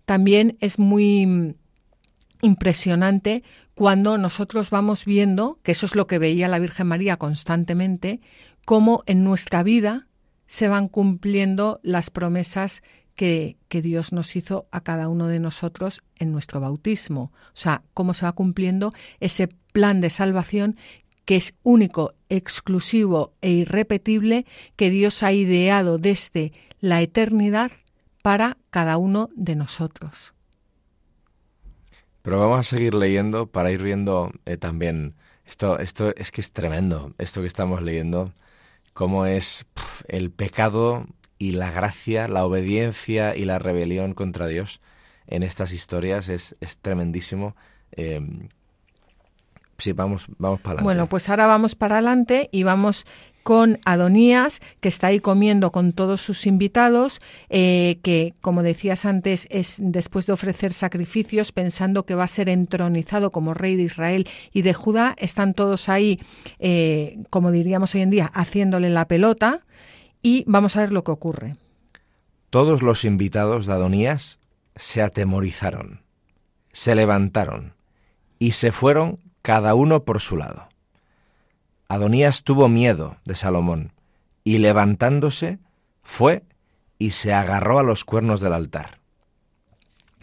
También 0.08 0.56
es 0.60 0.78
muy 0.78 1.54
impresionante 2.40 3.42
cuando 3.74 4.16
nosotros 4.16 4.70
vamos 4.70 5.04
viendo, 5.04 5.60
que 5.62 5.72
eso 5.72 5.84
es 5.84 5.94
lo 5.94 6.06
que 6.06 6.18
veía 6.18 6.48
la 6.48 6.58
Virgen 6.58 6.86
María 6.86 7.18
constantemente, 7.18 8.22
cómo 8.64 9.02
en 9.04 9.22
nuestra 9.22 9.62
vida 9.62 10.06
se 10.46 10.66
van 10.66 10.88
cumpliendo 10.88 11.78
las 11.82 12.08
promesas 12.08 12.82
que, 13.16 13.58
que, 13.68 13.82
Dios 13.82 14.14
nos 14.14 14.34
hizo 14.34 14.66
a 14.70 14.80
cada 14.80 15.08
uno 15.08 15.26
de 15.26 15.40
nosotros 15.40 16.00
en 16.16 16.32
nuestro 16.32 16.58
bautismo. 16.58 17.30
O 17.48 17.56
sea, 17.56 17.82
cómo 17.92 18.14
se 18.14 18.24
va 18.24 18.32
cumpliendo 18.32 18.94
ese 19.20 19.48
plan 19.72 20.00
de 20.00 20.08
salvación 20.08 20.74
que 21.26 21.36
es 21.36 21.52
único, 21.64 22.14
exclusivo 22.30 23.34
e 23.42 23.50
irrepetible 23.50 24.46
que 24.76 24.88
Dios 24.88 25.22
ha 25.22 25.32
ideado 25.32 25.98
desde 25.98 26.52
la 26.80 27.02
eternidad 27.02 27.72
para 28.22 28.56
cada 28.70 28.96
uno 28.96 29.30
de 29.34 29.56
nosotros. 29.56 30.34
Pero 32.22 32.40
vamos 32.40 32.58
a 32.58 32.64
seguir 32.64 32.94
leyendo 32.94 33.46
para 33.46 33.70
ir 33.70 33.82
viendo 33.82 34.32
eh, 34.44 34.56
también 34.56 35.14
esto, 35.46 35.78
esto 35.78 36.14
es 36.16 36.30
que 36.30 36.40
es 36.40 36.52
tremendo, 36.52 37.14
esto 37.18 37.40
que 37.40 37.46
estamos 37.46 37.80
leyendo, 37.80 38.32
cómo 38.92 39.24
es 39.24 39.64
el 40.06 40.30
pecado 40.30 41.06
y 41.38 41.52
la 41.52 41.70
gracia, 41.70 42.28
la 42.28 42.44
obediencia 42.44 43.34
y 43.34 43.44
la 43.44 43.58
rebelión 43.58 44.12
contra 44.12 44.46
Dios 44.46 44.80
en 45.26 45.42
estas 45.42 45.72
historias 45.72 46.28
es, 46.28 46.56
es 46.60 46.78
tremendísimo. 46.78 47.54
Eh, 47.92 48.20
sí, 49.78 49.92
vamos, 49.92 50.26
vamos 50.38 50.60
para 50.60 50.80
adelante. 50.80 50.84
Bueno, 50.84 51.08
pues 51.08 51.28
ahora 51.28 51.46
vamos 51.46 51.74
para 51.74 51.96
adelante 51.96 52.48
y 52.52 52.64
vamos 52.64 53.06
con 53.48 53.80
Adonías, 53.86 54.60
que 54.80 54.90
está 54.90 55.06
ahí 55.06 55.20
comiendo 55.20 55.72
con 55.72 55.94
todos 55.94 56.20
sus 56.20 56.46
invitados, 56.46 57.18
eh, 57.48 57.98
que, 58.02 58.34
como 58.42 58.62
decías 58.62 59.06
antes, 59.06 59.46
es 59.48 59.78
después 59.80 60.26
de 60.26 60.34
ofrecer 60.34 60.74
sacrificios, 60.74 61.50
pensando 61.50 62.04
que 62.04 62.14
va 62.14 62.24
a 62.24 62.28
ser 62.28 62.50
entronizado 62.50 63.32
como 63.32 63.54
rey 63.54 63.74
de 63.76 63.84
Israel 63.84 64.28
y 64.52 64.60
de 64.60 64.74
Judá, 64.74 65.14
están 65.16 65.54
todos 65.54 65.88
ahí, 65.88 66.18
eh, 66.58 67.20
como 67.30 67.50
diríamos 67.50 67.94
hoy 67.94 68.02
en 68.02 68.10
día, 68.10 68.30
haciéndole 68.34 68.90
la 68.90 69.08
pelota, 69.08 69.64
y 70.20 70.44
vamos 70.46 70.76
a 70.76 70.80
ver 70.80 70.92
lo 70.92 71.02
que 71.02 71.12
ocurre. 71.12 71.56
Todos 72.50 72.82
los 72.82 73.06
invitados 73.06 73.64
de 73.64 73.72
Adonías 73.72 74.40
se 74.76 75.00
atemorizaron, 75.00 76.02
se 76.74 76.94
levantaron 76.94 77.72
y 78.38 78.50
se 78.50 78.72
fueron 78.72 79.20
cada 79.40 79.74
uno 79.74 80.04
por 80.04 80.20
su 80.20 80.36
lado. 80.36 80.68
Adonías 81.88 82.42
tuvo 82.42 82.68
miedo 82.68 83.16
de 83.24 83.34
Salomón, 83.34 83.92
y 84.44 84.58
levantándose, 84.58 85.58
fue 86.02 86.44
y 86.98 87.10
se 87.10 87.32
agarró 87.32 87.78
a 87.78 87.82
los 87.82 88.04
cuernos 88.04 88.40
del 88.40 88.52
altar. 88.52 88.97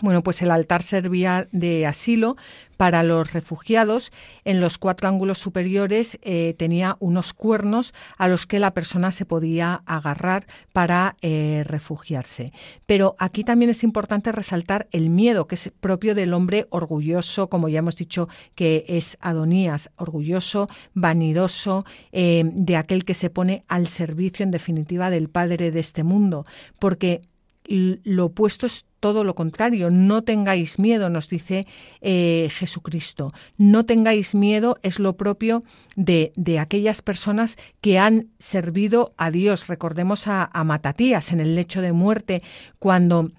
Bueno, 0.02 0.24
pues 0.24 0.42
el 0.42 0.52
altar 0.52 0.84
servía 0.84 1.48
de 1.54 1.86
asilo 1.86 2.36
para 2.76 3.02
los 3.04 3.32
refugiados. 3.32 4.12
En 4.44 4.60
los 4.60 4.78
cuatro 4.78 5.08
ángulos 5.08 5.38
superiores 5.38 6.20
eh, 6.22 6.54
tenía 6.58 6.98
unos 7.00 7.34
cuernos 7.34 7.94
a 8.18 8.28
los 8.28 8.46
que 8.46 8.60
la 8.60 8.74
persona 8.74 9.14
se 9.14 9.26
podía 9.26 9.84
agarrar 9.86 10.48
para 10.74 11.16
eh, 11.22 11.64
refugiarse. 11.66 12.52
Pero 12.86 13.16
aquí 13.20 13.46
también 13.46 13.72
es 13.72 13.84
importante 13.84 14.34
resaltar 14.34 14.88
el 14.92 15.10
miedo 15.10 15.48
que 15.48 15.56
es 15.56 15.72
propio 15.80 16.14
del 16.14 16.34
hombre 16.34 16.68
orgulloso, 16.72 17.48
como 17.50 17.70
ya 17.70 17.80
hemos 17.80 17.96
dicho 17.96 18.28
que 18.54 18.84
es 18.90 19.18
Adonías, 19.22 19.92
orgulloso, 19.96 20.68
vanidoso, 20.94 21.86
eh, 22.12 22.44
de 22.54 22.76
aquel 22.76 23.06
que 23.06 23.14
se 23.14 23.30
pone 23.30 23.64
al 23.70 23.88
servicio 23.88 24.44
en 24.44 24.52
definitiva 24.52 25.10
del 25.10 25.30
Padre 25.30 25.72
de 25.72 25.80
este 25.80 26.04
mundo, 26.04 26.46
porque 26.80 27.22
lo 27.68 28.26
opuesto 28.26 28.66
es 28.66 28.86
todo 29.00 29.24
lo 29.24 29.36
contrario. 29.36 29.90
No 29.92 30.24
tengáis 30.24 30.80
miedo, 30.80 31.10
nos 31.10 31.30
dice 31.30 31.68
eh, 32.02 32.50
Jesucristo. 32.52 33.32
No 33.58 33.86
tengáis 33.86 34.36
miedo 34.36 34.78
es 34.82 35.00
lo 35.00 35.16
propio 35.16 35.64
de, 35.96 36.32
de, 36.36 36.60
aquellas 36.60 37.02
personas 37.02 37.58
que 37.82 38.00
han 38.00 38.30
servido 38.40 39.14
a 39.18 39.32
Dios. 39.32 39.68
Recordemos 39.68 40.28
a, 40.28 40.50
Matatías 40.66 41.32
en 41.32 41.40
el 41.40 41.56
lecho 41.56 41.82
de 41.82 41.92
muerte, 41.92 42.42
cuando 42.80 43.32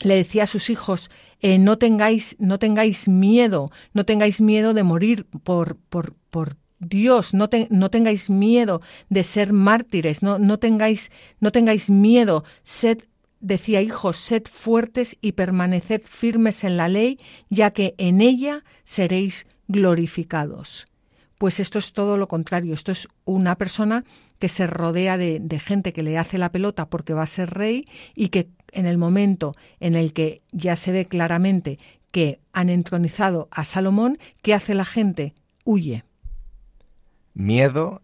le 0.00 0.16
decía 0.16 0.42
a 0.42 0.46
sus 0.46 0.68
hijos, 0.68 1.10
eh, 1.40 1.58
no, 1.58 1.78
tengáis, 1.78 2.36
no 2.38 2.58
tengáis 2.58 3.08
miedo, 3.08 3.70
no 3.92 4.04
tengáis 4.04 4.40
miedo 4.40 4.74
de 4.74 4.82
morir 4.82 5.26
por, 5.44 5.76
por, 5.76 6.14
por 6.30 6.56
Dios, 6.78 7.32
no, 7.34 7.48
no 7.70 7.90
tengáis 7.90 8.28
miedo 8.28 8.80
de 9.08 9.24
ser 9.24 9.52
mártires, 9.52 10.22
no, 10.22 10.38
no, 10.38 10.58
tengáis, 10.58 11.10
no 11.40 11.52
tengáis 11.52 11.88
miedo, 11.88 12.44
sed 12.62 12.98
decía, 13.44 13.82
hijos, 13.82 14.16
sed 14.16 14.44
fuertes 14.50 15.16
y 15.20 15.32
permaneced 15.32 16.02
firmes 16.06 16.64
en 16.64 16.78
la 16.78 16.88
ley, 16.88 17.18
ya 17.50 17.72
que 17.72 17.94
en 17.98 18.22
ella 18.22 18.64
seréis 18.84 19.46
glorificados. 19.68 20.86
Pues 21.36 21.60
esto 21.60 21.78
es 21.78 21.92
todo 21.92 22.16
lo 22.16 22.26
contrario, 22.26 22.72
esto 22.72 22.90
es 22.90 23.06
una 23.26 23.56
persona 23.56 24.04
que 24.38 24.48
se 24.48 24.66
rodea 24.66 25.18
de, 25.18 25.60
gente 25.62 25.92
que 25.92 26.02
le 26.02 26.16
hace 26.16 26.38
la 26.38 26.52
pelota 26.52 26.88
porque 26.88 27.12
va 27.12 27.22
a 27.22 27.26
ser 27.26 27.50
rey 27.50 27.84
y 28.14 28.28
que 28.28 28.48
en 28.72 28.86
el 28.86 28.96
momento 28.96 29.52
en 29.78 29.94
el 29.94 30.14
que 30.14 30.42
ya 30.50 30.74
se 30.74 30.92
ve 30.92 31.04
claramente 31.04 31.78
que 32.10 32.40
han 32.52 32.70
entronizado 32.70 33.48
a 33.50 33.64
Salomón, 33.64 34.18
¿qué 34.40 34.54
hace 34.54 34.74
la 34.74 34.84
gente? 34.86 35.34
Huye. 35.64 36.04
Miedo 37.34 38.00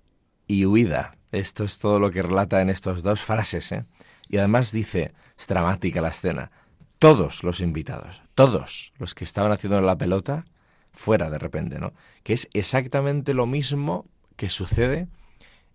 y 0.47 0.67
huida. 0.67 1.17
Esto 1.33 1.65
es 1.65 1.79
todo 1.79 1.99
lo 1.99 2.11
que 2.11 2.23
relata 2.23 2.61
en 2.61 2.69
estas 2.69 3.03
dos 3.03 3.23
frases. 3.23 3.73
¿eh? 3.73 3.85
Y 4.29 4.39
además 4.39 4.73
dice, 4.73 5.13
es 5.41 5.47
dramática 5.47 6.01
la 6.01 6.11
escena, 6.11 6.53
todos 6.99 7.43
los 7.43 7.61
invitados, 7.61 8.23
todos 8.35 8.93
los 8.99 9.15
que 9.15 9.25
estaban 9.25 9.51
haciendo 9.51 9.81
la 9.81 9.99
pelota, 9.99 10.45
fuera 10.93 11.31
de 11.31 11.39
repente, 11.39 11.79
¿no? 11.79 11.93
Que 12.23 12.35
es 12.35 12.49
exactamente 12.53 13.35
lo 13.35 13.47
mismo 13.47 14.07
que 14.37 14.51
sucede 14.51 15.09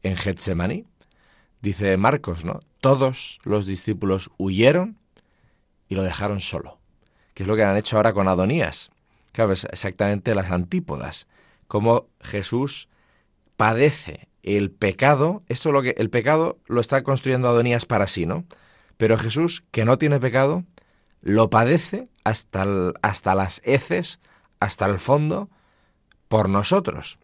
en 0.03 0.15
Getsemaní. 0.15 0.85
Dice 1.61 1.97
Marcos, 1.97 2.45
¿no? 2.45 2.59
Todos 2.79 3.39
los 3.43 3.65
discípulos 3.65 4.29
huyeron 4.37 4.97
y 5.87 5.95
lo 5.95 6.03
dejaron 6.03 6.41
solo 6.41 6.79
que 7.35 7.43
es 7.43 7.47
lo 7.47 7.55
que 7.55 7.63
han 7.63 7.77
hecho 7.77 7.97
ahora 7.97 8.13
con 8.13 8.27
Adonías. 8.27 8.89
Claro, 9.33 9.51
es 9.51 9.65
exactamente 9.65 10.33
las 10.33 10.49
antípodas. 10.49 11.27
Cómo 11.67 12.07
Jesús 12.21 12.87
padece 13.57 14.29
el 14.41 14.71
pecado, 14.71 15.43
esto 15.47 15.71
lo 15.71 15.81
que 15.81 15.95
el 15.97 16.09
pecado 16.09 16.57
lo 16.65 16.79
está 16.79 17.03
construyendo 17.03 17.49
Adonías 17.49 17.85
para 17.85 18.07
sí, 18.07 18.25
¿no? 18.25 18.45
Pero 18.97 19.17
Jesús, 19.17 19.63
que 19.71 19.85
no 19.85 19.97
tiene 19.97 20.19
pecado, 20.19 20.63
lo 21.21 21.49
padece 21.49 22.07
hasta, 22.23 22.65
hasta 23.01 23.35
las 23.35 23.61
heces, 23.65 24.21
hasta 24.59 24.85
el 24.85 24.99
fondo, 24.99 25.49
por 26.27 26.49
nosotros. 26.49 27.19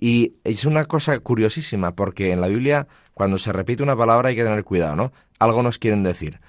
Y 0.00 0.34
es 0.44 0.64
una 0.64 0.86
cosa 0.86 1.18
curiosísima, 1.20 1.94
porque 1.94 2.32
en 2.32 2.40
la 2.40 2.48
Biblia, 2.48 2.88
cuando 3.14 3.38
se 3.38 3.52
repite 3.52 3.82
una 3.82 3.96
palabra 3.96 4.30
hay 4.30 4.36
que 4.36 4.44
tener 4.44 4.64
cuidado, 4.64 4.96
¿no? 4.96 5.12
Algo 5.38 5.62
nos 5.62 5.78
quieren 5.78 6.02
decir. 6.02 6.40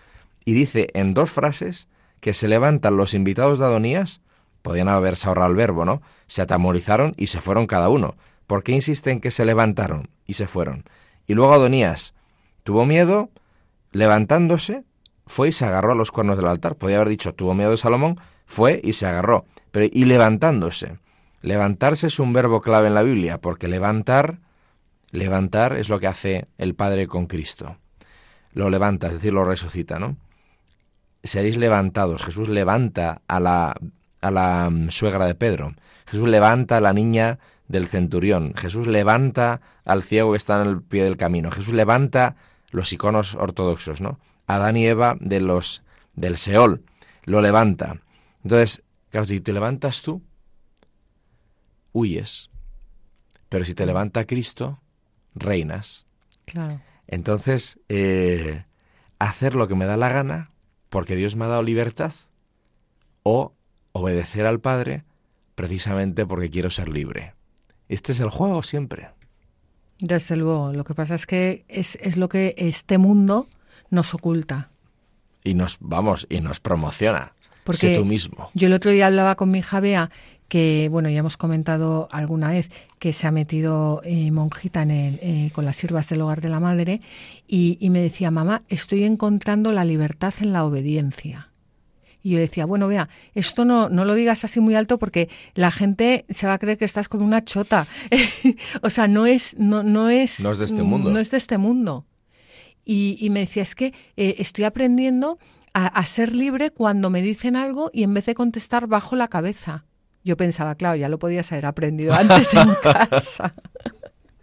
Y 0.45 0.53
dice 0.53 0.87
en 0.93 1.13
dos 1.13 1.31
frases 1.31 1.87
que 2.19 2.33
se 2.33 2.47
levantan 2.47 2.97
los 2.97 3.13
invitados 3.13 3.59
de 3.59 3.65
Adonías, 3.65 4.21
podían 4.61 4.87
haberse 4.87 5.27
ahorrado 5.27 5.51
el 5.51 5.57
verbo, 5.57 5.85
¿no? 5.85 6.01
Se 6.27 6.41
atamorizaron 6.41 7.13
y 7.17 7.27
se 7.27 7.41
fueron 7.41 7.67
cada 7.67 7.89
uno. 7.89 8.15
¿Por 8.47 8.63
qué 8.63 8.71
insiste 8.71 9.11
en 9.11 9.19
que 9.19 9.31
se 9.31 9.45
levantaron 9.45 10.09
y 10.25 10.33
se 10.33 10.47
fueron? 10.47 10.85
Y 11.27 11.33
luego 11.33 11.53
Adonías 11.53 12.13
tuvo 12.63 12.85
miedo, 12.85 13.29
levantándose, 13.93 14.83
fue 15.25 15.49
y 15.49 15.51
se 15.53 15.63
agarró 15.65 15.93
a 15.93 15.95
los 15.95 16.11
cuernos 16.11 16.35
del 16.35 16.47
altar. 16.47 16.75
Podía 16.75 16.97
haber 16.97 17.09
dicho, 17.09 17.33
tuvo 17.33 17.53
miedo 17.53 17.71
de 17.71 17.77
Salomón, 17.77 18.19
fue 18.45 18.81
y 18.83 18.93
se 18.93 19.05
agarró. 19.05 19.45
Pero, 19.71 19.87
y 19.91 20.03
levantándose. 20.05 20.99
Levantarse 21.41 22.07
es 22.07 22.19
un 22.19 22.33
verbo 22.33 22.61
clave 22.61 22.87
en 22.87 22.93
la 22.93 23.03
Biblia, 23.03 23.39
porque 23.39 23.69
levantar, 23.69 24.39
levantar 25.11 25.77
es 25.77 25.87
lo 25.87 25.99
que 25.99 26.07
hace 26.07 26.47
el 26.57 26.75
Padre 26.75 27.07
con 27.07 27.27
Cristo. 27.27 27.77
Lo 28.51 28.69
levanta, 28.69 29.07
es 29.07 29.13
decir, 29.13 29.33
lo 29.33 29.45
resucita, 29.45 29.99
¿no? 29.99 30.17
seréis 31.23 31.57
levantados. 31.57 32.23
Jesús 32.23 32.49
levanta 32.49 33.21
a 33.27 33.39
la, 33.39 33.75
a 34.21 34.31
la 34.31 34.69
mm, 34.69 34.89
suegra 34.89 35.25
de 35.25 35.35
Pedro. 35.35 35.73
Jesús 36.05 36.27
levanta 36.27 36.77
a 36.77 36.81
la 36.81 36.93
niña 36.93 37.39
del 37.67 37.87
centurión. 37.87 38.53
Jesús 38.55 38.87
levanta 38.87 39.61
al 39.85 40.03
ciego 40.03 40.31
que 40.31 40.37
está 40.37 40.61
en 40.61 40.67
el 40.67 40.81
pie 40.81 41.03
del 41.03 41.17
camino. 41.17 41.49
Jesús 41.49 41.73
levanta 41.73 42.35
los 42.73 42.91
iconos 42.91 43.35
ortodoxos, 43.35 44.01
¿no? 44.01 44.19
Adán 44.47 44.75
y 44.75 44.85
Eva 44.85 45.15
de 45.21 45.39
los 45.39 45.83
del 46.15 46.37
Seol 46.37 46.83
lo 47.23 47.39
levanta. 47.41 48.01
Entonces, 48.43 48.83
claro, 49.09 49.27
si 49.27 49.39
te 49.39 49.53
levantas 49.53 50.01
tú, 50.01 50.21
huyes. 51.93 52.49
Pero 53.47 53.63
si 53.63 53.75
te 53.75 53.85
levanta 53.85 54.25
Cristo, 54.25 54.81
reinas. 55.35 56.05
Claro. 56.45 56.81
Entonces, 57.07 57.79
eh, 57.89 58.65
hacer 59.19 59.55
lo 59.55 59.67
que 59.67 59.75
me 59.75 59.85
da 59.85 59.95
la 59.95 60.09
gana 60.09 60.51
porque 60.89 61.15
Dios 61.15 61.35
me 61.35 61.45
ha 61.45 61.49
dado 61.49 61.63
libertad 61.63 62.13
o 63.21 63.53
obedecer 63.91 64.47
al 64.47 64.59
Padre 64.59 65.03
precisamente 65.53 66.25
porque 66.25 66.49
quiero 66.49 66.71
ser 66.71 66.89
libre. 66.89 67.35
Este 67.87 68.13
es 68.13 68.19
el 68.19 68.29
juego 68.29 68.63
siempre. 68.63 69.11
Desde 70.03 70.35
luego, 70.35 70.73
lo 70.73 70.83
que 70.83 70.93
pasa 70.93 71.15
es 71.15 71.25
que 71.25 71.63
es, 71.69 72.17
lo 72.17 72.27
que 72.27 72.55
este 72.57 72.97
mundo 72.97 73.47
nos 73.89 74.13
oculta. 74.13 74.69
Y 75.45 75.53
nos, 75.53 75.77
vamos, 75.79 76.27
y 76.29 76.41
nos 76.41 76.59
promociona. 76.59 77.31
Porque 77.63 77.95
tú 77.95 78.03
mismo. 78.03 78.49
Yo 78.53 78.67
el 78.67 78.73
otro 78.73 78.91
día 78.91 79.07
hablaba 79.07 79.35
con 79.35 79.49
mi 79.49 79.59
hija 79.59 79.79
Bea, 79.79 80.11
que, 80.49 80.89
bueno, 80.91 81.07
ya 81.09 81.19
hemos 81.19 81.37
comentado 81.37 82.09
alguna 82.11 82.49
vez 82.49 82.69
que 82.99 83.13
se 83.13 83.27
ha 83.27 83.31
metido 83.31 84.01
eh, 84.03 84.29
monjita 84.31 84.81
en 84.81 84.91
eh, 84.91 85.51
con 85.55 85.63
las 85.63 85.77
siervas 85.77 86.09
del 86.09 86.19
hogar 86.19 86.41
de 86.41 86.49
la 86.49 86.59
madre, 86.59 86.99
y, 87.47 87.77
me 87.89 88.01
decía, 88.01 88.29
mamá, 88.29 88.63
estoy 88.67 89.05
encontrando 89.05 89.71
la 89.71 89.85
libertad 89.85 90.33
en 90.41 90.51
la 90.51 90.65
obediencia. 90.65 91.47
Y 92.23 92.31
yo 92.31 92.39
decía, 92.39 92.65
bueno, 92.65 92.87
vea, 92.87 93.09
esto 93.35 93.65
no, 93.65 93.89
no 93.89 94.05
lo 94.05 94.15
digas 94.15 94.45
así 94.45 94.61
muy 94.61 94.75
alto 94.75 94.97
porque 94.97 95.29
la 95.55 95.71
gente 95.71 96.25
se 96.29 96.47
va 96.47 96.53
a 96.53 96.57
creer 96.57 96.77
que 96.77 96.85
estás 96.85 97.09
con 97.09 97.21
una 97.21 97.43
chota. 97.43 97.85
o 98.81 98.89
sea, 98.89 99.09
no 99.09 99.25
es, 99.25 99.55
no, 99.57 99.83
no 99.83 100.09
es. 100.09 100.39
No 100.39 100.53
es 100.53 100.59
de 100.59 100.65
este 100.65 100.83
mundo. 100.83 101.11
No 101.11 101.19
es 101.19 101.31
de 101.31 101.37
este 101.37 101.57
mundo. 101.57 102.05
Y, 102.85 103.27
me 103.29 103.41
decía, 103.41 103.63
es 103.63 103.75
que 103.75 103.93
eh, 104.17 104.35
estoy 104.39 104.63
aprendiendo 104.63 105.37
a, 105.73 105.87
a, 105.87 106.05
ser 106.05 106.35
libre 106.35 106.71
cuando 106.71 107.09
me 107.09 107.21
dicen 107.21 107.55
algo 107.55 107.89
y 107.93 108.03
en 108.03 108.13
vez 108.13 108.25
de 108.25 108.35
contestar 108.35 108.87
bajo 108.87 109.15
la 109.15 109.27
cabeza. 109.27 109.85
Yo 110.23 110.37
pensaba, 110.37 110.75
claro, 110.75 110.95
ya 110.95 111.09
lo 111.09 111.19
podías 111.19 111.51
haber 111.51 111.65
aprendido 111.65 112.13
antes 112.13 112.53
en 112.53 112.69
casa. 112.83 113.53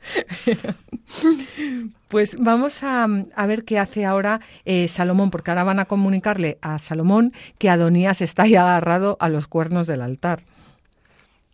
pues 2.08 2.36
vamos 2.38 2.82
a, 2.82 3.06
ver 3.46 3.64
qué 3.64 3.78
hace 3.78 4.04
ahora 4.04 4.40
eh, 4.64 4.88
Salomón, 4.88 5.30
porque 5.30 5.50
ahora 5.50 5.64
van 5.64 5.80
a 5.80 5.84
comunicarle 5.84 6.58
a 6.62 6.78
Salomón 6.78 7.32
que 7.58 7.70
Adonías 7.70 8.20
está 8.20 8.44
ahí 8.44 8.56
agarrado 8.56 9.16
a 9.20 9.28
los 9.28 9.46
cuernos 9.46 9.86
del 9.86 10.02
altar. 10.02 10.42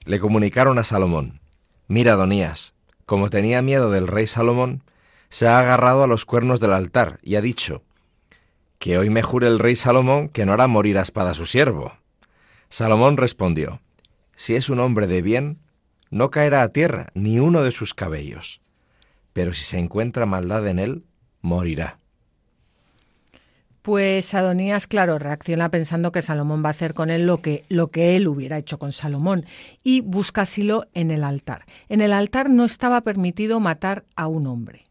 Le 0.05 0.21
comunicaron 0.21 0.79
a 0.79 0.85
Salomón, 0.85 1.41
mira 1.89 2.13
Adonías, 2.13 2.75
como 3.07 3.31
tenía 3.31 3.63
miedo 3.63 3.91
del 3.91 4.07
rey 4.07 4.27
Salomón, 4.27 4.83
se 5.29 5.49
ha 5.49 5.59
agarrado 5.59 6.05
a 6.05 6.07
los 6.07 6.25
cuernos 6.25 6.61
del 6.61 6.73
altar 6.73 7.19
y 7.23 7.35
ha 7.35 7.41
dicho, 7.41 7.83
que 8.79 8.99
hoy 8.99 9.11
me 9.11 9.23
jure 9.23 9.49
el 9.49 9.59
rey 9.59 9.77
Salomón 9.77 10.29
que 10.29 10.47
no 10.47 10.53
hará 10.53 10.67
morir 10.67 10.99
a 10.99 11.03
espada 11.03 11.31
a 11.31 11.35
su 11.35 11.47
siervo. 11.47 11.95
Salomón 12.69 13.17
respondió, 13.17 13.81
si 14.35 14.55
es 14.55 14.71
un 14.71 14.81
hombre 14.81 15.07
de 15.07 15.23
bien, 15.23 15.59
no 16.11 16.31
caerá 16.31 16.63
a 16.63 16.69
tierra 16.69 17.09
ni 17.15 17.39
uno 17.39 17.63
de 17.63 17.73
sus 17.73 17.95
cabellos, 17.95 18.61
pero 19.33 19.53
si 19.53 19.65
se 19.65 19.79
encuentra 19.79 20.27
maldad 20.27 20.67
en 20.69 20.79
él, 20.79 21.05
morirá. 21.41 21.99
Pues 23.87 24.35
Adonías, 24.35 24.89
claro, 24.89 25.17
reacciona 25.21 25.71
pensando 25.71 26.11
que 26.11 26.21
Salomón 26.21 26.65
va 26.65 26.69
a 26.69 26.71
hacer 26.71 26.93
con 26.93 27.09
él 27.09 27.25
lo 27.25 27.41
que, 27.41 27.65
lo 27.69 27.93
que 27.93 28.17
él 28.17 28.27
hubiera 28.27 28.59
hecho 28.59 28.81
con 28.81 28.91
Salomón 28.91 29.47
y 29.85 30.01
busca 30.01 30.43
asilo 30.43 30.87
en 30.93 31.13
el 31.13 31.23
altar. 31.23 31.63
En 31.89 32.01
el 32.01 32.13
altar 32.13 32.51
no 32.51 32.65
estaba 32.65 33.03
permitido 33.03 33.61
matar 33.61 34.05
a 34.17 34.27
un 34.27 34.49
hombre. 34.49 34.83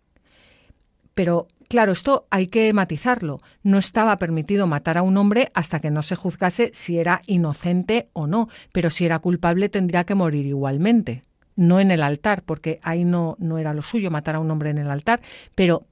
Pero 1.14 1.50
Claro, 1.68 1.92
esto 1.92 2.28
hay 2.30 2.48
que 2.48 2.72
matizarlo. 2.74 3.40
No 3.64 3.78
estaba 3.78 4.18
permitido 4.20 4.68
matar 4.68 4.98
a 4.98 5.02
un 5.02 5.18
hombre 5.18 5.52
hasta 5.54 5.80
que 5.80 5.92
no 5.92 6.04
se 6.04 6.16
juzgase 6.16 6.72
si 6.74 7.00
era 7.00 7.22
inocente 7.26 8.10
o 8.14 8.28
no, 8.28 8.50
pero 8.72 8.90
si 8.90 9.06
era 9.06 9.20
culpable 9.20 9.70
tendría 9.70 10.04
que 10.04 10.16
morir 10.16 10.46
igualmente. 10.46 11.24
No 11.56 11.80
en 11.80 11.90
el 11.90 12.04
altar, 12.04 12.44
porque 12.44 12.80
ahí 12.84 13.06
no, 13.06 13.36
no 13.40 13.58
era 13.58 13.74
lo 13.74 13.82
suyo 13.82 14.12
matar 14.12 14.36
a 14.36 14.40
un 14.40 14.52
hombre 14.52 14.70
en 14.70 14.78
el 14.78 14.92
altar, 14.92 15.22
pero 15.56 15.86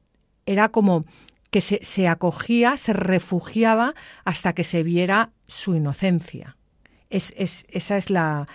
era 0.45 0.69
como 0.69 1.05
que 1.49 1.61
se, 1.61 1.79
se 1.83 2.07
acogía, 2.07 2.77
se 2.77 2.93
refugiaba 2.93 3.95
hasta 4.25 4.53
que 4.53 4.63
se 4.63 4.83
viera 4.83 5.31
su 5.47 5.75
inocencia. 5.75 6.57
Es, 7.13 7.33
esa 7.69 7.97
es 7.97 8.09
la, 8.09 8.47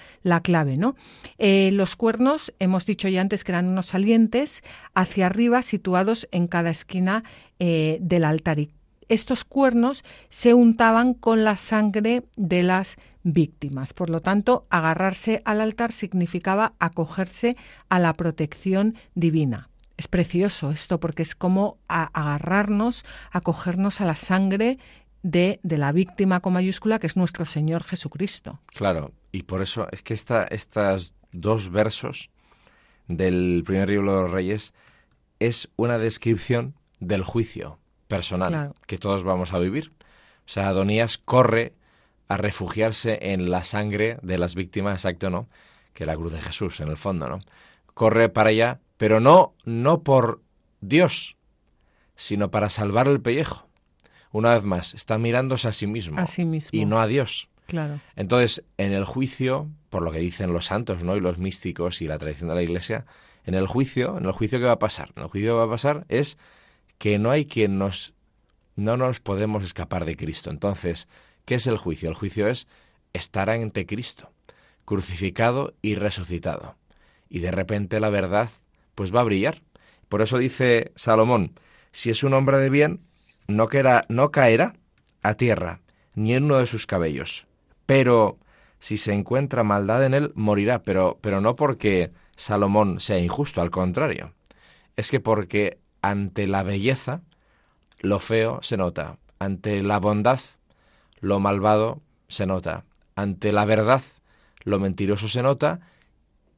clave, 0.43 0.77
¿no? 0.77 0.97
Eh, 1.39 1.71
los 1.73 1.97
cuernos, 1.97 2.53
hemos 2.59 2.87
dicho 2.87 3.09
ya 3.09 3.21
antes 3.21 3.45
que 3.45 3.53
eran 3.53 3.69
unos 3.69 3.87
salientes 3.87 4.63
hacia 4.95 5.27
arriba 5.27 5.63
situados 5.63 6.29
en 6.33 6.49
cada 6.49 6.71
esquina 6.71 7.23
eh, 7.61 7.99
del 8.01 8.25
altar. 8.25 8.59
Y 8.59 8.71
estos 9.09 9.45
cuernos 9.45 10.05
se 10.29 10.55
untaban 10.55 11.15
con 11.15 11.45
la 11.45 11.57
sangre 11.57 12.25
de 12.37 12.63
las 12.63 12.97
víctimas. 13.23 13.95
Por 13.95 14.11
lo 14.11 14.21
tanto, 14.21 14.67
agarrarse 14.71 15.41
al 15.45 15.61
altar 15.61 15.93
significaba 15.93 16.75
acogerse 16.79 17.57
a 17.89 17.99
la 17.99 18.13
protección 18.15 18.97
divina. 19.15 19.71
Es 19.97 20.07
precioso 20.07 20.71
esto 20.71 21.01
porque 21.01 21.23
es 21.23 21.35
como 21.35 21.79
agarrarnos, 21.89 23.05
acogernos 23.33 24.01
a 24.01 24.05
la 24.05 24.15
sangre 24.15 24.79
de, 25.23 25.61
la 25.63 25.93
víctima 25.93 26.41
con 26.41 26.53
mayúscula, 26.53 26.99
que 26.99 27.07
es 27.07 27.17
nuestro 27.17 27.45
Señor 27.45 27.85
Jesucristo. 27.85 28.61
Claro, 28.67 29.13
y 29.33 29.43
por 29.45 29.63
eso 29.63 29.89
es 29.91 30.03
que 30.03 30.15
esta, 30.15 30.45
estos 30.45 31.13
dos 31.33 31.71
versos 31.71 32.31
del 33.07 33.63
primer 33.67 33.89
libro 33.89 34.17
de 34.17 34.23
los 34.23 34.31
Reyes 34.31 34.75
es 35.39 35.71
una 35.77 35.99
descripción 35.99 36.75
del 37.01 37.23
juicio 37.23 37.79
personal 38.09 38.75
que 38.87 38.99
todos 38.99 39.25
vamos 39.25 39.53
a 39.53 39.59
vivir. 39.59 39.93
O 40.47 40.51
sea, 40.51 40.69
Adonías 40.69 41.19
corre 41.19 41.75
a 42.29 42.37
refugiarse 42.37 43.19
en 43.21 43.51
la 43.51 43.65
sangre 43.65 44.19
de 44.23 44.39
las 44.39 44.55
víctimas, 44.55 44.95
exacto, 44.95 45.31
¿no? 45.31 45.49
Que 45.95 46.07
la 46.07 46.17
cruz 46.17 46.33
de 46.33 46.41
Jesús, 46.41 46.81
en 46.81 46.89
el 46.89 46.97
fondo, 46.97 47.29
¿no? 47.29 47.39
Corre 47.95 48.29
para 48.29 48.51
allá, 48.51 48.81
pero 48.97 49.21
no, 49.21 49.55
no 49.65 50.03
por 50.03 50.43
Dios, 50.81 51.37
sino 52.17 52.51
para 52.51 52.71
salvar 52.71 53.09
el 53.09 53.21
pellejo. 53.21 53.68
Una 54.31 54.55
vez 54.55 54.65
más, 54.65 54.95
está 54.95 55.19
mirándose 55.19 55.69
a 55.69 55.73
sí 55.73 55.87
mismo, 55.87 56.19
a 56.19 56.27
sí 56.27 56.45
mismo. 56.45 56.71
y 56.73 56.85
no 56.85 57.01
a 57.01 57.07
Dios. 57.07 57.49
Claro. 57.67 58.01
Entonces, 58.17 58.65
en 58.79 58.93
el 58.93 59.05
juicio, 59.05 59.69
por 59.91 60.03
lo 60.03 60.11
que 60.11 60.19
dicen 60.19 60.53
los 60.53 60.67
santos, 60.67 61.03
¿no? 61.03 61.17
Y 61.17 61.21
los 61.21 61.39
místicos 61.39 62.01
y 62.01 62.07
la 62.07 62.19
tradición 62.19 62.49
de 62.49 62.55
la 62.55 62.63
Iglesia, 62.63 63.05
en 63.45 63.55
el 63.55 63.67
juicio, 63.67 64.19
en 64.19 64.25
el 64.25 64.33
juicio 64.33 64.59
que 64.59 64.65
va 64.67 64.73
a 64.73 64.79
pasar, 64.79 65.11
en 65.17 65.23
el 65.23 65.29
juicio 65.29 65.51
que 65.51 65.59
va 65.59 65.65
a 65.65 65.71
pasar 65.71 66.05
es 66.09 66.39
que 66.99 67.19
no 67.19 67.31
hay 67.31 67.47
quien 67.47 67.79
nos 67.79 68.15
no 68.77 68.97
nos 68.97 69.19
podemos 69.19 69.65
escapar 69.65 70.05
de 70.05 70.17
Cristo. 70.17 70.51
Entonces, 70.51 71.09
¿qué 71.45 71.57
es 71.57 71.67
el 71.67 71.79
juicio? 71.79 72.09
El 72.09 72.15
juicio 72.15 72.47
es 72.47 72.69
estar 73.13 73.51
ante 73.51 73.87
Cristo, 73.87 74.31
crucificado 74.85 75.75
y 75.83 75.97
resucitado. 75.97 76.77
Y 77.29 77.41
de 77.41 77.51
repente 77.51 78.01
la 78.01 78.11
verdad 78.11 78.51
pues 78.95 79.15
va 79.15 79.21
a 79.21 79.25
brillar. 79.25 79.63
Por 80.09 80.23
eso 80.23 80.39
dice 80.39 80.93
Salomón, 80.95 81.53
si 81.93 82.11
es 82.11 82.23
un 82.23 82.35
hombre 82.35 82.59
de 82.59 82.71
bien, 82.71 83.01
no, 83.49 83.69
no 84.09 84.31
caerá 84.31 84.75
a 85.23 85.35
tierra, 85.35 85.81
ni 86.15 86.35
en 86.35 86.45
uno 86.45 86.59
de 86.59 86.67
sus 86.67 86.87
cabellos. 86.87 87.47
Pero 87.87 88.39
si 88.79 88.99
se 88.99 89.13
encuentra 89.13 89.65
maldad 89.65 90.05
en 90.05 90.15
él, 90.15 90.33
morirá, 90.35 90.83
pero, 90.83 91.19
pero 91.21 91.41
no 91.41 91.57
porque 91.57 92.13
Salomón 92.37 93.01
sea 93.01 93.19
injusto, 93.19 93.61
al 93.61 93.71
contrario. 93.71 94.35
Es 94.97 95.11
que 95.11 95.21
porque 95.21 95.79
ante 96.03 96.47
la 96.47 96.63
belleza, 96.63 97.23
lo 98.01 98.21
feo 98.21 98.61
se 98.63 98.77
nota. 98.77 99.19
Ante 99.39 99.83
la 99.83 99.99
bondad, 99.99 100.41
lo 101.21 101.41
malvado 101.41 102.01
se 102.29 102.47
nota. 102.47 102.85
Ante 103.17 103.53
la 103.53 103.65
verdad, 103.65 104.03
lo 104.63 104.79
mentiroso 104.79 105.29
se 105.29 105.43
nota 105.43 105.81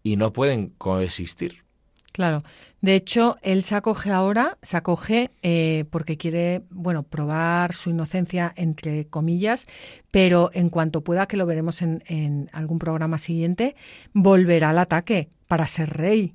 y 0.03 0.16
no 0.16 0.32
pueden 0.32 0.70
coexistir. 0.70 1.64
Claro. 2.12 2.43
De 2.81 2.95
hecho, 2.95 3.37
él 3.43 3.62
se 3.62 3.74
acoge 3.74 4.11
ahora, 4.11 4.57
se 4.62 4.76
acoge 4.76 5.31
eh, 5.43 5.85
porque 5.91 6.16
quiere, 6.16 6.62
bueno, 6.70 7.03
probar 7.03 7.74
su 7.74 7.91
inocencia, 7.91 8.53
entre 8.57 9.07
comillas, 9.07 9.66
pero 10.11 10.51
en 10.55 10.70
cuanto 10.70 11.03
pueda, 11.03 11.26
que 11.26 11.37
lo 11.37 11.47
veremos 11.47 11.83
en, 11.83 12.03
en 12.07 12.49
algún 12.53 12.78
programa 12.78 13.18
siguiente, 13.18 13.76
volverá 14.14 14.70
al 14.70 14.78
ataque 14.78 15.28
para 15.47 15.66
ser 15.66 15.91
rey. 15.91 16.33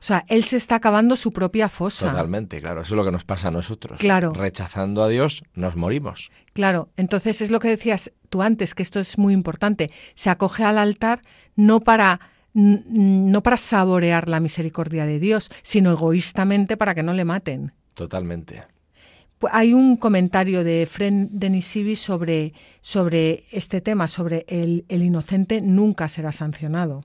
O 0.00 0.02
sea, 0.02 0.24
él 0.28 0.44
se 0.44 0.56
está 0.56 0.76
acabando 0.76 1.16
su 1.16 1.32
propia 1.32 1.68
fosa. 1.68 2.10
Totalmente, 2.10 2.60
claro. 2.60 2.82
Eso 2.82 2.94
es 2.94 2.96
lo 2.96 3.04
que 3.04 3.10
nos 3.10 3.24
pasa 3.24 3.48
a 3.48 3.50
nosotros. 3.50 3.98
Claro. 3.98 4.32
Rechazando 4.32 5.02
a 5.02 5.08
Dios, 5.08 5.42
nos 5.54 5.74
morimos. 5.74 6.30
Claro. 6.52 6.88
Entonces 6.96 7.40
es 7.40 7.50
lo 7.50 7.58
que 7.58 7.68
decías 7.68 8.12
tú 8.28 8.42
antes, 8.42 8.76
que 8.76 8.84
esto 8.84 9.00
es 9.00 9.18
muy 9.18 9.34
importante. 9.34 9.90
Se 10.14 10.30
acoge 10.30 10.62
al 10.62 10.78
altar 10.78 11.20
no 11.56 11.80
para 11.80 12.20
no 12.58 13.42
para 13.42 13.56
saborear 13.56 14.28
la 14.28 14.40
misericordia 14.40 15.06
de 15.06 15.20
Dios, 15.20 15.50
sino 15.62 15.92
egoístamente 15.92 16.76
para 16.76 16.94
que 16.94 17.02
no 17.02 17.12
le 17.12 17.24
maten. 17.24 17.72
Totalmente. 17.94 18.64
Pues 19.38 19.54
hay 19.54 19.72
un 19.72 19.96
comentario 19.96 20.64
de 20.64 20.86
Fred 20.90 21.28
Denisivi 21.30 21.94
sobre, 21.94 22.52
sobre 22.80 23.44
este 23.52 23.80
tema, 23.80 24.08
sobre 24.08 24.44
el, 24.48 24.84
el 24.88 25.02
inocente 25.02 25.60
nunca 25.60 26.08
será 26.08 26.32
sancionado. 26.32 27.02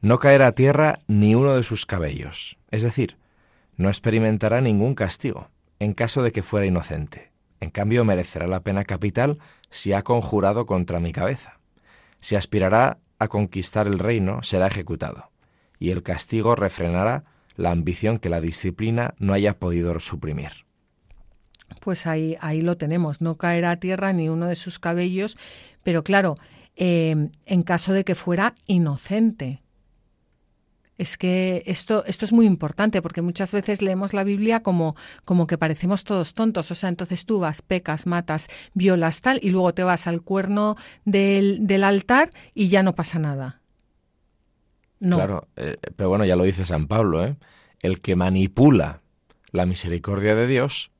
No 0.00 0.18
caerá 0.18 0.48
a 0.48 0.52
tierra 0.52 1.00
ni 1.06 1.34
uno 1.34 1.54
de 1.54 1.62
sus 1.62 1.86
cabellos, 1.86 2.58
es 2.70 2.82
decir, 2.82 3.16
no 3.76 3.88
experimentará 3.88 4.60
ningún 4.60 4.94
castigo, 4.94 5.50
en 5.78 5.94
caso 5.94 6.22
de 6.22 6.32
que 6.32 6.42
fuera 6.42 6.66
inocente. 6.66 7.30
En 7.60 7.70
cambio, 7.70 8.04
merecerá 8.04 8.46
la 8.46 8.60
pena 8.60 8.84
capital 8.84 9.38
si 9.70 9.92
ha 9.92 10.02
conjurado 10.02 10.66
contra 10.66 11.00
mi 11.00 11.12
cabeza. 11.12 11.58
Si 12.20 12.34
aspirará 12.34 12.98
a 13.18 13.28
conquistar 13.28 13.86
el 13.86 13.98
reino 13.98 14.42
será 14.42 14.66
ejecutado, 14.66 15.30
y 15.78 15.90
el 15.90 16.02
castigo 16.02 16.54
refrenará 16.54 17.24
la 17.56 17.70
ambición 17.70 18.18
que 18.18 18.28
la 18.28 18.40
disciplina 18.40 19.14
no 19.18 19.32
haya 19.32 19.58
podido 19.58 19.98
suprimir. 20.00 20.52
Pues 21.80 22.06
ahí, 22.06 22.36
ahí 22.40 22.62
lo 22.62 22.76
tenemos, 22.76 23.20
no 23.20 23.36
caerá 23.36 23.72
a 23.72 23.80
tierra 23.80 24.12
ni 24.12 24.28
uno 24.28 24.46
de 24.46 24.56
sus 24.56 24.78
cabellos, 24.78 25.36
pero 25.82 26.04
claro, 26.04 26.36
eh, 26.76 27.30
en 27.46 27.62
caso 27.62 27.92
de 27.92 28.04
que 28.04 28.14
fuera 28.14 28.54
inocente. 28.66 29.62
Es 30.98 31.16
que 31.16 31.62
esto, 31.66 32.04
esto 32.06 32.24
es 32.24 32.32
muy 32.32 32.44
importante 32.44 33.00
porque 33.00 33.22
muchas 33.22 33.52
veces 33.52 33.82
leemos 33.82 34.12
la 34.12 34.24
Biblia 34.24 34.62
como, 34.62 34.96
como 35.24 35.46
que 35.46 35.56
parecemos 35.56 36.04
todos 36.04 36.34
tontos. 36.34 36.70
O 36.70 36.74
sea, 36.74 36.88
entonces 36.88 37.24
tú 37.24 37.38
vas, 37.38 37.62
pecas, 37.62 38.06
matas, 38.06 38.48
violas 38.74 39.20
tal 39.20 39.38
y 39.40 39.50
luego 39.50 39.72
te 39.72 39.84
vas 39.84 40.08
al 40.08 40.22
cuerno 40.22 40.76
del, 41.04 41.66
del 41.66 41.84
altar 41.84 42.30
y 42.52 42.68
ya 42.68 42.82
no 42.82 42.94
pasa 42.96 43.20
nada. 43.20 43.60
No. 45.00 45.16
Claro, 45.16 45.48
eh, 45.56 45.76
pero 45.94 46.08
bueno, 46.08 46.24
ya 46.24 46.34
lo 46.34 46.42
dice 46.42 46.64
San 46.64 46.88
Pablo, 46.88 47.24
¿eh? 47.24 47.36
El 47.80 48.00
que 48.00 48.16
manipula 48.16 49.00
la 49.52 49.64
misericordia 49.64 50.34
de 50.34 50.48
Dios 50.48 50.90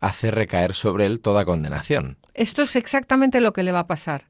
hace 0.00 0.30
recaer 0.30 0.74
sobre 0.74 1.06
él 1.06 1.20
toda 1.20 1.44
condenación. 1.44 2.18
Esto 2.34 2.62
es 2.62 2.76
exactamente 2.76 3.40
lo 3.40 3.52
que 3.52 3.62
le 3.62 3.72
va 3.72 3.80
a 3.80 3.86
pasar 3.86 4.26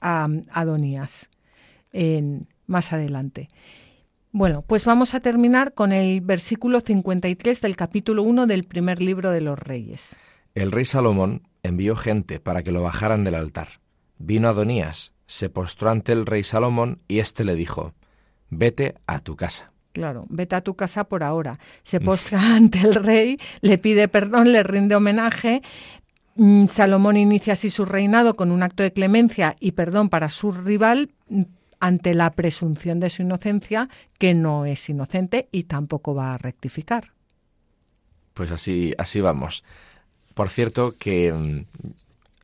a 0.00 0.28
Adonías 0.50 1.28
en, 1.92 2.48
más 2.66 2.92
adelante. 2.92 3.48
Bueno, 4.38 4.60
pues 4.60 4.84
vamos 4.84 5.14
a 5.14 5.20
terminar 5.20 5.72
con 5.72 5.94
el 5.94 6.20
versículo 6.20 6.82
53 6.82 7.62
del 7.62 7.74
capítulo 7.74 8.22
1 8.22 8.46
del 8.46 8.64
primer 8.64 9.00
libro 9.00 9.30
de 9.30 9.40
los 9.40 9.58
Reyes. 9.58 10.14
El 10.54 10.72
rey 10.72 10.84
Salomón 10.84 11.48
envió 11.62 11.96
gente 11.96 12.38
para 12.38 12.62
que 12.62 12.70
lo 12.70 12.82
bajaran 12.82 13.24
del 13.24 13.34
altar. 13.34 13.80
Vino 14.18 14.48
Adonías, 14.48 15.14
se 15.24 15.48
postró 15.48 15.88
ante 15.88 16.12
el 16.12 16.26
rey 16.26 16.44
Salomón 16.44 17.00
y 17.08 17.20
éste 17.20 17.44
le 17.44 17.54
dijo, 17.54 17.94
vete 18.50 18.96
a 19.06 19.20
tu 19.20 19.36
casa. 19.36 19.72
Claro, 19.92 20.26
vete 20.28 20.54
a 20.54 20.60
tu 20.60 20.74
casa 20.74 21.04
por 21.04 21.22
ahora. 21.22 21.58
Se 21.82 21.98
postra 21.98 22.38
ante 22.56 22.80
el 22.80 22.94
rey, 22.94 23.38
le 23.62 23.78
pide 23.78 24.06
perdón, 24.06 24.52
le 24.52 24.62
rinde 24.62 24.96
homenaje. 24.96 25.62
Mm, 26.34 26.66
Salomón 26.66 27.16
inicia 27.16 27.54
así 27.54 27.70
su 27.70 27.86
reinado 27.86 28.36
con 28.36 28.50
un 28.50 28.62
acto 28.62 28.82
de 28.82 28.92
clemencia 28.92 29.56
y 29.60 29.72
perdón 29.72 30.10
para 30.10 30.28
su 30.28 30.52
rival, 30.52 31.10
ante 31.80 32.14
la 32.14 32.30
presunción 32.30 33.00
de 33.00 33.10
su 33.10 33.22
inocencia, 33.22 33.88
que 34.18 34.34
no 34.34 34.66
es 34.66 34.88
inocente 34.88 35.48
y 35.52 35.64
tampoco 35.64 36.14
va 36.14 36.34
a 36.34 36.38
rectificar. 36.38 37.12
Pues 38.34 38.50
así, 38.50 38.92
así 38.98 39.20
vamos. 39.20 39.64
Por 40.34 40.50
cierto, 40.50 40.94
que 40.98 41.32
mm, 41.32 41.64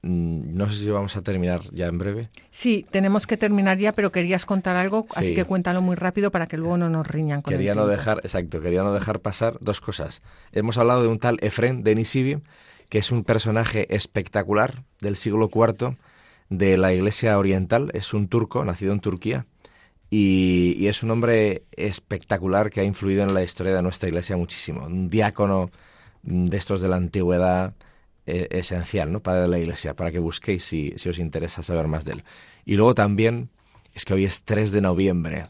no 0.02 0.68
sé 0.70 0.76
si 0.76 0.90
vamos 0.90 1.16
a 1.16 1.22
terminar 1.22 1.60
ya 1.72 1.86
en 1.86 1.98
breve. 1.98 2.28
Sí, 2.50 2.86
tenemos 2.90 3.26
que 3.26 3.36
terminar 3.36 3.78
ya, 3.78 3.92
pero 3.92 4.10
querías 4.10 4.44
contar 4.44 4.76
algo, 4.76 5.06
así 5.14 5.34
que 5.34 5.44
cuéntalo 5.44 5.82
muy 5.82 5.96
rápido 5.96 6.30
para 6.30 6.46
que 6.46 6.56
luego 6.56 6.76
no 6.76 6.88
nos 6.88 7.06
riñan 7.06 7.42
con 7.42 7.52
Quería 7.52 7.74
no 7.74 7.86
dejar, 7.86 8.18
exacto, 8.24 8.60
quería 8.60 8.82
no 8.82 8.92
dejar 8.92 9.20
pasar 9.20 9.58
dos 9.60 9.80
cosas. 9.80 10.22
Hemos 10.52 10.78
hablado 10.78 11.02
de 11.02 11.08
un 11.08 11.18
tal 11.18 11.38
Efren 11.40 11.84
de 11.84 11.94
Nisibi, 11.94 12.38
que 12.88 12.98
es 12.98 13.12
un 13.12 13.24
personaje 13.24 13.94
espectacular 13.94 14.84
del 15.00 15.16
siglo 15.16 15.48
IV 15.52 15.96
de 16.52 16.76
la 16.76 16.92
Iglesia 16.92 17.38
Oriental, 17.38 17.90
es 17.94 18.12
un 18.12 18.28
turco, 18.28 18.62
nacido 18.64 18.92
en 18.92 19.00
Turquía, 19.00 19.46
y, 20.10 20.86
es 20.86 21.02
un 21.02 21.10
hombre 21.10 21.64
espectacular 21.72 22.68
que 22.68 22.80
ha 22.80 22.84
influido 22.84 23.22
en 23.22 23.32
la 23.32 23.42
historia 23.42 23.72
de 23.74 23.82
nuestra 23.82 24.10
Iglesia 24.10 24.36
muchísimo. 24.36 24.84
Un 24.84 25.08
diácono 25.08 25.70
de 26.22 26.56
estos 26.56 26.82
de 26.82 26.88
la 26.88 26.96
antigüedad 26.96 27.74
eh, 28.26 28.48
esencial, 28.50 29.10
¿no? 29.10 29.20
Para 29.20 29.46
la 29.46 29.58
Iglesia, 29.58 29.94
para 29.94 30.12
que 30.12 30.18
busquéis 30.18 30.64
si, 30.64 30.92
si 30.96 31.08
os 31.08 31.18
interesa 31.18 31.62
saber 31.62 31.88
más 31.88 32.04
de 32.04 32.12
él. 32.12 32.24
Y 32.66 32.76
luego 32.76 32.94
también, 32.94 33.48
es 33.94 34.04
que 34.04 34.12
hoy 34.12 34.26
es 34.26 34.42
3 34.42 34.72
de 34.72 34.82
noviembre, 34.82 35.46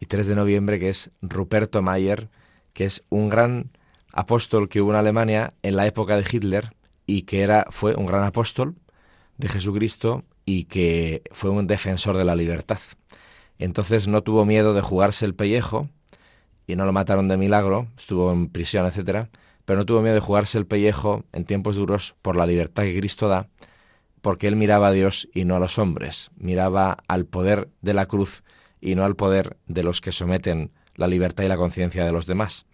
y 0.00 0.06
3 0.06 0.26
de 0.26 0.34
noviembre 0.34 0.80
que 0.80 0.88
es 0.88 1.10
Ruperto 1.22 1.82
Mayer, 1.82 2.28
que 2.72 2.84
es 2.84 3.04
un 3.10 3.28
gran 3.28 3.70
apóstol 4.12 4.68
que 4.68 4.80
hubo 4.80 4.90
en 4.90 4.96
Alemania 4.96 5.54
en 5.62 5.76
la 5.76 5.86
época 5.86 6.16
de 6.16 6.26
Hitler 6.28 6.74
y 7.06 7.22
que 7.22 7.42
era, 7.42 7.66
fue 7.70 7.94
un 7.94 8.06
gran 8.06 8.24
apóstol, 8.24 8.74
de 9.38 9.48
Jesucristo 9.48 10.24
y 10.44 10.64
que 10.64 11.22
fue 11.32 11.50
un 11.50 11.66
defensor 11.66 12.16
de 12.16 12.24
la 12.24 12.36
libertad. 12.36 12.78
Entonces 13.58 14.08
no 14.08 14.22
tuvo 14.22 14.44
miedo 14.44 14.74
de 14.74 14.82
jugarse 14.82 15.24
el 15.24 15.34
pellejo 15.34 15.88
y 16.66 16.76
no 16.76 16.84
lo 16.84 16.92
mataron 16.92 17.28
de 17.28 17.36
milagro, 17.36 17.88
estuvo 17.96 18.32
en 18.32 18.48
prisión, 18.48 18.86
etcétera, 18.86 19.30
pero 19.64 19.78
no 19.78 19.86
tuvo 19.86 20.02
miedo 20.02 20.14
de 20.14 20.20
jugarse 20.20 20.58
el 20.58 20.66
pellejo 20.66 21.24
en 21.32 21.44
tiempos 21.44 21.76
duros 21.76 22.14
por 22.22 22.36
la 22.36 22.46
libertad 22.46 22.84
que 22.84 22.98
Cristo 22.98 23.28
da, 23.28 23.48
porque 24.20 24.48
él 24.48 24.56
miraba 24.56 24.88
a 24.88 24.92
Dios 24.92 25.28
y 25.32 25.44
no 25.44 25.56
a 25.56 25.60
los 25.60 25.78
hombres, 25.78 26.30
miraba 26.36 26.98
al 27.08 27.26
poder 27.26 27.68
de 27.82 27.94
la 27.94 28.06
cruz 28.06 28.42
y 28.80 28.94
no 28.94 29.04
al 29.04 29.16
poder 29.16 29.56
de 29.66 29.82
los 29.82 30.00
que 30.00 30.12
someten 30.12 30.72
la 30.94 31.06
libertad 31.06 31.44
y 31.44 31.48
la 31.48 31.56
conciencia 31.56 32.04
de 32.04 32.12
los 32.12 32.26
demás. 32.26 32.66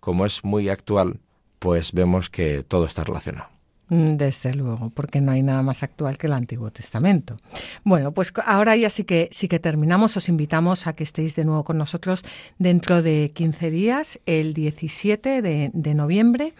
Como 0.00 0.26
es 0.26 0.44
muy 0.44 0.68
actual, 0.68 1.20
pues 1.58 1.92
vemos 1.92 2.28
que 2.30 2.62
todo 2.62 2.86
está 2.86 3.04
relacionado. 3.04 3.48
Mm, 3.92 4.16
desde 4.16 4.54
luego, 4.54 4.88
porque 4.88 5.20
no 5.20 5.32
hay 5.32 5.42
nada 5.42 5.60
más 5.60 5.82
actual 5.82 6.16
que 6.16 6.26
el 6.26 6.32
Antiguo 6.32 6.70
Testamento. 6.70 7.36
Bueno, 7.84 8.12
pues 8.12 8.32
ahora 8.46 8.74
ya 8.74 8.88
sí 8.88 9.04
que 9.04 9.28
sí 9.32 9.48
que 9.48 9.58
terminamos. 9.58 10.16
Os 10.16 10.30
invitamos 10.30 10.86
a 10.86 10.94
que 10.94 11.04
estéis 11.04 11.36
de 11.36 11.44
nuevo 11.44 11.62
con 11.62 11.76
nosotros 11.76 12.22
dentro 12.58 13.02
de 13.02 13.30
15 13.34 13.70
días, 13.70 14.18
el 14.24 14.54
17 14.54 15.42
de, 15.42 15.94
noviembre. 15.94 16.54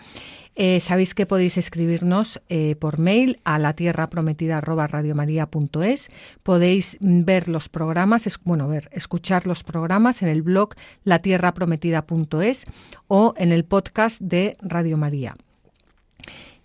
Eh, 0.56 0.80
sabéis 0.80 1.14
que 1.14 1.24
podéis 1.24 1.56
escribirnos 1.56 2.42
eh, 2.50 2.76
por 2.78 2.98
mail 2.98 3.40
a 3.44 3.58
la 3.58 3.72
tierra 3.72 4.10
prometida 4.10 4.60
Podéis 6.42 6.98
mm, 7.00 7.24
ver 7.24 7.48
los 7.48 7.70
programas, 7.70 8.40
bueno, 8.44 8.68
ver, 8.68 8.90
escuchar 8.92 9.46
los 9.46 9.64
programas 9.64 10.20
en 10.20 10.28
el 10.28 10.42
blog 10.42 10.74
latierraprometida.es 11.04 12.66
o 13.08 13.32
en 13.38 13.52
el 13.52 13.64
podcast 13.64 14.20
de 14.20 14.54
Radio 14.60 14.98
María 14.98 15.34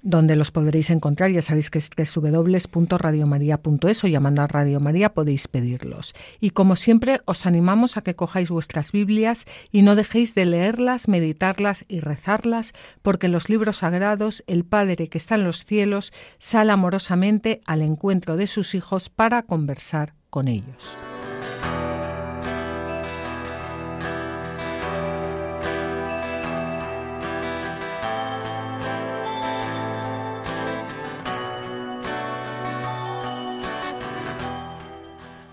donde 0.01 0.35
los 0.35 0.51
podréis 0.51 0.89
encontrar. 0.89 1.31
Ya 1.31 1.41
sabéis 1.41 1.69
que 1.69 1.79
es 1.79 1.89
www.radiomaria.es 2.15 4.03
o 4.03 4.07
llamando 4.07 4.41
a 4.41 4.47
Radio 4.47 4.79
María 4.79 5.13
podéis 5.13 5.47
pedirlos. 5.47 6.13
Y 6.39 6.51
como 6.51 6.75
siempre, 6.75 7.21
os 7.25 7.45
animamos 7.45 7.97
a 7.97 8.01
que 8.01 8.15
cojáis 8.15 8.49
vuestras 8.49 8.91
Biblias 8.91 9.45
y 9.71 9.81
no 9.81 9.95
dejéis 9.95 10.35
de 10.35 10.45
leerlas, 10.45 11.07
meditarlas 11.07 11.85
y 11.87 11.99
rezarlas, 11.99 12.73
porque 13.01 13.27
en 13.27 13.31
los 13.33 13.49
libros 13.49 13.77
sagrados 13.77 14.43
el 14.47 14.65
Padre 14.65 15.09
que 15.09 15.17
está 15.17 15.35
en 15.35 15.43
los 15.43 15.65
cielos 15.65 16.13
sale 16.39 16.71
amorosamente 16.71 17.61
al 17.65 17.81
encuentro 17.81 18.37
de 18.37 18.47
sus 18.47 18.75
hijos 18.75 19.09
para 19.09 19.43
conversar 19.43 20.13
con 20.29 20.47
ellos. 20.47 20.95